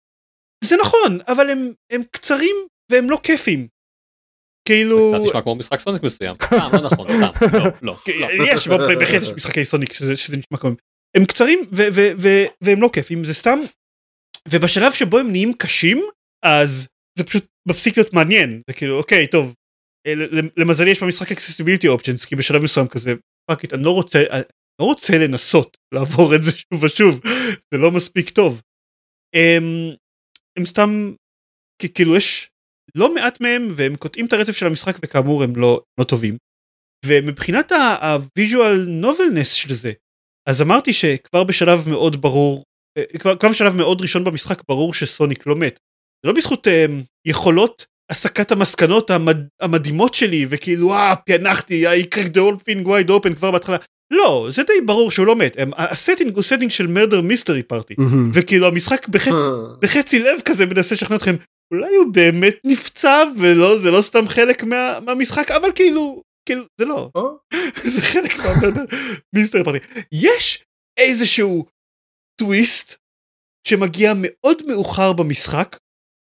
זה 0.63 0.75
נכון 0.81 1.19
אבל 1.27 1.49
הם 1.49 1.73
הם 1.91 2.01
קצרים 2.11 2.55
והם 2.91 3.09
לא 3.09 3.19
כיפים. 3.23 3.67
כאילו... 4.67 5.11
זה 5.11 5.17
קצת 5.17 5.29
נשמע 5.29 5.41
כמו 5.41 5.55
משחק 5.55 5.79
סוניק 5.79 6.03
מסוים. 6.03 6.35
סתם 6.45 6.69
לא 6.73 6.81
נכון 6.81 7.07
סתם 7.07 7.57
לא 7.57 7.65
לא. 7.81 7.95
יש 8.53 8.67
בהחלט 8.67 9.21
יש 9.21 9.29
משחקי 9.37 9.65
סוניק 9.65 9.93
שזה 9.93 10.37
נשמע 10.37 10.57
כמו 10.59 10.69
הם 11.17 11.25
קצרים 11.25 11.59
והם 12.61 12.81
לא 12.81 12.89
כיפים 12.93 13.23
זה 13.23 13.33
סתם 13.33 13.59
ובשלב 14.49 14.93
שבו 14.93 15.17
הם 15.19 15.31
נהיים 15.31 15.53
קשים 15.53 16.01
אז 16.45 16.87
זה 17.17 17.23
פשוט 17.23 17.45
מפסיק 17.67 17.97
להיות 17.97 18.13
מעניין 18.13 18.61
זה 18.69 18.73
כאילו 18.73 18.97
אוקיי 18.97 19.27
טוב 19.27 19.53
למזלי 20.57 20.89
יש 20.89 21.03
במשחק 21.03 21.31
accessibility 21.31 21.85
options 21.97 22.27
כי 22.27 22.35
בשלב 22.35 22.61
מסוים 22.61 22.87
כזה 22.87 23.13
fuck 23.49 23.63
it 23.63 23.73
אני 23.73 23.83
לא 23.83 23.91
רוצה 23.91 24.23
לא 24.79 24.85
רוצה 24.85 25.17
לנסות 25.17 25.77
לעבור 25.93 26.35
את 26.35 26.43
זה 26.43 26.51
שוב 26.51 26.83
ושוב 26.83 27.19
זה 27.73 27.77
לא 27.77 27.91
מספיק 27.91 28.29
טוב. 28.29 28.61
הם, 29.35 29.63
הם 30.57 30.65
סתם 30.65 31.13
כאילו 31.95 32.15
יש 32.15 32.49
לא 32.95 33.13
מעט 33.13 33.41
מהם 33.41 33.67
והם 33.75 33.95
קוטעים 33.95 34.25
את 34.25 34.33
הרצף 34.33 34.57
של 34.57 34.65
המשחק 34.65 34.95
וכאמור 35.03 35.43
הם 35.43 35.55
לא, 35.55 35.81
לא 35.99 36.03
טובים. 36.03 36.37
ומבחינת 37.05 37.71
ה 38.01 38.13
visual 38.13 38.85
novelness 38.87 39.53
של 39.53 39.73
זה 39.73 39.91
אז 40.49 40.61
אמרתי 40.61 40.93
שכבר 40.93 41.43
בשלב 41.43 41.89
מאוד 41.89 42.21
ברור 42.21 42.63
אה, 42.97 43.03
כבר, 43.19 43.37
כבר 43.37 43.49
בשלב 43.49 43.75
מאוד 43.75 44.01
ראשון 44.01 44.23
במשחק 44.23 44.61
ברור 44.67 44.93
שסוניק 44.93 45.47
לא 45.47 45.55
מת. 45.55 45.79
זה 46.25 46.27
לא 46.29 46.33
בזכות 46.33 46.67
um, 46.67 47.03
יכולות 47.27 47.85
הסקת 48.11 48.51
המסקנות 48.51 49.09
המד, 49.09 49.37
המדהימות 49.61 50.13
שלי 50.13 50.45
וכאילו 50.49 50.93
אה 50.93 51.15
פענחתי 51.15 51.87
I 51.87 52.15
cracked 52.15 52.33
the 52.33 52.39
whole 52.39 52.63
thing 52.63 52.85
wide 52.85 53.09
open 53.09 53.35
כבר 53.35 53.51
בהתחלה 53.51 53.77
לא 54.11 54.47
זה 54.51 54.63
די 54.63 54.73
ברור 54.85 55.11
שהוא 55.11 55.27
לא 55.27 55.35
מת. 55.35 55.55
הם, 55.59 55.71
ה 55.77 55.84
setting 55.84 56.35
הוא 56.35 56.43
setting 56.43 56.71
של 56.71 56.87
murder 56.87 57.21
mystery 57.21 57.63
party. 57.63 57.95
וכאילו 58.33 58.67
המשחק 58.67 59.07
בחצי, 59.07 59.31
בחצי 59.81 60.19
לב 60.19 60.41
כזה 60.45 60.65
מנסה 60.65 60.95
לשכנע 60.95 61.15
אתכם 61.15 61.35
אולי 61.73 61.95
הוא 61.95 62.13
באמת 62.13 62.55
נפצע 62.63 63.23
ולא 63.39 63.79
זה 63.79 63.91
לא 63.91 64.01
סתם 64.01 64.27
חלק 64.27 64.63
מה, 64.63 64.99
מהמשחק 65.05 65.51
אבל 65.51 65.69
כאילו 65.75 66.23
כאילו 66.45 66.65
זה 66.79 66.85
לא. 66.85 67.09
או, 67.15 67.37
זה 67.93 68.01
חלק 68.01 68.37
מה 68.37 68.49
murder 68.49 68.83
mystery 69.35 69.63
party 69.63 69.85
יש 70.11 70.65
איזשהו 70.99 71.65
טוויסט 72.41 72.95
שמגיע 73.67 74.13
מאוד 74.15 74.67
מאוחר 74.67 75.13
במשחק 75.13 75.77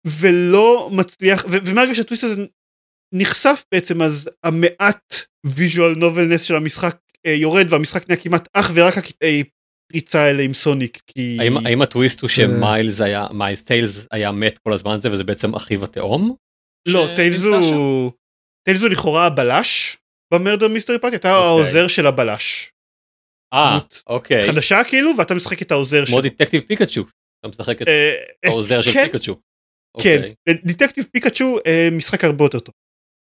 ולא 0.07 0.89
מצליח 0.93 1.45
ו- 1.45 1.57
ומהרגע 1.65 1.95
שהטוויסט 1.95 2.23
הזה 2.23 2.45
נחשף 3.13 3.63
בעצם 3.71 4.01
אז 4.01 4.29
המעט 4.43 5.13
visual 5.45 5.95
novelness 5.95 6.41
של 6.41 6.55
המשחק 6.55 6.95
אה, 6.95 7.08
יורד 7.27 7.65
והמשחק 7.69 8.09
נהיה 8.09 8.21
כמעט 8.21 8.47
אך 8.53 8.71
ורק 8.73 8.97
הקטעי 8.97 9.43
פריצה 9.91 10.21
האלה 10.21 10.43
עם 10.43 10.53
סוניק 10.53 11.01
כי 11.07 11.37
האם, 11.39 11.57
האם 11.65 11.81
הטוויסט 11.81 12.21
הוא 12.21 12.29
שמיילס 12.29 13.01
היה 13.01 13.27
מיילס 13.33 13.63
טיילס 13.63 14.07
היה 14.11 14.31
מת 14.31 14.57
כל 14.57 14.73
הזמן 14.73 14.91
הזה 14.91 15.11
וזה 15.11 15.23
בעצם 15.23 15.55
אחיו 15.55 15.83
התאום? 15.83 16.35
לא 16.87 17.07
טיילס? 17.15 17.43
הוא 17.43 18.11
טיילס 18.67 18.81
הוא 18.81 18.89
לכאורה 18.89 19.25
הבלש 19.25 19.97
ב 20.33 20.38
murder 20.38 20.67
mystery 20.67 20.99
party 20.99 21.15
אתה 21.15 21.37
אוקיי. 21.37 21.47
העוזר 21.47 21.87
של 21.87 22.07
הבלש 22.07 22.71
אה 23.53 23.79
אוקיי 24.07 24.47
חדשה 24.47 24.83
כאילו 24.83 25.11
ואתה 25.17 25.35
משחק 25.35 25.61
את 25.61 25.71
העוזר 25.71 26.05
כמו 26.05 26.21
שלו. 26.21 26.29
דטקטיב 26.29 26.61
פיקצ'ו 26.61 27.05
אתה 27.39 27.47
משחק 27.47 27.81
את 27.81 27.87
אה, 27.87 28.15
אה, 28.45 28.49
העוזר 28.49 28.81
של 28.81 28.91
כן, 28.91 29.05
פיקצ'ו. 29.11 29.35
כן, 30.03 30.21
אוקיי. 30.21 30.35
דטקטיב 30.65 31.05
פיקאצ'ו 31.11 31.57
אה, 31.67 31.89
משחק 31.91 32.23
הרבה 32.23 32.45
יותר 32.45 32.59
טוב. 32.59 32.75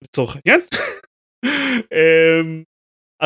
לצורך 0.03 0.35
העניין. 0.35 0.61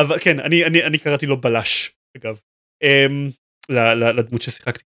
אבל 0.00 0.18
כן 0.20 0.40
אני 0.40 0.64
אני 0.64 0.84
אני 0.84 0.98
קראתי 0.98 1.26
לו 1.26 1.40
בלש 1.40 1.92
אגב. 2.16 2.40
אמ, 2.82 3.30
ל- 3.70 3.94
ל- 3.94 4.18
לדמות 4.18 4.42
ששיחקתי. 4.42 4.84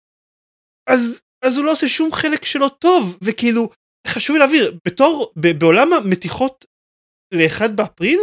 אז 0.91 1.21
אז 1.45 1.57
הוא 1.57 1.65
לא 1.67 1.73
עושה 1.73 1.89
שום 1.89 2.13
חלק 2.13 2.45
שלו 2.45 2.69
טוב 2.69 3.19
וכאילו 3.23 3.71
חשוב 4.09 4.37
לי 4.37 4.41
להבהיר 4.41 4.79
בתור 4.85 5.33
ב- 5.37 5.59
בעולם 5.59 5.93
המתיחות 5.93 6.65
לאחד 7.35 7.77
באפריל 7.77 8.21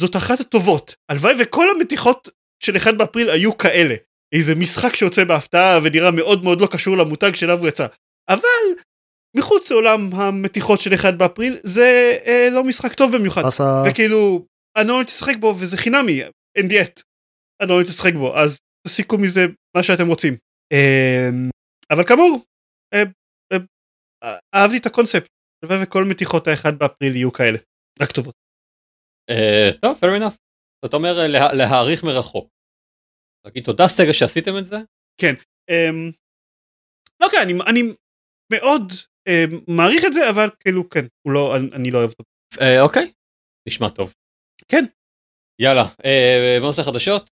זאת 0.00 0.16
אחת 0.16 0.40
הטובות. 0.40 0.94
הלוואי 1.10 1.34
וכל 1.40 1.70
המתיחות 1.70 2.28
של 2.62 2.76
אחד 2.76 2.98
באפריל 2.98 3.30
היו 3.30 3.58
כאלה. 3.58 3.94
איזה 4.34 4.54
משחק 4.54 4.94
שיוצא 4.94 5.24
בהפתעה 5.24 5.78
ונראה 5.84 6.10
מאוד 6.10 6.44
מאוד 6.44 6.60
לא 6.60 6.68
קשור 6.72 6.96
למותג 6.96 7.34
שאליו 7.34 7.58
הוא 7.58 7.68
יצא. 7.68 7.86
אבל 8.30 8.38
מחוץ 9.36 9.70
לעולם 9.70 10.12
המתיחות 10.14 10.80
של 10.80 10.94
אחד 10.94 11.18
באפריל 11.18 11.58
זה 11.62 12.18
אה, 12.26 12.48
לא 12.50 12.64
משחק 12.64 12.94
טוב 12.94 13.16
במיוחד. 13.16 13.42
עשה 13.46 13.82
וכאילו 13.90 14.46
אני 14.76 14.88
לא 14.88 14.92
רוצה 15.00 15.12
לשחק 15.12 15.36
בו 15.40 15.54
וזה 15.60 15.76
חינמי 15.76 16.22
אין 16.56 16.68
דיאט. 16.68 17.00
אני 17.60 17.68
לא 17.68 17.74
רוצה 17.74 17.90
לשחק 17.90 18.14
בו 18.14 18.36
אז 18.36 18.58
תסיקו 18.86 19.16
מזה 19.18 19.40
מה 19.76 19.82
שאתם 19.82 20.08
רוצים. 20.08 20.34
אמ, 20.72 21.50
אבל 21.92 22.04
כאמור 22.08 22.44
אה, 22.94 23.02
אה, 23.52 23.58
אה, 24.24 24.38
אהבתי 24.54 24.78
את 24.78 24.86
הקונספט. 24.86 25.28
הלוואי 25.62 25.78
וכל 25.82 26.04
מתיחות 26.10 26.46
האחד 26.46 26.78
באפריל 26.78 27.16
יהיו 27.16 27.32
כאלה. 27.32 27.58
רק 28.02 28.12
טובות. 28.12 28.34
אה, 29.30 29.70
טוב 29.82 29.98
fair 29.98 30.20
enough. 30.20 30.36
זאת 30.84 30.94
אומרת 30.94 31.16
לה, 31.16 31.52
להעריך 31.52 32.04
מרחוק. 32.04 32.48
להגיד 33.46 33.64
תודה 33.64 33.88
סגה 33.88 34.12
שעשיתם 34.12 34.58
את 34.58 34.64
זה. 34.64 34.76
אמ, 35.70 36.10
לא 37.20 37.28
כן 37.32 37.38
אני, 37.42 37.52
אני 37.70 37.80
מאוד 38.52 38.82
אמ, 39.28 39.74
מעריך 39.76 40.02
את 40.06 40.12
זה 40.12 40.30
אבל 40.30 40.48
כאילו 40.60 40.90
כן 40.90 41.04
לא 41.28 41.56
אני, 41.56 41.90
לא 41.90 41.98
אוהב 41.98 42.10
אותו. 42.10 42.24
אה, 42.60 42.82
אוקיי. 42.82 43.12
נשמע 43.68 43.88
טוב. 43.88 44.14
כן. 44.68 44.84
יאללה 45.58 45.84
אה, 46.04 46.56
בוא 46.60 46.66
נעשה 46.66 46.82
חדשות. 46.82 47.30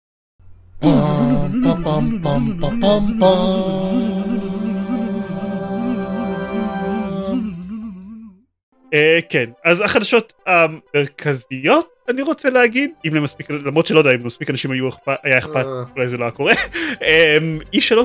אה, 8.93 9.19
כן 9.30 9.49
אז 9.63 9.82
החדשות 9.82 10.34
המרכזיות 10.45 11.89
אני 12.09 12.21
רוצה 12.21 12.49
להגיד 12.49 12.91
אם 13.07 13.15
למספיק 13.15 13.49
למרות 13.49 13.86
שלא 13.86 13.99
יודע 13.99 14.11
אם 14.11 14.19
למספיק 14.19 14.49
אנשים 14.49 14.71
היו 14.71 14.89
אכפת 14.89 15.15
היה 15.23 15.38
אכפת 15.38 15.65
אה, 15.65 15.84
אולי 15.95 16.07
זה 16.07 16.17
לא 16.17 16.23
היה 16.23 16.32
קורה. 16.32 16.53
אמ, 17.01 17.59
E3 17.76 17.97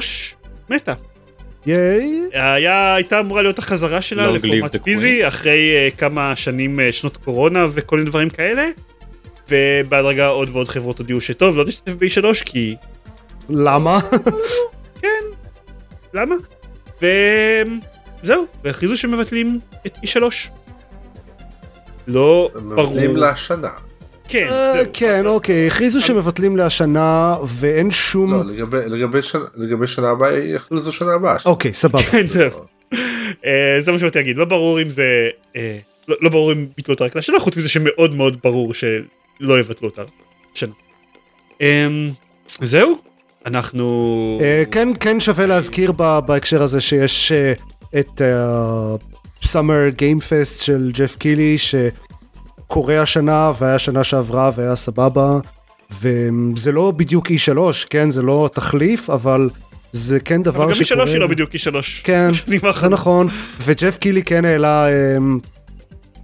מתה. 0.71 0.95
ייי. 1.67 2.29
הייתה 2.95 3.21
אמורה 3.21 3.43
להיות 3.43 3.59
החזרה 3.59 4.03
שלה 4.03 4.29
live 4.29 4.33
לפורמט 4.33 4.77
פיזי 4.77 5.29
אחרי 5.29 5.91
כמה 5.99 6.37
שנים 6.37 6.79
שנות 6.91 7.17
קורונה 7.17 7.67
וכל 7.73 7.97
מיני 7.97 8.11
דברים 8.11 8.31
כאלה. 8.31 8.69
ובהדרגה 9.51 10.27
עוד 10.27 10.49
ועוד 10.53 10.69
חברות 10.69 10.99
הודיעו 10.99 11.21
שטוב 11.21 11.57
לא 11.57 11.65
נשתתף 11.65 11.93
ב-E3 11.93 12.45
כי 12.45 12.77
למה? 13.51 14.01
כן 15.03 15.25
למה 16.15 16.35
וזהו 18.23 18.45
והכריזו 18.65 18.97
שמבטלים 18.97 19.61
את 19.87 19.97
E3. 20.05 20.23
לא 22.07 22.51
ברור 22.55 22.87
מבטלים 22.87 23.17
להשנה. 23.17 23.69
כן 24.29 24.47
אה. 24.51 24.83
כן 24.93 25.27
אוקיי 25.27 25.67
הכריזו 25.67 26.01
שמבטלים 26.01 26.57
להשנה 26.57 27.37
ואין 27.49 27.91
שום 27.91 28.33
לא, 28.35 28.45
לגבי- 28.45 29.23
שנה- 29.87 30.09
הבאה 30.11 30.33
יכריזו 30.39 30.93
שנה 30.93 31.13
הבאה. 31.15 31.37
אוקיי 31.45 31.75
סבבה 31.75 32.03
כן 32.03 32.27
זהו. 32.29 32.51
אה, 33.45 33.77
זה 33.81 33.93
מה 33.93 33.99
שבאתי 33.99 34.19
להגיד 34.19 34.37
לא 34.37 34.45
ברור 34.45 34.83
אם 34.83 34.91
זה 34.91 35.29
אה, 35.57 35.79
לא 36.09 36.17
לא 36.21 36.29
ברור 36.31 36.53
אם 36.53 36.67
ביטלו 36.77 36.95
אותה 36.95 37.05
רק 37.05 37.17
לשנה 37.17 37.41
חוץ 37.41 37.57
מזה 37.57 37.69
שמאוד 37.69 38.15
מאוד 38.15 38.37
ברור 38.45 38.75
שלא 39.41 39.61
יבטלו 39.61 39.89
אותה 39.89 40.03
שנה. 40.55 40.73
אמ, 41.61 42.11
זהו 42.61 42.95
אנחנו 43.47 44.39
אה, 44.43 44.63
כן 44.71 44.89
כן 45.01 45.21
שווה 45.21 45.47
להזכיר 45.47 45.93
ב- 45.97 46.19
בהקשר 46.27 46.63
הזה 46.63 46.81
שיש 46.81 47.33
אה, 47.33 47.53
את 48.01 48.23
סאמר 49.45 49.89
גיים 49.89 50.21
פסט 50.21 50.65
של 50.65 50.91
ג'ף 50.95 51.17
קילי 51.17 51.57
שקורה 51.59 53.03
השנה 53.03 53.53
והיה 53.59 53.79
שנה 53.79 54.05
שעברה 54.05 54.51
והיה 54.55 54.77
סבבה 54.77 55.39
וזה 56.01 56.73
לא 56.73 56.91
בדיוק 56.97 57.29
E3 57.31 57.59
כן 57.91 58.11
זה 58.11 58.23
לא 58.23 58.51
תחליף 58.55 59.11
אבל 59.11 59.51
זה 59.93 60.21
כן 60.21 60.43
דבר 60.43 60.65
אבל 60.65 60.75
גם 60.75 60.85
שקורה. 60.85 61.05
E3 61.05 61.09
היא 61.09 61.19
לא 61.19 61.27
בדיוק 61.27 61.51
E3. 61.55 61.75
כן, 62.05 62.31
זה. 62.81 62.89
נכון, 62.89 63.29
וג'ף 63.63 63.99
קילי 63.99 64.23
כן 64.23 64.45
העלה 64.45 64.87
אמ, 64.89 65.39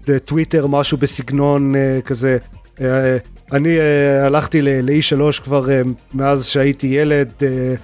בטוויטר 0.09 0.67
משהו 0.67 0.99
בסגנון 0.99 1.75
אה, 1.77 1.99
כזה, 2.05 2.39
אה, 2.43 2.49
אני 3.53 3.79
אה, 3.81 4.27
הלכתי 4.27 4.63
ל- 4.63 4.69
ל-E3 4.91 5.43
כבר 5.43 5.71
אה, 5.71 5.81
מאז 6.15 6.47
שהייתי 6.47 6.87
ילד, 6.87 7.29
אה, 7.43 7.75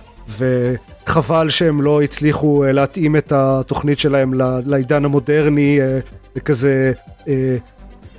וחבל 1.07 1.51
שהם 1.51 1.82
לא 1.82 2.03
הצליחו 2.03 2.64
אה, 2.64 2.72
להתאים 2.72 3.16
את 3.16 3.32
התוכנית 3.36 3.99
שלהם 3.99 4.32
לעידן 4.66 5.05
המודרני, 5.05 5.80
אה, 5.80 5.99
זה 6.34 6.40
כזה 6.40 6.93
אה, 7.28 7.57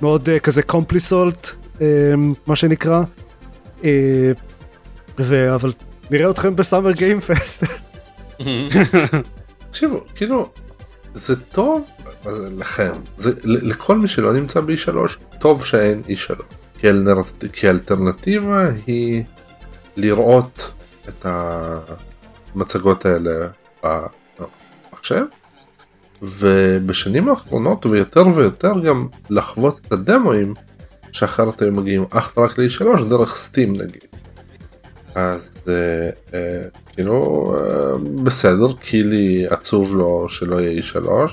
מאוד 0.02 0.28
אה, 0.28 0.38
כזה 0.38 0.62
קומפליסולט, 0.62 1.48
מה 2.46 2.56
שנקרא. 2.56 3.02
אה, 3.84 4.32
ו- 5.18 5.54
אבל 5.54 5.72
נראה 6.10 6.30
אתכם 6.30 6.56
בסאמר 6.56 6.92
גיימפסט. 6.92 7.64
תקשיבו, 9.70 10.00
כאילו, 10.14 10.48
זה 11.14 11.36
טוב 11.40 11.84
לכם, 12.58 12.92
זה, 13.18 13.30
לכל 13.44 13.98
מי 13.98 14.08
שלא 14.08 14.32
נמצא 14.32 14.60
ב-E3, 14.60 14.90
טוב 15.38 15.64
שאין 15.64 16.02
E3. 16.08 16.42
האלטרנטיבה 17.64 18.70
היא 18.86 19.24
לראות 19.96 20.72
את 21.08 21.26
המצגות 22.54 23.06
האלה 23.06 23.48
במחשב, 23.82 25.24
ובשנים 26.22 27.28
האחרונות 27.28 27.86
ויותר 27.86 28.24
ויותר 28.34 28.72
גם 28.86 29.06
לחוות 29.30 29.80
את 29.86 29.92
הדמוים 29.92 30.54
שאחרת 31.12 31.62
היו 31.62 31.72
מגיעים 31.72 32.04
אך 32.10 32.32
ורק 32.36 32.58
ל-E3 32.58 33.04
דרך 33.04 33.36
סטים 33.36 33.72
נגיד. 33.72 34.04
אז 35.14 35.50
אה, 35.68 36.10
אה, 36.34 36.68
כאילו 36.92 37.54
אה, 37.58 37.98
בסדר 38.24 38.76
כי 38.80 39.02
לי 39.02 39.46
עצוב 39.50 39.96
לו 39.96 40.28
שלא 40.28 40.60
יהיה 40.60 40.82
E3 40.82 41.08
אה, 41.08 41.26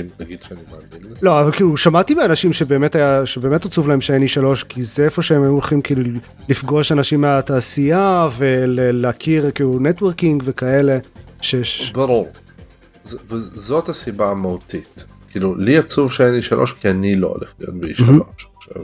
אם 0.00 0.06
נגיד 0.20 0.42
שאני 0.42 0.60
מאמין 0.70 1.12
לזה. 1.12 1.26
לא, 1.26 1.40
אבל 1.40 1.52
כאילו, 1.52 1.76
שמעתי 1.76 2.14
מאנשים 2.14 2.52
שבאמת 2.52 2.94
היה, 2.94 3.26
שבאמת 3.26 3.64
עצוב 3.64 3.88
להם 3.88 4.00
שאין 4.00 4.22
E3, 4.22 4.64
כי 4.68 4.82
זה 4.82 5.04
איפה 5.04 5.22
שהם 5.22 5.42
היו 5.42 5.50
הולכים 5.50 5.82
כאילו 5.82 6.02
לפגוש 6.48 6.92
אנשים 6.92 7.20
מהתעשייה 7.20 8.28
ולהכיר 8.36 9.50
כאילו 9.50 9.78
נטוורקינג 9.80 10.42
וכאלה. 10.46 10.98
שש... 11.40 11.92
ברור. 11.92 12.28
וזאת 13.06 13.88
הסיבה 13.88 14.30
המהותית. 14.30 15.04
כאילו 15.30 15.54
לי 15.54 15.78
עצוב 15.78 16.12
שאין 16.12 16.34
לי 16.34 16.42
שלוש 16.42 16.72
כי 16.72 16.90
אני 16.90 17.14
לא 17.14 17.26
הולך 17.26 17.54
להיות 17.58 17.74
ב-E3 17.80 18.22
עכשיו. 18.56 18.82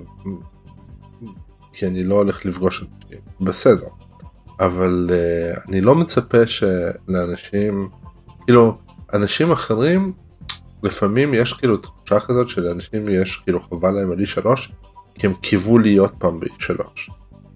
כי 1.73 1.87
אני 1.87 2.05
לא 2.05 2.15
הולך 2.15 2.47
לפגוש 2.47 2.83
אנשים. 2.83 3.19
בסדר. 3.41 3.87
אבל 4.61 5.11
uh, 5.11 5.69
אני 5.69 5.81
לא 5.81 5.95
מצפה 5.95 6.47
שלאנשים 6.47 7.89
כאילו 8.45 8.79
אנשים 9.15 9.53
אחרים 9.53 10.13
לפעמים 10.83 11.35
יש 11.35 11.53
כאילו 11.53 11.77
תחושה 11.77 12.21
כזאת 12.21 12.49
שלאנשים 12.49 13.09
יש 13.09 13.37
כאילו 13.37 13.61
חבל 13.61 13.91
להם 13.91 14.11
על 14.11 14.19
E3 14.19 14.47
כי 15.15 15.27
הם 15.27 15.35
קיוו 15.35 15.79
להיות 15.79 16.13
פעם 16.19 16.41
ב-E3. 16.41 16.83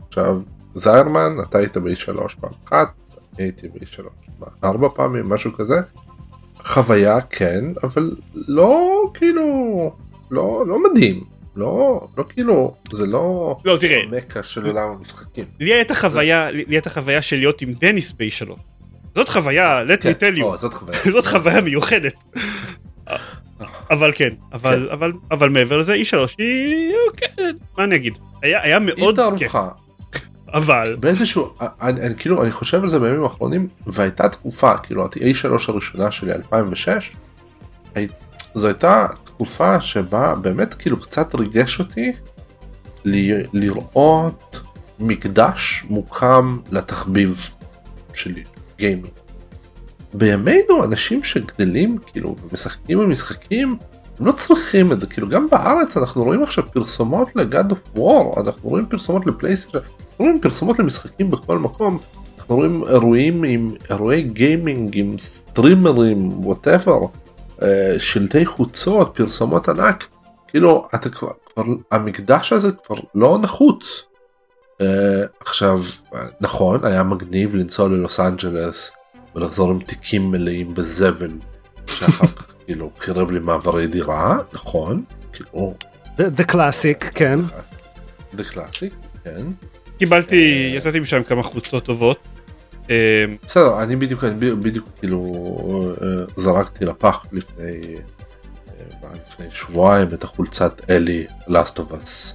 עכשיו 0.08 0.42
זיירמן 0.74 1.36
אתה 1.42 1.58
היית 1.58 1.76
ב-E3 1.76 2.12
פעם 2.40 2.52
אחת, 2.64 2.88
אני 3.34 3.44
הייתי 3.44 3.68
ב-E3 3.68 4.02
ארבע 4.64 4.88
פעמים 4.94 5.28
משהו 5.28 5.52
כזה. 5.52 5.80
חוויה 6.64 7.20
כן 7.20 7.64
אבל 7.82 8.16
לא 8.34 9.02
כאילו 9.14 9.44
לא 10.30 10.64
לא 10.66 10.78
מדהים 10.82 11.24
לא 11.56 12.06
לא 12.18 12.24
כאילו 12.28 12.74
זה 12.92 13.06
לא 13.06 13.56
לא 13.64 13.76
תראה 13.80 14.00
מכה 14.10 14.42
של 14.42 14.66
עולם 14.66 14.88
המשחקים. 14.88 15.44
לי 15.60 15.72
הייתה 15.72 15.94
חוויה 15.94 16.50
לי 16.50 16.64
הייתה 16.68 16.90
חוויה 16.90 17.22
של 17.22 17.36
להיות 17.36 17.62
עם 17.62 17.72
דניס 17.72 18.12
ב-E3. 18.12 18.52
זאת 19.14 19.28
חוויה 19.28 19.82
let 19.84 20.02
כן, 20.02 20.12
me 20.12 20.14
tell 20.14 20.38
you. 20.38 20.56
זאת 21.14 21.26
חוויה 21.26 21.60
מיוחדת. 21.60 22.14
אבל 23.90 24.12
כן 24.14 24.30
אבל 24.53 24.88
אבל 24.90 25.12
אבל 25.30 25.48
מעבר 25.48 25.78
לזה 25.78 25.94
E3 25.94 26.16
היא 26.38 26.94
כן 27.16 27.50
מה 27.78 27.84
אני 27.84 27.96
אגיד 27.96 28.18
היה 28.42 28.62
היה 28.62 28.78
מאוד 28.78 29.18
כיף. 29.36 29.55
אבל 30.55 30.96
באיזשהו 31.00 31.50
אני, 31.61 32.00
אני 32.00 32.14
כאילו 32.14 32.42
אני 32.42 32.50
חושב 32.50 32.82
על 32.82 32.88
זה 32.88 32.98
בימים 32.98 33.22
האחרונים 33.22 33.68
והייתה 33.86 34.28
תקופה 34.28 34.76
כאילו 34.76 35.05
ה-A3 35.05 35.48
הראשונה 35.68 36.11
שלי 36.11 36.32
2006 36.32 37.11
הי, 37.94 38.09
זו 38.55 38.66
הייתה 38.66 39.07
תקופה 39.24 39.80
שבה 39.80 40.34
באמת 40.34 40.74
כאילו 40.74 41.00
קצת 41.00 41.34
ריגש 41.34 41.78
אותי 41.78 42.12
ל, 43.05 43.40
לראות 43.53 44.61
מקדש 44.98 45.84
מוקם 45.88 46.59
לתחביב 46.70 47.48
שלי 48.14 48.42
גיימינג. 48.78 49.21
בימינו 50.14 50.84
אנשים 50.84 51.24
שגדלים 51.24 51.98
כאילו 51.98 52.36
ומשחקים 52.50 52.98
במשחקים 52.98 53.76
הם 54.18 54.26
לא 54.26 54.32
צריכים 54.32 54.92
את 54.92 55.00
זה 55.00 55.06
כאילו 55.06 55.28
גם 55.28 55.46
בארץ 55.50 55.96
אנחנו 55.96 56.24
רואים 56.24 56.42
עכשיו 56.42 56.64
פרסומות 56.72 57.36
לגד 57.36 57.70
אוף 57.70 57.78
וור 57.94 58.34
אנחנו 58.40 58.68
רואים 58.68 58.86
פרסומות 58.86 59.26
לפלייסטיישן 59.26 59.78
אנחנו 59.78 60.24
רואים 60.24 60.40
פרסומות 60.40 60.78
למשחקים 60.78 61.30
בכל 61.30 61.58
מקום 61.58 61.98
אנחנו 62.38 62.56
רואים 62.56 62.84
אירועים 62.88 63.44
עם 63.44 63.70
אירועי 63.90 64.22
גיימינג 64.22 64.98
עם 64.98 65.18
סטרימרים 65.18 66.46
whatever 66.46 66.98
שלטי 67.98 68.46
חוצות 68.46 69.12
פרסומות 69.14 69.68
ענק 69.68 70.04
כאילו 70.48 70.88
אתה 70.94 71.10
כבר, 71.10 71.30
כבר 71.54 71.62
המקדש 71.90 72.52
הזה 72.52 72.72
כבר 72.84 72.96
לא 73.14 73.38
נחוץ. 73.42 74.04
Uh, 74.72 74.84
עכשיו 75.40 75.80
נכון 76.40 76.84
היה 76.84 77.02
מגניב 77.02 77.54
לנסוע 77.54 77.88
ללוס 77.88 78.20
אנג'לס 78.20 78.92
ולחזור 79.35 79.70
עם 79.70 79.78
תיקים 79.80 80.30
מלאים 80.30 80.74
בזבל 80.74 81.30
שאחר 81.87 82.26
כך 82.26 82.55
כאילו 82.66 82.91
חירב 82.99 83.30
לי 83.30 83.39
מעברי 83.39 83.87
דירה 83.87 84.39
נכון 84.53 85.05
כאילו 85.33 85.74
The, 86.16 86.41
the 86.41 86.53
classic, 86.53 87.11
כן. 87.14 87.41
זה 88.33 88.45
קלאסי 88.45 88.91
כן 89.24 89.47
קיבלתי 89.99 90.72
יצאתי 90.76 91.01
משם 91.01 91.22
כמה 91.22 91.43
חולצות 91.43 91.85
טובות. 91.85 92.18
אה, 92.91 93.24
בסדר 93.47 93.83
אני 93.83 93.97
בדיוק 93.97 94.24
בדיוק 94.39 94.89
כאילו 94.99 95.33
אה, 96.03 96.24
זרקתי 96.37 96.85
לפח 96.85 97.26
לפני 97.33 97.95
אה, 98.78 99.09
לפני 99.28 99.47
שבועיים 99.51 100.09
את 100.14 100.24
החולצת 100.24 100.83
E3 100.90 101.26
לאסט 101.49 101.78
אוף 101.78 101.93
אס. 101.93 102.35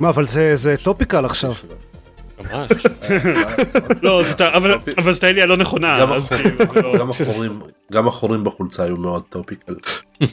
מה, 0.00 0.08
אבל 0.08 0.26
זה, 0.26 0.56
זה 0.56 0.76
topical 0.82 1.24
עכשיו. 1.24 1.54
ממש. 2.52 2.86
לא 4.02 4.22
אבל 4.98 5.12
זאת 5.12 5.24
לא 5.46 5.56
נכונה. 5.56 5.98
גם 6.00 6.12
החורים- 6.12 6.42
כאילו, 6.72 6.92
לא- 6.92 6.98
גם 6.98 7.10
החורים 7.10 7.60
גם 7.92 8.08
החורים 8.08 8.44
בחולצה 8.44 8.84
היו 8.84 8.96
מאוד 8.96 9.22
טופיקל. 9.28 9.74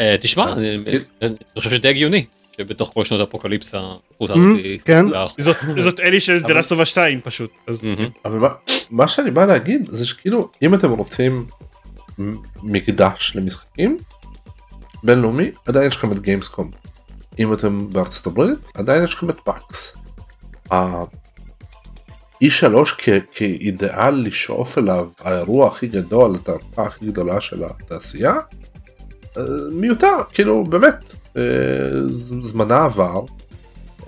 אה, 0.00 0.14
תשמע 0.20 0.52
אני 1.22 1.34
חושב 1.58 1.70
שזה 1.70 1.78
די 1.78 1.88
הגיוני 1.88 2.24
שבתוך 2.56 2.90
כל 2.94 3.04
שנות 3.04 3.28
אפוקליפסה 3.28 3.80
החולצה 4.14 4.34
Mm, 4.34 4.38
הזאת 5.38 5.56
כן. 5.56 5.80
זאת 5.82 6.00
אלי 6.00 6.20
של 6.20 6.42
דלסובה 6.42 6.86
2 6.86 7.20
פשוט. 7.24 7.50
אבל 8.24 8.38
מה, 8.38 8.48
מה 8.90 9.08
שאני 9.08 9.30
בא 9.30 9.44
להגיד 9.46 9.88
זה 9.92 10.06
שכאילו 10.06 10.48
אם 10.62 10.74
אתם 10.74 10.90
רוצים 10.90 11.46
מקדש 12.62 13.32
למשחקים 13.36 13.98
בינלאומי 15.04 15.50
עדיין 15.66 15.86
יש 15.88 15.96
לכם 15.96 16.12
את 16.12 16.18
גיימסקום. 16.20 16.70
אם 17.38 17.52
אתם 17.52 17.90
בארצות 17.90 18.26
הברית 18.26 18.58
עדיין 18.74 19.04
יש 19.04 19.14
לכם 19.14 19.30
את 19.30 19.40
PAX. 19.44 19.96
E3 22.44 22.86
כ- 22.98 23.08
כאידאל 23.32 24.14
לשאוף 24.14 24.78
אליו 24.78 25.08
האירוע 25.20 25.66
הכי 25.66 25.86
גדול 25.86 26.34
התערוכה 26.34 26.82
הכי 26.82 27.06
גדולה 27.06 27.40
של 27.40 27.64
התעשייה 27.64 28.34
אה, 29.36 29.42
מיותר 29.72 30.16
כאילו 30.32 30.64
באמת 30.64 31.14
אה, 31.36 31.42
זמנה 32.40 32.84
עבר. 32.84 33.20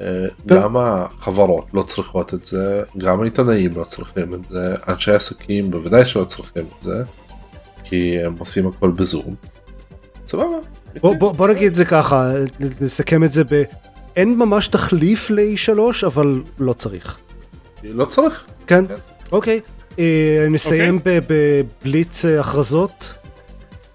אה, 0.01 0.27
גם 0.47 0.77
החברות 0.77 1.67
לא 1.75 1.83
צריכות 1.83 2.35
את 2.35 2.45
זה 2.45 2.83
גם 2.99 3.21
העיתונאים 3.21 3.73
לא 3.77 3.85
צריכים 3.85 4.35
את 4.35 4.45
זה 4.51 4.75
אנשי 4.89 5.13
עסקים 5.13 5.71
בוודאי 5.71 6.05
שלא 6.05 6.25
צריכים 6.25 6.65
את 6.79 6.83
זה 6.83 7.03
כי 7.85 8.19
הם 8.25 8.35
עושים 8.39 8.67
הכל 8.67 8.91
בזום. 8.91 9.35
סבבה. 10.29 10.57
בוא, 11.01 11.15
בוא, 11.15 11.33
בוא 11.33 11.49
נגיד 11.49 11.67
את 11.67 11.75
זה 11.75 11.85
ככה, 11.85 12.33
נסכם 12.81 13.25
את 13.25 13.33
זה 13.33 13.45
ב... 13.45 13.63
אין 14.17 14.39
ממש 14.39 14.69
תחליף 14.69 15.31
ל-E3, 15.31 15.79
אבל 16.07 16.43
לא 16.59 16.73
צריך. 16.73 17.19
לא 17.85 18.05
צריך. 18.05 18.45
כן? 18.67 18.87
כן. 18.87 18.95
אוקיי. 19.33 19.61
אה, 19.99 20.47
נסיים 20.51 20.99
ב- 21.05 21.19
בבליץ 21.29 22.25
אה, 22.25 22.41
הכרזות. 22.41 23.15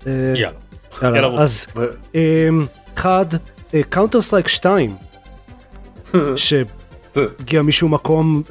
אה, 0.08 0.12
יאללה. 0.36 0.58
יאללה. 1.02 1.42
אז 1.42 1.68
אחד, 2.98 3.26
קאונטר 3.90 4.22
סטרייק 4.22 4.48
2, 4.48 4.96
שהגיע 6.36 7.62
משום 7.62 7.94
מקום 7.94 8.42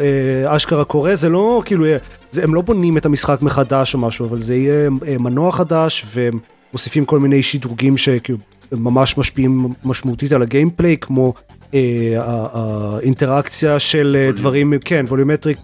אשכרה 0.47 0.85
קורה, 0.85 1.17
זה 1.17 1.29
לא 1.29 1.63
כאילו, 1.65 1.85
זה, 2.31 2.43
הם 2.45 2.55
לא 2.55 2.61
בונים 2.61 2.97
את 2.97 3.07
המשחק 3.07 3.43
מחדש 3.43 3.95
או 3.95 3.99
משהו, 3.99 4.27
אבל 4.27 4.41
זה 4.41 4.55
יהיה 4.55 4.91
מנוע 5.19 5.53
חדש, 5.53 6.05
והם 6.15 6.39
מוסיפים 6.73 7.05
כל 7.05 7.19
מיני 7.21 7.43
שדרוגים 7.43 7.97
שכאילו 7.97 8.39
ממש 8.73 9.19
משפיעים 9.19 9.69
משמעותית 9.85 10.33
על 10.33 10.43
ה 10.43 10.48
gameplay, 10.48 10.97
כמו 10.97 11.35
האינטראקציה 11.73 13.79
של 13.79 14.17
אה, 14.21 14.33
דברים, 14.33 14.73
כן, 14.85 15.05
volumetric, 15.09 15.59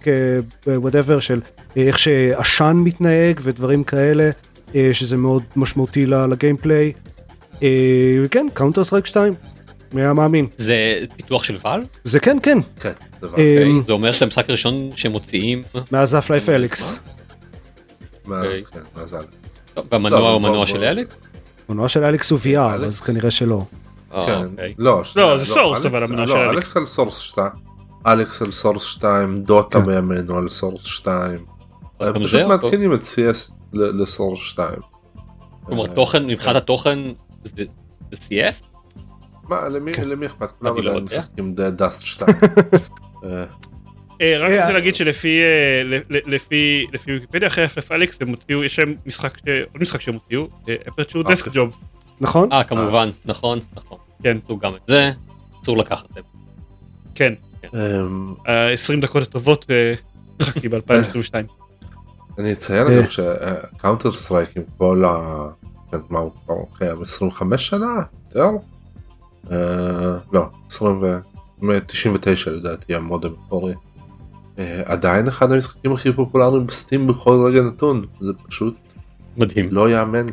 whatever, 0.67 1.19
של 1.19 1.41
אה, 1.77 1.83
איך 1.87 1.99
שעשן 1.99 2.77
מתנהג 2.83 3.39
ודברים 3.43 3.83
כאלה, 3.83 4.29
אה, 4.75 4.89
שזה 4.93 5.17
מאוד 5.17 5.43
משמעותי 5.55 6.05
ל 6.05 6.14
gameplay. 6.14 6.93
אה, 7.63 7.67
כן, 8.31 8.47
קאונטר 8.53 8.83
סטרייק 8.83 9.05
2, 9.05 9.33
מי 9.93 10.01
היה 10.01 10.13
מאמין? 10.13 10.47
זה 10.57 10.75
פיתוח 11.15 11.43
של 11.43 11.57
ואלב? 11.63 11.81
זה 12.03 12.19
כן, 12.19 12.37
כן, 12.43 12.57
כן. 12.79 12.91
אה, 13.23 13.27
אוקיי, 13.29 13.65
זה 13.85 13.91
אומר 13.91 14.11
שזה 14.11 14.25
המשחק 14.25 14.49
הראשון 14.49 14.89
שמוציאים 14.95 15.63
מאז 15.91 16.15
אף 16.15 16.31
לייף 16.31 16.49
אליקס. 16.49 17.01
מאז, 18.25 18.45
מאז 18.97 19.13
א'. 19.13 19.17
והמנוע 19.91 20.19
לא, 20.19 20.29
הוא 20.29 20.41
מנוע. 20.41 20.67
של 20.67 20.83
אלק? 20.83 21.15
מנוע 21.69 21.89
של 21.89 22.03
אליקס 22.03 22.31
הוא 22.31 22.39
VR, 22.39 22.57
אז 22.57 22.81
אליקס. 22.81 23.01
כנראה 23.01 23.31
שלא. 23.31 23.63
אה, 24.13 24.25
כן. 24.25 24.43
אוקיי. 24.51 24.73
לא, 24.77 25.03
שנייה, 25.03 25.37
זה 25.37 25.45
סורס, 25.45 25.79
אלכס- 25.79 25.85
אבל 25.85 26.03
המנוע 26.03 26.25
לא, 26.25 26.27
של 26.27 26.37
אליקס. 26.37 26.55
אלכס 26.55 26.77
על 26.77 26.85
סורס 26.85 27.17
2. 27.17 27.47
אלכס 28.07 28.41
על 28.41 28.51
סורס 28.51 28.83
2 28.83 29.41
דוטה 29.43 29.79
כן. 29.79 29.85
בימינו 29.85 30.37
על 30.37 30.47
סורס 30.49 30.83
2. 30.85 31.45
אז 31.99 32.07
הם 32.07 32.23
פשוט 32.23 32.41
מעדכנים 32.41 32.93
את 32.93 33.01
CS 33.01 33.51
ל- 33.73 34.01
לסורס 34.01 34.39
2. 34.39 34.69
כלומר 35.63 35.85
אה, 35.85 35.95
תוכן 35.95 36.25
מבחינת 36.27 36.55
התוכן 36.55 36.99
זה 37.43 37.63
CS? 38.13 38.63
מה 39.49 39.69
למי 39.69 39.93
כן. 39.93 40.07
למי 40.09 40.25
אכפת 40.25 40.51
כולם 40.59 40.75
לא 40.77 40.89
עדיין. 40.91 41.03
משחקים 41.03 41.53
דאסט 41.55 42.01
2. 42.01 42.29
אה, 43.23 43.43
אה, 44.21 44.37
רק 44.39 44.51
רוצה. 44.61 44.73
להגיד 44.73 44.95
שלפי 44.95 45.39
ל- 45.85 45.95
ל- 46.09 46.35
לפי 46.35 46.85
לפי 46.93 47.11
ויקיפדיה 47.11 47.47
אחרי 47.47 47.65
אפלף 47.65 47.91
אליקס 47.91 48.21
הם 48.21 48.27
הוציאו 48.29 48.63
יש 48.63 48.79
להם 48.79 48.95
משחק 49.05 49.37
עוד 49.73 49.81
משחק 49.81 50.01
שהם 50.01 50.13
הוציאו 50.13 50.47
אפרצ'ור. 50.87 51.23
דסק 51.23 51.47
ג'וב 51.53 51.71
נכון? 52.21 52.51
אה 52.51 52.63
כמובן 52.63 53.09
נכון 53.25 53.59
נכון. 53.73 53.97
כן. 54.23 54.37
עשו 54.45 54.57
גם 54.57 54.75
את 54.75 54.81
זה 54.87 55.11
אסור 55.63 55.77
לקחת 55.77 56.05
את 56.05 56.13
זה. 56.13 56.21
כן 57.15 57.33
אמ, 57.73 58.33
ה-20 58.47 59.01
דקות 59.01 59.23
הטובות 59.23 59.65
אה, 59.71 59.93
שיחקתי 60.41 60.69
ב-2022 60.69 61.33
אני 62.39 62.53
אציין 62.53 62.87
אה. 62.87 62.99
אגב 62.99 63.09
שקאונטר 63.09 64.11
סטרייק 64.11 64.57
עם 64.57 64.63
כל 64.77 65.05
ה... 65.05 65.45
כן, 65.91 65.97
מה 66.09 66.19
הוא 66.19 66.31
כבר 66.45 66.55
קיים 66.77 67.01
25 67.01 67.67
שנה? 67.67 68.01
יותר? 68.27 68.49
אה, 69.51 70.17
לא 70.33 70.45
20 70.69 71.01
ו... 71.01 71.17
מ-99 71.61 72.49
לדעתי 72.49 72.95
המוד 72.95 73.29
המקורי. 73.29 73.73
אה, 74.59 74.81
עדיין 74.85 75.27
אחד 75.27 75.51
המשחקים 75.51 75.93
הכי 75.93 76.13
פופולריים 76.13 76.67
בסטים 76.67 77.07
בכל 77.07 77.47
רגע 77.47 77.61
נתון 77.61 78.05
זה 78.19 78.33
פשוט 78.47 78.75
מדהים. 79.37 79.69
לא 79.71 79.89
יאמן 79.89 80.25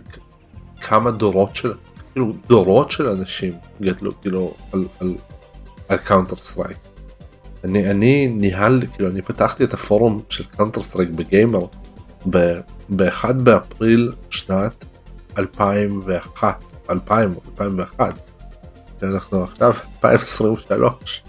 כמה 0.80 1.10
דורות 1.10 1.56
של 1.56 1.72
כאילו 2.12 2.32
דורות 2.46 2.90
של 2.90 3.08
אנשים 3.08 3.52
גדלו 3.82 4.20
כאילו 4.20 4.54
על, 4.72 4.84
על, 5.00 5.14
על 5.88 5.98
קאונטר 5.98 6.36
סטרייק. 6.36 6.76
אני 7.64 7.90
אני 7.90 8.26
ניהל 8.28 8.82
כאילו 8.92 9.10
אני 9.10 9.22
פתחתי 9.22 9.64
את 9.64 9.74
הפורום 9.74 10.22
של 10.28 10.44
קאונטר 10.44 10.82
סטרייק 10.82 11.10
בגיימר 11.10 11.66
ב-1 12.30 13.32
באפריל 13.32 14.12
שנת 14.30 14.84
2001 15.38 16.64
2000 16.90 17.34
או 17.34 17.40
2001 17.50 18.30
אנחנו 19.02 19.42
עכשיו 19.42 19.74
2023. 20.04 21.22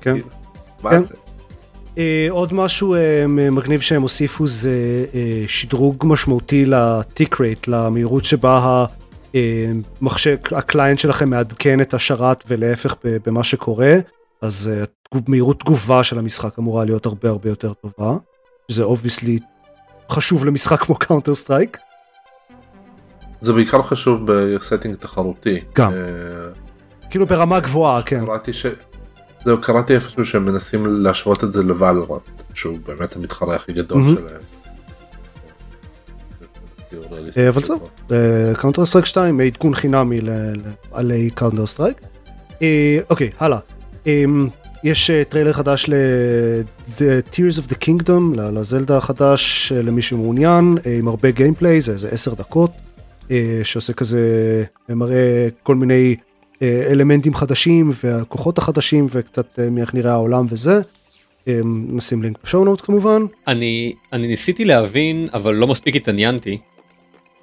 כן. 0.00 0.16
מה 0.82 0.90
כן. 0.90 1.02
זה? 1.02 1.14
אה, 1.98 2.26
עוד 2.30 2.52
משהו 2.54 2.94
אה, 2.94 3.26
מגניב 3.26 3.80
שהם 3.80 4.02
הוסיפו 4.02 4.46
זה 4.46 5.04
אה, 5.14 5.44
שדרוג 5.46 6.04
משמעותי 6.06 6.64
לטיק 6.66 7.40
רייט, 7.40 7.68
למהירות 7.68 8.24
שבה 8.24 8.84
המחשב, 9.34 10.36
הקליינט 10.52 10.98
שלכם 10.98 11.30
מעדכן 11.30 11.80
את 11.80 11.94
השרת 11.94 12.44
ולהפך 12.48 12.94
במה 13.04 13.42
שקורה, 13.44 13.94
אז 14.42 14.70
התגוב- 14.82 15.30
מהירות 15.30 15.60
תגובה 15.60 16.04
של 16.04 16.18
המשחק 16.18 16.58
אמורה 16.58 16.84
להיות 16.84 17.06
הרבה 17.06 17.28
הרבה 17.28 17.48
יותר 17.48 17.72
טובה, 17.72 18.16
שזה 18.70 18.82
obviously 18.82 19.38
חשוב 20.10 20.44
למשחק 20.44 20.80
כמו 20.82 20.94
Counter 20.94 21.34
Strike. 21.34 21.78
זה 23.40 23.52
בעיקר 23.52 23.82
חשוב 23.82 24.20
ב 24.26 24.34
setting 24.34 24.94
תחרותי. 24.94 25.60
גם. 25.74 25.92
אה, 25.92 25.98
כאילו 27.10 27.26
ברמה 27.26 27.60
גבוהה, 27.60 28.02
כן. 28.02 28.26
קראתי 28.26 28.52
ש... 28.52 28.66
זהו, 29.44 29.60
קראתי 29.60 29.94
איפשהו 29.94 30.24
שהם 30.24 30.44
מנסים 30.44 30.86
להשוות 31.02 31.44
את 31.44 31.52
זה 31.52 31.62
ל 31.62 31.68
Valorant, 31.68 32.22
שהוא 32.54 32.78
באמת 32.86 33.16
המתחרה 33.16 33.54
הכי 33.54 33.72
גדול. 33.72 34.02
שלהם. 34.16 34.40
אה, 37.38 37.48
אבל 37.48 37.62
זהו. 37.62 37.80
Counter 38.56 38.86
Strike 38.86 39.06
2 39.06 39.40
עדכון 39.40 39.74
חינמי 39.74 40.20
לבעלי 40.20 41.30
Counter 41.30 41.66
Strike. 41.66 42.00
אה, 42.62 42.98
אוקיי 43.10 43.30
הלאה. 43.38 43.58
אמ, 44.06 44.48
יש 44.84 45.10
אה, 45.10 45.22
טריילר 45.28 45.52
חדש 45.52 45.86
ל- 45.88 46.62
The 46.86 47.34
Tears 47.34 47.58
of 47.58 47.72
the 47.72 47.76
Kingdom 47.84 48.36
לזלדה 48.40 48.96
החדש 48.96 49.72
אה, 49.76 49.82
למי 49.82 50.02
שמעוניין 50.02 50.78
אה, 50.86 50.96
עם 50.98 51.08
הרבה 51.08 51.30
gameplay 51.30 51.80
זה 51.80 51.92
איזה 51.92 52.08
10 52.08 52.34
דקות 52.34 52.70
אה, 53.30 53.60
שעושה 53.64 53.92
כזה 53.92 54.20
מראה 54.88 55.48
כל 55.62 55.74
מיני 55.74 56.16
אה, 56.18 56.24
אלמנטים 56.62 57.34
חדשים 57.34 57.90
והכוחות 58.04 58.58
החדשים 58.58 59.06
וקצת 59.10 59.58
אה, 59.58 59.70
מאיך 59.70 59.94
נראה 59.94 60.12
העולם 60.12 60.46
וזה. 60.48 60.80
אה, 61.48 61.60
נשים 61.88 62.22
לינק 62.22 62.38
ב 62.44 62.48
show 62.48 62.64
note 62.64 62.80
כמובן. 62.80 63.22
אני 63.48 63.94
אני 64.12 64.26
ניסיתי 64.26 64.64
להבין 64.64 65.28
אבל 65.34 65.54
לא 65.54 65.66
מספיק 65.66 65.96
התעניינתי. 65.96 66.58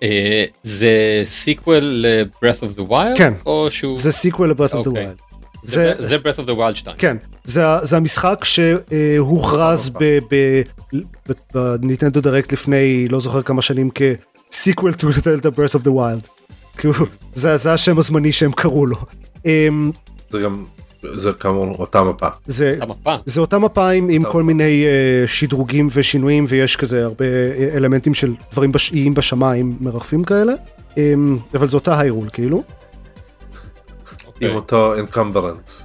אה, 0.03 0.43
זה 0.63 1.23
sequel 1.25 1.83
ל-breath 1.83 2.63
of 2.63 2.79
the 2.79 2.91
wild 2.91 3.17
כן. 3.17 3.33
או 3.45 3.71
שהוא 3.71 3.97
זה 3.97 4.11
sequel 4.11 4.49
ל-Breath 4.49 4.73
of 4.73 4.83
the 4.83 4.87
אוקיי. 4.87 5.07
Wild. 5.07 5.29
זה 5.63 5.93
זה 5.99 6.17
breath 6.17 6.39
of 6.39 6.47
the 6.47 6.57
wild 6.59 6.75
2 6.75 6.97
כן, 6.97 7.17
זה, 7.43 7.63
זה 7.81 7.97
המשחק 7.97 8.45
שהוכרז 8.45 9.91
ב 11.53 11.61
Nintendo 11.61 12.21
Direct 12.21 12.51
לפני 12.53 13.07
לא 13.07 13.19
זוכר 13.19 13.41
כמה 13.41 13.61
שנים 13.61 13.89
כ-sequel 13.95 14.93
to 15.01 15.05
Zelda 15.05 15.49
Breath 15.55 15.79
of 15.79 15.83
the 15.83 15.91
Wild. 15.91 16.49
כאילו, 16.79 16.93
זה, 17.33 17.57
זה 17.57 17.73
השם 17.73 17.97
הזמני 17.97 18.31
שהם 18.31 18.51
קראו 18.51 18.85
לו. 18.85 18.95
אמ, 19.45 19.91
זה 20.29 20.39
גם, 20.39 20.65
זה 21.13 21.31
כאמור 21.33 21.75
אותה 21.79 22.03
מפה. 22.03 22.27
זה, 22.45 22.77
המפה 22.81 23.15
זה 23.25 23.41
אותה 23.41 23.59
מפה 23.59 23.89
עם, 23.89 24.09
עם. 24.09 24.23
כל 24.31 24.43
מיני 24.43 24.85
uh, 24.85 25.27
שדרוגים 25.27 25.87
ושינויים 25.93 26.45
ויש 26.47 26.75
כזה 26.75 27.03
הרבה 27.05 27.25
אה, 27.25 27.69
אלמנטים 27.77 28.13
של 28.13 28.33
דברים 28.51 28.71
בש- 28.71 28.91
איים 28.91 29.13
בשמיים 29.13 29.75
מרחפים 29.79 30.23
כאלה. 30.23 30.53
Um, 30.95 30.97
אבל 31.53 31.67
זה 31.67 31.77
אותה 31.77 31.99
היירול 31.99 32.29
כאילו. 32.33 32.63
אוקיי. 34.27 34.49
עם 34.49 34.55
אותו 34.55 34.93
encumbrance. 34.97 35.83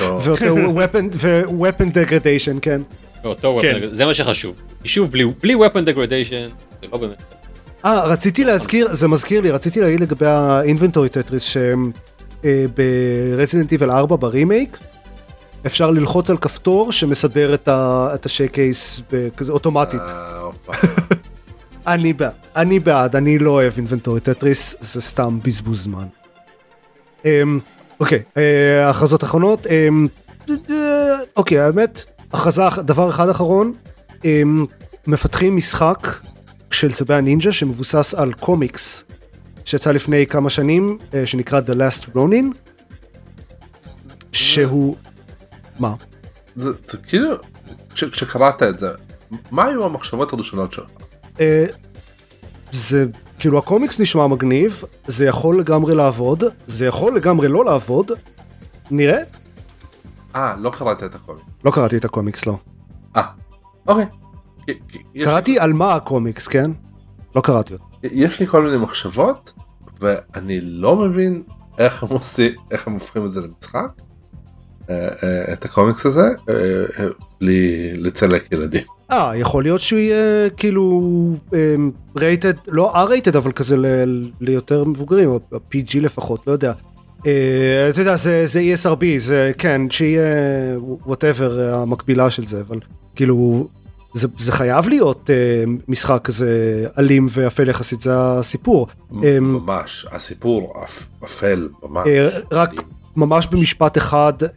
ואותו 0.00 0.44
weapon, 0.56 1.14
ו-weapon 1.14 1.94
degradation, 1.94 2.60
כן. 2.62 2.80
אותו 3.24 3.58
כן. 3.62 3.76
weapon- 3.82 3.96
זה 3.96 4.06
מה 4.06 4.14
שחשוב. 4.14 4.54
שוב 4.84 5.10
בלי 5.10 5.24
בלי 5.42 5.54
weapon 5.54 5.88
degradation 5.88 6.50
זה 6.82 6.86
לא 6.92 6.98
באמת. 6.98 7.22
אה, 7.84 8.04
רציתי 8.04 8.44
להזכיר, 8.44 8.94
זה 8.94 9.08
מזכיר 9.08 9.40
לי, 9.40 9.50
רציתי 9.50 9.80
להגיד 9.80 10.00
לגבי 10.00 10.26
ה 10.26 10.34
inventory 10.34 11.08
Tetris 11.08 11.42
שהם 11.42 11.90
אה, 12.44 12.64
ב 13.36 13.40
Resident 13.40 13.72
Evil 13.72 13.90
4 13.90 14.16
ברימייק, 14.16 14.78
אפשר 15.66 15.90
ללחוץ 15.90 16.30
על 16.30 16.36
כפתור 16.36 16.92
שמסדר 16.92 17.54
את, 17.54 17.68
ה, 17.68 18.08
את 18.14 18.26
ה 18.26 18.34
suitcase 18.34 19.02
כזה 19.36 19.52
אוטומטית. 19.52 20.00
אה. 20.00 20.50
אני 21.86 22.12
בעד, 22.12 22.32
אני 22.56 22.78
בעד, 22.78 23.16
אני 23.16 23.38
לא 23.38 23.50
אוהב 23.50 23.72
inventory 23.76 24.20
Tetris, 24.20 24.76
זה 24.80 25.00
סתם 25.00 25.38
בזבוז 25.44 25.82
זמן. 25.82 26.06
אמ, 27.24 27.58
אוקיי, 28.00 28.22
אה, 28.36 28.90
הכרזות 28.90 29.24
אחרונות. 29.24 29.66
אמ, 29.66 30.08
אה, 30.50 31.16
אוקיי, 31.36 31.60
האמת, 31.60 32.04
הכרזה, 32.32 32.62
דבר 32.78 33.10
אחד 33.10 33.28
אחרון, 33.28 33.72
אמ, 34.24 34.66
מפתחים 35.06 35.56
משחק 35.56 36.08
של 36.74 36.92
צבי 36.92 37.14
הנינג'ה 37.14 37.52
שמבוסס 37.52 38.14
על 38.14 38.32
קומיקס 38.32 39.04
שיצא 39.64 39.92
לפני 39.92 40.26
כמה 40.26 40.50
שנים, 40.50 40.98
אה, 41.14 41.26
שנקרא 41.26 41.60
The 41.60 41.72
Last 41.74 42.16
Ronin, 42.16 42.56
שהוא... 44.32 44.96
מה? 45.78 45.94
זה 46.56 46.70
זה 46.90 46.98
כאילו, 46.98 47.28
כש- 47.94 48.04
כשקראת 48.04 48.62
את 48.62 48.78
זה, 48.78 48.90
מה 49.50 49.64
היו 49.64 49.84
המחשבות 49.84 50.32
הראשונות 50.32 50.72
שלך? 50.72 50.88
אה, 51.40 51.66
זה 52.72 53.06
כאילו 53.38 53.58
הקומיקס 53.58 54.00
נשמע 54.00 54.26
מגניב, 54.26 54.82
זה 55.06 55.26
יכול 55.26 55.58
לגמרי 55.60 55.94
לעבוד, 55.94 56.44
זה 56.66 56.86
יכול 56.86 57.16
לגמרי 57.16 57.48
לא 57.48 57.64
לעבוד, 57.64 58.10
נראה. 58.90 59.22
אה, 60.36 60.54
לא 60.58 60.70
קראת 60.70 61.02
את 61.02 61.14
הכל. 61.14 61.36
לא 61.64 61.70
קראתי 61.70 61.96
את 61.96 62.04
הקומיקס, 62.04 62.46
לא. 62.46 62.58
אה, 63.16 63.22
אוקיי. 63.86 64.06
קראתי 65.24 65.58
על 65.58 65.72
מה 65.72 65.94
הקומיקס, 65.94 66.48
כן? 66.48 66.70
לא 67.36 67.40
קראתי 67.40 67.72
אותו. 67.72 67.84
יש 68.02 68.40
לי 68.40 68.46
כל 68.46 68.62
מיני 68.64 68.76
מחשבות, 68.76 69.52
ואני 70.00 70.60
לא 70.60 70.96
מבין 70.96 71.42
איך 71.78 72.02
הם 72.02 72.08
עושים, 72.08 72.52
איך 72.70 72.86
הם 72.86 72.92
הופכים 72.92 73.26
את 73.26 73.32
זה 73.32 73.40
למשחק, 73.40 73.88
אה, 74.90 75.08
אה, 75.22 75.52
את 75.52 75.64
הקומיקס 75.64 76.06
הזה, 76.06 76.22
אה, 76.48 76.54
אה, 76.98 77.08
בלי 77.40 77.92
לצלק 77.94 78.52
ילדים. 78.52 78.82
אה, 79.12 79.32
יכול 79.36 79.62
להיות 79.62 79.80
שהוא 79.80 79.98
יהיה 79.98 80.50
כאילו 80.50 81.02
rated, 82.16 82.52
לא 82.68 82.92
R-rated, 83.06 83.36
אבל 83.36 83.52
כזה 83.52 83.76
ל- 83.76 84.30
ליותר 84.40 84.84
מבוגרים, 84.84 85.28
או 85.30 85.40
PG 85.52 86.00
לפחות, 86.00 86.46
לא 86.46 86.52
יודע. 86.52 86.72
אתה 87.90 88.00
יודע, 88.00 88.16
זה, 88.16 88.46
זה 88.46 88.60
ESRB, 88.74 89.04
זה 89.18 89.52
כן, 89.58 89.90
שיהיה 89.90 90.24
whatever 90.78 91.74
המקבילה 91.74 92.30
של 92.30 92.46
זה, 92.46 92.60
אבל 92.60 92.78
כאילו, 93.14 93.68
זה, 94.14 94.28
זה 94.38 94.52
חייב 94.52 94.88
להיות 94.88 95.30
אה, 95.30 95.34
משחק 95.88 96.20
כזה 96.24 96.48
אלים 96.98 97.26
ואפל 97.30 97.68
יחסית, 97.68 98.00
זה 98.00 98.10
הסיפור. 98.16 98.86
אה, 99.24 99.40
ממש, 99.40 100.06
הסיפור 100.12 100.72
אפ- 100.84 101.06
אפל, 101.24 101.68
ממש. 101.82 102.06
אה, 102.08 102.28
רק. 102.52 102.70
ממש 103.16 103.46
במשפט 103.46 103.98
אחד, 103.98 104.32
אה, 104.42 104.48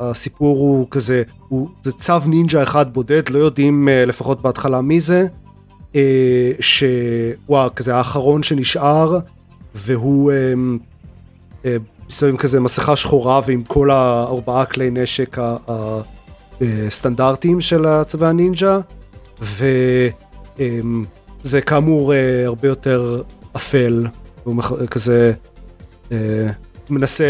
הסיפור 0.00 0.56
הוא 0.58 0.86
כזה, 0.90 1.22
הוא, 1.48 1.68
זה 1.82 1.92
צו 1.92 2.12
נינג'ה 2.26 2.62
אחד 2.62 2.92
בודד, 2.94 3.28
לא 3.28 3.38
יודעים 3.38 3.88
אה, 3.88 4.04
לפחות 4.04 4.42
בהתחלה 4.42 4.80
מי 4.80 5.00
זה, 5.00 5.26
אה, 5.94 6.00
שהוא 6.60 7.46
כזה 7.76 7.96
האחרון 7.96 8.42
שנשאר, 8.42 9.18
והוא 9.74 10.32
אה, 10.32 10.36
אה, 11.64 11.76
מסתובב 12.08 12.30
עם 12.32 12.36
כזה 12.38 12.60
מסכה 12.60 12.96
שחורה 12.96 13.40
ועם 13.46 13.62
כל 13.64 13.90
הארבעה 13.90 14.64
כלי 14.64 14.90
נשק 14.90 15.38
ה- 15.38 15.56
ה- 15.68 16.00
אה, 16.62 16.86
הסטנדרטיים 16.86 17.60
של 17.60 17.86
הצבא 17.86 18.26
הנינג'ה, 18.26 18.80
וזה 19.40 20.10
כאמור 21.66 22.14
אה, 22.14 22.46
הרבה 22.46 22.68
יותר 22.68 23.22
אפל, 23.56 24.06
הוא 24.44 24.62
כזה 24.90 25.32
אה, 26.12 26.46
מנסה 26.90 27.24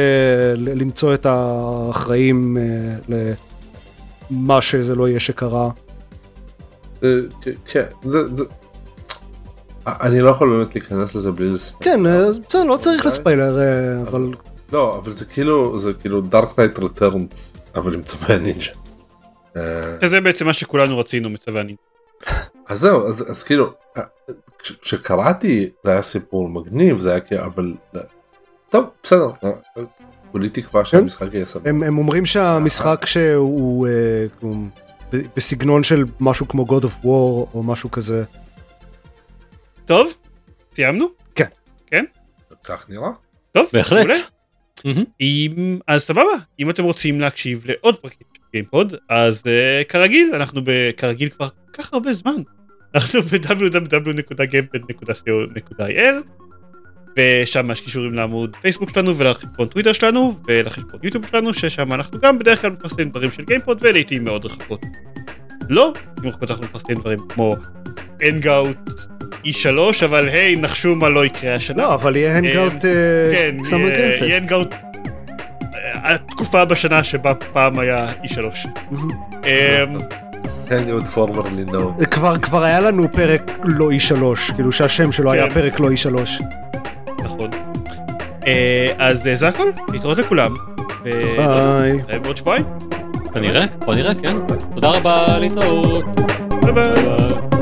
למצוא 0.57 1.15
את 1.15 1.27
האחראים 1.27 2.57
למה 3.09 4.63
שזה 4.63 4.95
לא 4.95 5.09
יהיה 5.09 5.21
שקרה. 5.21 5.71
כ- 7.01 7.49
כן, 7.67 7.85
זה, 8.05 8.37
זה... 8.37 8.45
אני 9.87 10.21
לא 10.21 10.31
יכול 10.31 10.57
באמת 10.57 10.75
להיכנס 10.75 11.15
לזה 11.15 11.31
בלי 11.33 11.49
לספיילר. 11.49 11.97
כן, 11.97 12.03
בסדר, 12.49 12.65
לא 12.65 12.77
צריך 12.77 12.99
אוקיי. 13.01 13.11
לספיילר, 13.13 13.59
אבל 14.09 14.31
לא, 14.73 14.99
אבל 14.99 15.13
זה 15.13 15.25
כאילו, 15.25 15.79
זה 15.79 15.93
כאילו 15.93 16.21
Dark 16.21 16.59
Knight 16.59 16.79
Returns, 16.79 17.57
אבל 17.75 17.95
עם 17.95 18.03
צבי 18.03 18.39
נינג'ה. 18.39 18.73
שזה 20.03 20.21
בעצם 20.21 20.47
מה 20.47 20.53
שכולנו 20.53 20.99
רצינו 20.99 21.31
מצבי 21.31 21.61
הנינג'ה. 21.61 21.83
אז 22.69 22.81
זהו, 22.81 23.09
אז, 23.09 23.31
אז 23.31 23.43
כאילו, 23.43 23.73
אה, 23.97 24.03
כש- 24.59 24.73
כשקראתי 24.73 25.71
זה 25.85 25.91
היה 25.91 26.03
סיפור 26.03 26.49
מגניב, 26.49 26.99
זה 26.99 27.11
היה 27.11 27.21
כאילו, 27.21 27.45
אבל... 27.45 27.75
אה, 27.97 28.01
טוב, 28.69 28.85
בסדר, 29.03 29.31
אה, 29.45 29.51
כולי 30.33 30.49
תקווה 30.49 30.85
שהמשחק 30.85 31.27
יהיה 31.35 31.47
סבבה. 31.47 31.71
הם, 31.71 31.83
הם 31.83 31.99
אומרים 31.99 32.27
שהמשחק 32.27 33.07
שהוא 33.07 33.87
אה, 33.89 33.93
כמו 34.41 34.55
ב- 35.13 35.23
בסגנון 35.37 35.83
של 35.83 36.05
משהו 36.21 36.49
כמו 36.49 36.65
God 36.69 36.83
of 36.85 37.05
War 37.05 37.07
או 37.55 37.63
משהו 37.65 37.91
כזה. 37.91 38.25
טוב, 39.85 40.13
סיימנו? 40.75 41.07
כך 42.65 42.91
נראה. 42.91 43.11
טוב, 43.53 43.67
בהחלט. 43.73 44.07
אם 45.21 45.79
אז 45.89 46.03
סבבה 46.03 46.31
אם 46.61 46.71
אתם 46.71 46.85
רוצים 46.85 47.21
להקשיב 47.21 47.63
לעוד 47.67 47.99
פרקים 47.99 48.27
גיימפוד 48.59 48.95
אז 49.09 49.43
uh, 49.43 49.47
כרגיל 49.89 50.31
אנחנו 50.35 50.61
ב- 50.65 50.91
כרגיל 50.97 51.29
כבר 51.29 51.49
כל 51.49 51.83
כך 51.83 51.93
הרבה 51.93 52.13
זמן 52.13 52.35
אנחנו 52.95 53.23
ב- 53.23 53.54
www.gamepod.co.il 53.54 56.15
ושם 57.19 57.71
יש 57.71 57.81
קישורים 57.81 58.15
לעמוד 58.15 58.57
פייסבוק 58.63 58.91
שלנו 58.91 59.19
ולחשבון 59.19 59.69
טוויטר 59.69 59.93
שלנו 59.93 60.39
ולחשבון 60.49 61.01
יוטיוב 61.03 61.27
שלנו 61.31 61.55
ששם 61.55 61.93
אנחנו 61.93 62.21
גם 62.21 62.39
בדרך 62.39 62.61
כלל 62.61 62.71
מפרסמים 62.71 63.11
דברים 63.11 63.31
של 63.31 63.45
גיימפוד 63.45 63.79
ולעיתים 63.81 64.25
מאוד 64.25 64.45
רחוקות. 64.45 64.81
לעיתים 65.69 66.29
רחוקות 66.29 66.51
אנחנו 66.51 66.65
מפרסמים 66.65 66.99
דברים 66.99 67.19
כמו 67.29 67.57
hangout 68.29 68.91
E3 69.47 69.69
אבל 70.05 70.29
היי 70.29 70.57
נחשו 70.57 70.97
מה 70.97 71.09
לא 71.09 71.27
יקרה 71.27 71.55
השנה. 71.55 71.83
לא 71.83 71.95
אבל 71.95 72.17
יהיה 72.17 72.37
hangout 72.37 72.73
Summer 73.65 73.89
יהיה- 73.89 74.21
Game 74.21 74.45
Fest. 74.45 74.75
התקופה 75.95 76.65
בשנה 76.65 77.05
שבה 77.05 77.35
פעם 77.35 77.79
היה 77.79 78.07
E3. 78.25 78.69
אמ, 79.47 79.99
hangout 80.71 81.05
formerly 81.05 81.65
known. 81.65 82.05
כבר 82.11 82.39
כבר 82.39 82.63
היה 82.63 82.81
לנו 82.81 83.13
פרק 83.13 83.51
לא 83.65 83.91
E3 83.91 84.53
כאילו 84.55 84.73
שהשם 84.73 85.13
שלו 85.13 85.33
היה 85.33 85.49
כן. 85.49 85.55
פרק 85.55 85.81
לא 85.81 85.89
E3. 85.89 86.43
נכון. 87.25 87.51
אה, 88.47 88.93
אז 88.99 89.27
אה, 89.27 89.35
זה 89.35 89.49
הכל, 89.49 89.71
להתראות 89.93 90.19
לכולם. 90.19 90.55
ביי. 91.03 91.93
נתראה 91.93 92.19
בעוד 92.19 92.37
שבועיים. 92.37 92.65
כנראה, 93.35 93.65
בוא 93.85 93.95
נראה, 93.95 94.15
כן. 94.15 94.37
תודה 94.75 94.89
רבה, 94.89 95.39
להתראות. 95.39 96.05
ביי. 96.65 96.73
ביי. 96.73 97.54